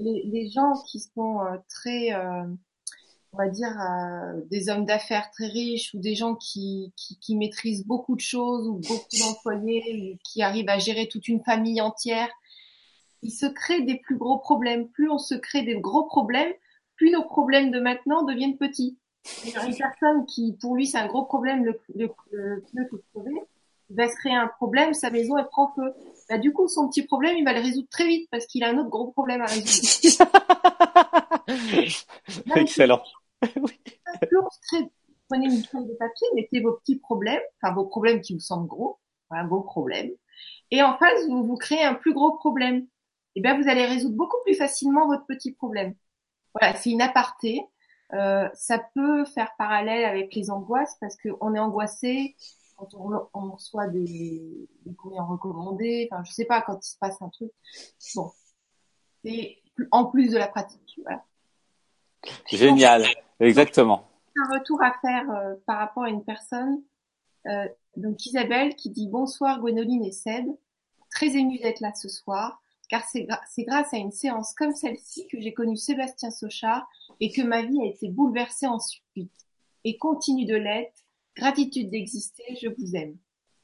les, 0.00 0.48
gens 0.50 0.72
qui 0.86 1.00
sont 1.00 1.40
euh, 1.40 1.56
très, 1.68 2.12
euh, 2.12 2.44
on 3.32 3.36
va 3.36 3.48
dire, 3.48 3.74
euh, 3.80 4.40
des 4.50 4.68
hommes 4.68 4.84
d'affaires 4.84 5.30
très 5.30 5.46
riches 5.46 5.94
ou 5.94 5.98
des 5.98 6.14
gens 6.14 6.34
qui, 6.34 6.92
qui, 6.96 7.36
maîtrisent 7.36 7.86
beaucoup 7.86 8.16
de 8.16 8.20
choses 8.20 8.66
ou 8.68 8.80
beaucoup 8.86 9.16
d'employés 9.18 10.12
ou 10.12 10.18
qui 10.24 10.42
arrivent 10.42 10.68
à 10.68 10.78
gérer 10.78 11.08
toute 11.08 11.28
une 11.28 11.42
famille 11.42 11.80
entière, 11.80 12.28
ils 13.22 13.32
se 13.32 13.46
créent 13.46 13.82
des 13.82 13.96
plus 13.96 14.16
gros 14.16 14.38
problèmes. 14.38 14.88
Plus 14.88 15.10
on 15.10 15.18
se 15.18 15.34
crée 15.34 15.62
des 15.62 15.80
gros 15.80 16.04
problèmes, 16.04 16.52
plus 16.96 17.10
nos 17.10 17.24
problèmes 17.24 17.70
de 17.70 17.80
maintenant 17.80 18.22
deviennent 18.22 18.56
petits 18.56 18.98
une 19.44 19.76
personne 19.76 20.26
qui, 20.26 20.56
pour 20.60 20.74
lui, 20.74 20.86
c'est 20.86 20.98
un 20.98 21.06
gros 21.06 21.24
problème, 21.24 21.64
le, 21.64 21.80
le, 21.94 22.10
le 22.30 22.64
pneu 22.72 22.88
va 23.90 24.08
se 24.08 24.16
créer 24.16 24.34
un 24.34 24.48
problème, 24.48 24.94
sa 24.94 25.10
maison, 25.10 25.38
elle 25.38 25.46
prend 25.46 25.72
feu. 25.74 25.92
Bah, 26.28 26.38
du 26.38 26.52
coup, 26.52 26.68
son 26.68 26.88
petit 26.88 27.02
problème, 27.02 27.36
il 27.36 27.44
va 27.44 27.52
le 27.52 27.60
résoudre 27.60 27.88
très 27.90 28.06
vite 28.06 28.28
parce 28.30 28.46
qu'il 28.46 28.62
a 28.64 28.68
un 28.68 28.78
autre 28.78 28.90
gros 28.90 29.10
problème 29.12 29.42
à 29.42 29.46
résoudre. 29.46 30.28
Excellent. 32.56 33.02
prenez 35.28 35.46
une 35.46 35.62
feuille 35.62 35.86
de 35.86 35.94
papier, 35.98 36.26
mettez 36.34 36.60
vos 36.60 36.72
petits 36.72 36.98
problèmes, 36.98 37.40
enfin 37.60 37.74
vos 37.74 37.84
problèmes 37.84 38.20
qui 38.20 38.32
vous 38.34 38.40
semblent 38.40 38.66
gros, 38.66 38.98
un 39.30 39.46
gros 39.46 39.60
problème, 39.60 40.10
et 40.70 40.82
en 40.82 40.96
face, 40.98 41.26
vous 41.28 41.44
vous 41.44 41.56
créez 41.56 41.82
un 41.82 41.94
plus 41.94 42.12
gros 42.12 42.36
problème. 42.36 42.86
Et 43.34 43.40
eh 43.40 43.40
bien, 43.40 43.60
vous 43.60 43.68
allez 43.68 43.86
résoudre 43.86 44.16
beaucoup 44.16 44.36
plus 44.44 44.54
facilement 44.54 45.06
votre 45.06 45.26
petit 45.26 45.52
problème. 45.52 45.94
Voilà, 46.54 46.74
c'est 46.76 46.90
une 46.90 47.02
aparté. 47.02 47.62
Euh, 48.14 48.48
ça 48.54 48.80
peut 48.94 49.24
faire 49.26 49.52
parallèle 49.58 50.04
avec 50.04 50.34
les 50.34 50.50
angoisses 50.50 50.96
parce 51.00 51.16
qu'on 51.16 51.54
est 51.54 51.58
angoissé 51.58 52.34
quand 52.78 52.94
on, 53.34 53.50
reçoit 53.50 53.88
des, 53.88 54.68
des 54.86 54.94
courriers 54.94 55.20
recommandés. 55.20 56.08
Enfin, 56.10 56.22
je 56.24 56.32
sais 56.32 56.44
pas 56.44 56.62
quand 56.62 56.78
il 56.84 56.88
se 56.88 56.96
passe 56.98 57.20
un 57.20 57.28
truc. 57.28 57.50
Bon, 58.14 58.30
c'est 59.24 59.58
en 59.90 60.06
plus 60.06 60.30
de 60.30 60.38
la 60.38 60.48
pratique. 60.48 61.00
Voilà. 61.02 61.24
Génial, 62.46 63.04
exactement. 63.40 64.08
Un 64.36 64.58
retour 64.58 64.82
à 64.82 64.92
faire 65.00 65.30
euh, 65.30 65.54
par 65.66 65.78
rapport 65.78 66.04
à 66.04 66.10
une 66.10 66.24
personne. 66.24 66.82
Euh, 67.46 67.68
donc 67.96 68.24
Isabelle 68.26 68.76
qui 68.76 68.90
dit 68.90 69.08
bonsoir 69.08 69.60
Gwénoline 69.60 70.04
et 70.04 70.12
Seb, 70.12 70.46
très 71.10 71.36
émue 71.36 71.58
d'être 71.58 71.80
là 71.80 71.92
ce 71.94 72.08
soir 72.08 72.60
car 72.88 73.04
c'est 73.04 73.26
grâce 73.64 73.92
à 73.92 73.98
une 73.98 74.12
séance 74.12 74.54
comme 74.54 74.74
celle-ci 74.74 75.26
que 75.28 75.40
j'ai 75.40 75.52
connu 75.52 75.76
Sébastien 75.76 76.30
Sochard 76.30 76.88
et 77.20 77.30
que 77.30 77.42
ma 77.42 77.62
vie 77.62 77.80
a 77.82 77.86
été 77.86 78.08
bouleversée 78.08 78.66
ensuite. 78.66 79.32
Et 79.84 79.98
continue 79.98 80.46
de 80.46 80.56
l'être. 80.56 81.04
Gratitude 81.38 81.90
d'exister, 81.90 82.56
je 82.60 82.68
vous 82.68 82.96
aime. 82.96 83.16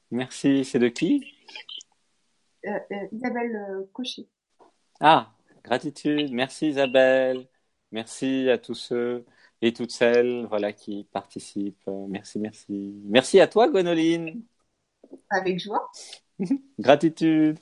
Merci. 0.09 0.63
C'est 0.63 0.79
de 0.79 0.87
qui? 0.87 1.25
Euh, 2.65 2.79
euh, 2.91 3.07
Isabelle 3.11 3.55
euh, 3.55 3.83
Cochet. 3.91 4.27
Ah, 5.01 5.33
gratitude. 5.61 6.31
Merci 6.31 6.69
Isabelle. 6.69 7.47
Merci 7.91 8.49
à 8.49 8.57
tous 8.57 8.75
ceux 8.75 9.25
et 9.61 9.73
toutes 9.73 9.91
celles 9.91 10.45
voilà, 10.45 10.71
qui 10.71 11.03
participent. 11.11 11.89
Merci, 12.07 12.39
merci. 12.39 12.95
Merci 13.03 13.41
à 13.41 13.47
toi, 13.47 13.67
Gwenoline. 13.67 14.41
Avec 15.29 15.59
joie. 15.59 15.91
gratitude. 16.79 17.59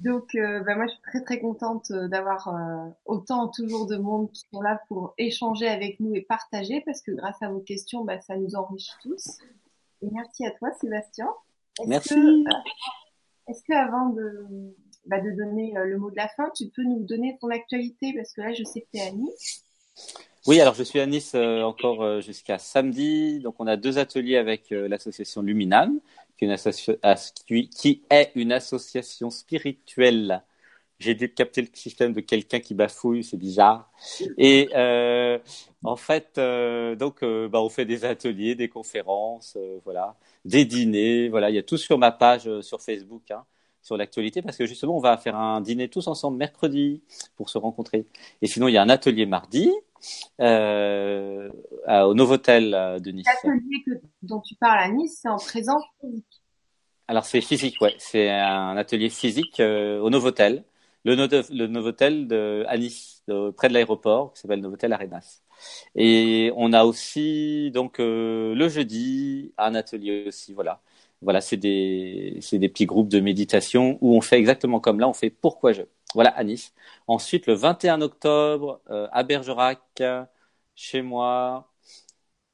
Donc, 0.00 0.36
euh, 0.36 0.60
bah, 0.60 0.76
moi, 0.76 0.86
je 0.86 0.92
suis 0.92 1.02
très 1.02 1.22
très 1.22 1.40
contente 1.40 1.90
euh, 1.90 2.06
d'avoir 2.06 2.48
euh, 2.48 2.88
autant 3.04 3.48
toujours 3.48 3.86
de 3.86 3.96
monde 3.96 4.30
qui 4.30 4.44
sont 4.52 4.60
là 4.60 4.80
pour 4.86 5.14
échanger 5.18 5.66
avec 5.66 5.98
nous 5.98 6.14
et 6.14 6.20
partager, 6.20 6.82
parce 6.86 7.02
que 7.02 7.10
grâce 7.10 7.42
à 7.42 7.48
vos 7.48 7.58
questions, 7.58 8.04
bah, 8.04 8.20
ça 8.20 8.36
nous 8.36 8.54
enrichit 8.54 8.92
tous. 9.02 9.38
Et 10.02 10.08
merci 10.12 10.46
à 10.46 10.52
toi, 10.52 10.70
Sébastien. 10.80 11.28
merci. 11.86 12.14
Est-ce 13.48 13.62
que 13.64 13.72
avant 13.72 14.10
de, 14.10 14.46
bah, 15.06 15.20
de 15.20 15.30
donner 15.32 15.74
le 15.74 15.98
mot 15.98 16.10
de 16.10 16.16
la 16.16 16.28
fin, 16.28 16.48
tu 16.54 16.68
peux 16.68 16.84
nous 16.84 17.02
donner 17.04 17.36
ton 17.40 17.48
actualité, 17.48 18.12
parce 18.14 18.32
que 18.32 18.42
là, 18.42 18.52
je 18.52 18.62
sais 18.62 18.82
que 18.82 18.86
tu 18.94 19.00
es 19.00 19.08
à 19.08 19.10
Nice. 19.10 19.64
Oui, 20.46 20.60
alors 20.60 20.74
je 20.74 20.84
suis 20.84 21.00
à 21.00 21.06
Nice 21.06 21.34
encore 21.34 22.20
jusqu'à 22.20 22.58
samedi. 22.58 23.40
Donc 23.40 23.56
on 23.58 23.66
a 23.66 23.76
deux 23.76 23.98
ateliers 23.98 24.36
avec 24.36 24.70
l'association 24.70 25.42
Luminam 25.42 25.98
qui 26.38 26.44
est 28.10 28.32
une, 28.34 28.52
association 28.52 29.30
spirituelle. 29.30 30.42
J'ai 30.98 31.14
dû 31.14 31.32
capter 31.32 31.62
le 31.62 31.68
système 31.72 32.12
de 32.12 32.20
quelqu'un 32.20 32.60
qui 32.60 32.74
bafouille, 32.74 33.22
c'est 33.22 33.36
bizarre. 33.36 33.90
Et 34.36 34.68
euh, 34.74 35.38
en 35.84 35.96
fait, 35.96 36.38
euh, 36.38 36.96
donc, 36.96 37.22
euh, 37.22 37.48
bah, 37.48 37.60
on 37.60 37.68
fait 37.68 37.84
des 37.84 38.04
ateliers, 38.04 38.54
des 38.54 38.68
conférences, 38.68 39.56
voilà, 39.84 40.16
des 40.44 40.64
dîners, 40.64 41.28
voilà. 41.28 41.50
Il 41.50 41.56
y 41.56 41.58
a 41.58 41.62
tout 41.62 41.76
sur 41.76 41.98
ma 41.98 42.12
page 42.12 42.60
sur 42.62 42.80
Facebook. 42.80 43.30
Hein, 43.30 43.44
sur 43.80 43.96
l'actualité 43.96 44.42
parce 44.42 44.58
que 44.58 44.66
justement 44.66 44.96
on 44.98 45.00
va 45.00 45.16
faire 45.16 45.34
un 45.34 45.62
dîner 45.62 45.88
tous 45.88 46.08
ensemble 46.08 46.36
mercredi 46.36 47.00
pour 47.36 47.48
se 47.48 47.56
rencontrer. 47.56 48.04
Et 48.42 48.46
sinon 48.46 48.68
il 48.68 48.74
y 48.74 48.76
a 48.76 48.82
un 48.82 48.88
atelier 48.90 49.24
mardi 49.24 49.72
euh, 50.40 51.48
au 51.86 52.14
Novotel 52.14 53.00
de 53.00 53.10
Nice. 53.10 53.26
L'atelier 53.26 54.00
dont 54.22 54.40
tu 54.40 54.54
parles 54.56 54.80
à 54.80 54.88
Nice, 54.88 55.20
c'est 55.22 55.28
en 55.28 55.36
présence 55.38 55.82
physique. 56.00 56.42
Alors 57.06 57.24
c'est 57.24 57.40
physique, 57.40 57.80
ouais. 57.80 57.94
C'est 57.98 58.28
un 58.30 58.76
atelier 58.76 59.08
physique 59.08 59.60
euh, 59.60 59.98
au 60.00 60.10
Novotel. 60.10 60.64
le, 61.04 61.14
le 61.14 61.66
Novotel 61.66 62.28
de, 62.28 62.64
à 62.68 62.76
Nice, 62.76 63.22
près 63.56 63.68
de 63.68 63.74
l'aéroport, 63.74 64.32
qui 64.32 64.40
s'appelle 64.40 64.60
Novotel 64.60 64.92
Arenas. 64.92 65.42
Et 65.94 66.52
on 66.56 66.72
a 66.72 66.84
aussi 66.84 67.70
donc 67.72 67.98
euh, 67.98 68.54
le 68.54 68.68
jeudi 68.68 69.52
un 69.58 69.74
atelier 69.74 70.24
aussi, 70.28 70.52
voilà. 70.52 70.80
Voilà, 71.20 71.40
c'est 71.40 71.56
des 71.56 72.38
c'est 72.40 72.58
des 72.58 72.68
petits 72.68 72.86
groupes 72.86 73.08
de 73.08 73.18
méditation 73.18 73.98
où 74.00 74.14
on 74.16 74.20
fait 74.20 74.38
exactement 74.38 74.78
comme 74.78 75.00
là, 75.00 75.08
on 75.08 75.12
fait 75.12 75.30
pourquoi 75.30 75.72
je. 75.72 75.82
Voilà 76.14 76.30
à 76.30 76.44
Nice. 76.44 76.72
Ensuite 77.06 77.46
le 77.46 77.54
21 77.54 78.00
octobre 78.00 78.80
euh, 78.90 79.08
à 79.12 79.22
Bergerac, 79.24 79.80
chez 80.74 81.02
moi. 81.02 81.70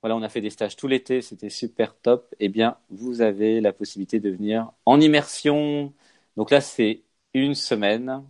Voilà, 0.03 0.17
on 0.17 0.23
a 0.23 0.29
fait 0.29 0.41
des 0.43 0.51
stages 0.51 0.77
tout 0.77 0.89
l'été, 0.89 1.23
c'était 1.23 1.51
super 1.51 1.97
top. 1.97 2.35
Eh 2.41 2.49
bien, 2.49 2.77
vous 2.91 3.23
avez 3.23 3.61
la 3.61 3.73
possibilité 3.73 4.21
de 4.21 4.31
venir 4.31 4.73
en 4.87 5.01
immersion. 5.01 5.93
Donc 6.37 6.51
là, 6.51 6.61
c'est 6.61 7.03
une 7.35 7.55
semaine. 7.55 8.23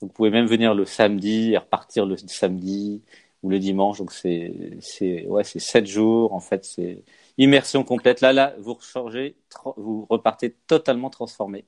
Vous 0.00 0.08
pouvez 0.08 0.30
même 0.30 0.46
venir 0.46 0.74
le 0.74 0.84
samedi 0.86 1.52
et 1.52 1.58
repartir 1.58 2.06
le 2.06 2.16
samedi 2.18 3.02
ou 3.42 3.50
le 3.50 3.58
dimanche. 3.58 3.98
Donc 3.98 4.12
c'est 4.12 4.52
c'est 4.80 5.26
ouais 5.28 5.44
c'est 5.44 5.58
sept 5.60 5.86
jours 5.86 6.32
en 6.34 6.40
fait 6.40 6.64
c'est 6.64 7.04
immersion 7.38 7.84
complète. 7.84 8.20
Là 8.22 8.32
là 8.32 8.54
vous 8.60 8.78
changez, 8.80 9.36
vous 9.76 10.06
repartez 10.10 10.52
totalement 10.66 11.10
transformé, 11.10 11.66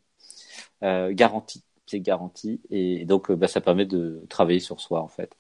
euh, 0.85 1.12
garantie 1.15 1.65
c'est 1.89 2.01
garanti 2.01 2.60
et 2.70 3.05
donc 3.05 3.31
euh, 3.31 3.36
bah, 3.36 3.48
ça 3.48 3.60
permet 3.60 3.86
de 3.86 4.23
travailler 4.28 4.60
sur 4.60 4.81
soi 4.81 5.01
en 5.01 5.09
fait. 5.09 5.36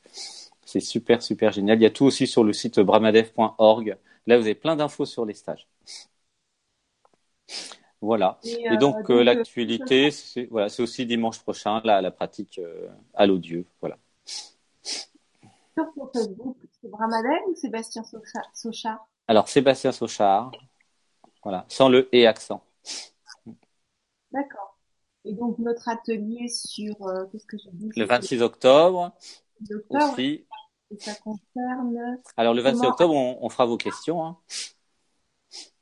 C'est 0.64 0.80
super 0.80 1.22
super 1.22 1.52
génial. 1.52 1.78
Il 1.78 1.82
y 1.82 1.86
a 1.86 1.90
tout 1.90 2.04
aussi 2.04 2.26
sur 2.26 2.44
le 2.44 2.52
site 2.52 2.80
bramadev.org. 2.80 3.96
Là 4.26 4.36
vous 4.38 4.44
avez 4.44 4.54
plein 4.54 4.76
d'infos 4.76 5.06
sur 5.06 5.24
les 5.24 5.34
stages. 5.34 5.66
Voilà. 8.00 8.38
Et, 8.44 8.76
donc, 8.76 9.10
euh, 9.10 9.24
l'actualité, 9.24 10.12
c'est 10.12 10.44
voilà, 10.52 10.68
aussi 10.78 11.04
dimanche 11.04 11.40
prochain 11.40 11.80
là 11.82 12.00
la 12.00 12.12
pratique 12.12 12.60
à 13.14 13.26
l'audio. 13.26 13.64
Voilà 13.80 13.98
sur 15.94 16.10
Facebook, 16.12 16.56
c'est 16.80 16.90
Bramadel 16.90 17.40
ou 17.48 17.54
Sébastien 17.54 18.02
Sochard 18.52 19.08
Alors, 19.26 19.48
Sébastien 19.48 19.92
Sochard, 19.92 20.52
voilà, 21.42 21.64
sans 21.68 21.88
le 21.88 22.08
et 22.12 22.26
accent. 22.26 22.62
D'accord. 24.32 24.67
Et 25.24 25.34
donc, 25.34 25.58
notre 25.58 25.88
atelier 25.88 26.48
sur, 26.48 26.94
euh, 27.06 27.24
qu'est-ce 27.30 27.46
que 27.46 27.56
j'ai 27.58 27.70
dit 27.72 27.90
Le 27.96 28.04
26 28.04 28.42
octobre. 28.42 29.12
Aussi. 29.90 30.46
Et 30.90 30.98
ça 30.98 31.14
concerne. 31.16 32.18
Alors, 32.36 32.54
le 32.54 32.62
26 32.62 32.86
octobre, 32.86 33.14
on, 33.14 33.48
fera 33.50 33.66
vos 33.66 33.76
questions. 33.76 34.24
Hein. 34.24 34.38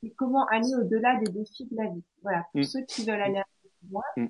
Et 0.03 0.11
comment 0.11 0.45
aller 0.47 0.73
au-delà 0.75 1.19
des 1.23 1.31
défis 1.31 1.65
de 1.65 1.75
la 1.77 1.89
vie. 1.89 2.03
Voilà. 2.23 2.45
Pour 2.51 2.61
mm. 2.61 2.63
ceux 2.63 2.81
qui 2.81 3.05
veulent 3.05 3.21
aller 3.21 3.37
un 3.37 3.43
peu 3.63 3.69
plus 3.79 3.89
loin, 3.91 4.03
mm 4.17 4.27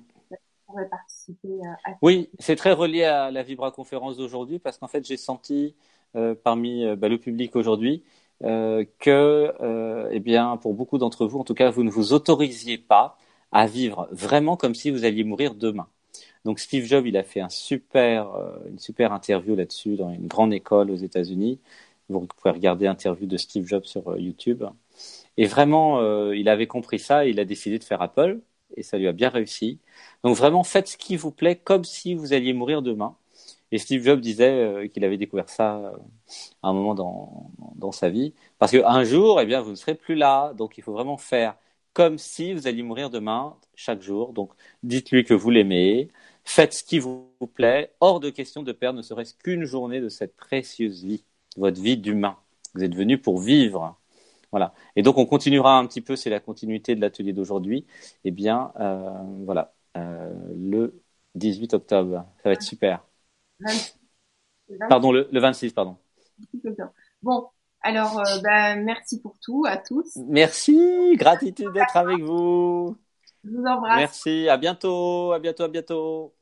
participer 0.90 1.48
euh, 1.48 1.92
Oui, 2.02 2.28
c'est 2.38 2.54
très 2.54 2.72
relié 2.72 3.04
à 3.04 3.30
la 3.30 3.42
Vibra 3.42 3.70
conférence 3.70 4.18
d'aujourd'hui 4.18 4.58
parce 4.58 4.76
qu'en 4.76 4.86
fait, 4.86 5.02
j'ai 5.02 5.16
senti 5.16 5.74
euh, 6.14 6.34
parmi 6.34 6.84
bah, 6.96 7.08
le 7.08 7.16
public 7.16 7.56
aujourd'hui 7.56 8.04
que, 8.42 10.08
eh 10.12 10.20
bien, 10.20 10.58
pour 10.58 10.74
beaucoup 10.74 10.98
d'entre 10.98 11.26
vous, 11.26 11.38
en 11.38 11.44
tout 11.44 11.54
cas, 11.54 11.70
vous 11.70 11.84
ne 11.84 11.90
vous 11.90 12.12
autorisiez 12.12 12.76
pas 12.76 13.16
à 13.52 13.66
vivre 13.66 14.08
vraiment 14.12 14.56
comme 14.56 14.74
si 14.74 14.90
vous 14.90 15.04
alliez 15.04 15.24
mourir 15.24 15.54
demain. 15.54 15.88
Donc 16.44 16.60
Steve 16.60 16.84
Jobs, 16.84 17.06
il 17.06 17.16
a 17.16 17.22
fait 17.22 17.40
un 17.40 17.48
super, 17.48 18.28
une 18.70 18.78
super 18.78 19.12
interview 19.12 19.56
là-dessus 19.56 19.96
dans 19.96 20.10
une 20.10 20.26
grande 20.26 20.54
école 20.54 20.90
aux 20.90 20.96
États-Unis. 20.96 21.58
Vous 22.08 22.26
pouvez 22.26 22.52
regarder 22.52 22.86
l'interview 22.86 23.26
de 23.26 23.36
Steve 23.36 23.66
Jobs 23.66 23.84
sur 23.84 24.16
YouTube. 24.18 24.64
Et 25.36 25.46
vraiment, 25.46 26.00
il 26.32 26.48
avait 26.48 26.66
compris 26.66 26.98
ça 26.98 27.26
et 27.26 27.30
il 27.30 27.40
a 27.40 27.44
décidé 27.44 27.78
de 27.78 27.84
faire 27.84 28.00
Apple 28.02 28.40
et 28.76 28.82
ça 28.82 28.98
lui 28.98 29.08
a 29.08 29.12
bien 29.12 29.28
réussi. 29.28 29.78
Donc 30.24 30.36
vraiment, 30.36 30.62
faites 30.64 30.88
ce 30.88 30.96
qui 30.96 31.16
vous 31.16 31.30
plaît 31.30 31.56
comme 31.56 31.84
si 31.84 32.14
vous 32.14 32.32
alliez 32.32 32.52
mourir 32.52 32.82
demain. 32.82 33.16
Et 33.70 33.78
Steve 33.78 34.02
Jobs 34.02 34.20
disait 34.20 34.50
euh, 34.50 34.88
qu'il 34.88 35.04
avait 35.04 35.18
découvert 35.18 35.48
ça 35.48 35.76
euh, 35.76 35.90
à 36.62 36.68
un 36.68 36.72
moment 36.72 36.94
dans, 36.94 37.50
dans 37.76 37.92
sa 37.92 38.08
vie. 38.08 38.32
Parce 38.58 38.72
qu'un 38.72 39.04
jour, 39.04 39.40
eh 39.40 39.46
bien, 39.46 39.60
vous 39.60 39.70
ne 39.70 39.76
serez 39.76 39.94
plus 39.94 40.14
là. 40.14 40.52
Donc 40.54 40.78
il 40.78 40.84
faut 40.84 40.92
vraiment 40.92 41.18
faire 41.18 41.54
comme 41.92 42.18
si 42.18 42.52
vous 42.54 42.66
alliez 42.66 42.82
mourir 42.82 43.10
demain, 43.10 43.56
chaque 43.74 44.02
jour. 44.02 44.32
Donc 44.32 44.52
dites-lui 44.82 45.24
que 45.24 45.34
vous 45.34 45.50
l'aimez. 45.50 46.08
Faites 46.44 46.72
ce 46.72 46.84
qui 46.84 46.98
vous 46.98 47.30
plaît. 47.54 47.92
Hors 48.00 48.20
de 48.20 48.30
question 48.30 48.62
de 48.62 48.72
perdre 48.72 48.98
ne 48.98 49.02
serait-ce 49.02 49.34
qu'une 49.34 49.64
journée 49.64 50.00
de 50.00 50.08
cette 50.08 50.36
précieuse 50.36 51.04
vie, 51.04 51.24
votre 51.56 51.80
vie 51.80 51.96
d'humain. 51.96 52.36
Vous 52.74 52.84
êtes 52.84 52.94
venu 52.94 53.18
pour 53.18 53.40
vivre. 53.40 53.98
Voilà. 54.50 54.72
Et 54.96 55.02
donc 55.02 55.18
on 55.18 55.26
continuera 55.26 55.78
un 55.78 55.86
petit 55.86 56.00
peu, 56.00 56.16
c'est 56.16 56.30
la 56.30 56.40
continuité 56.40 56.94
de 56.94 57.00
l'atelier 57.00 57.32
d'aujourd'hui. 57.32 57.86
Eh 58.24 58.30
bien, 58.30 58.72
euh, 58.80 59.10
voilà, 59.44 59.74
euh, 59.96 60.32
le 60.56 61.02
18 61.34 61.74
octobre, 61.74 62.24
ça 62.42 62.48
va 62.48 62.52
être 62.52 62.62
super. 62.62 63.04
Pardon, 64.88 65.12
le, 65.12 65.28
26, 65.32 65.72
pardon. 65.72 65.96
Bon, 67.22 67.48
alors, 67.80 68.18
euh, 68.18 68.40
ben, 68.42 68.82
merci 68.84 69.20
pour 69.20 69.36
tout 69.40 69.64
à 69.66 69.76
tous. 69.76 70.16
Merci, 70.28 71.14
gratitude 71.16 71.72
d'être 71.72 71.96
avec 71.96 72.20
vous. 72.20 72.96
Je 73.44 73.50
vous 73.50 73.64
embrasse. 73.64 73.96
Merci, 73.96 74.48
à 74.48 74.56
bientôt, 74.56 75.32
à 75.32 75.38
bientôt, 75.38 75.62
à 75.62 75.68
bientôt. 75.68 76.34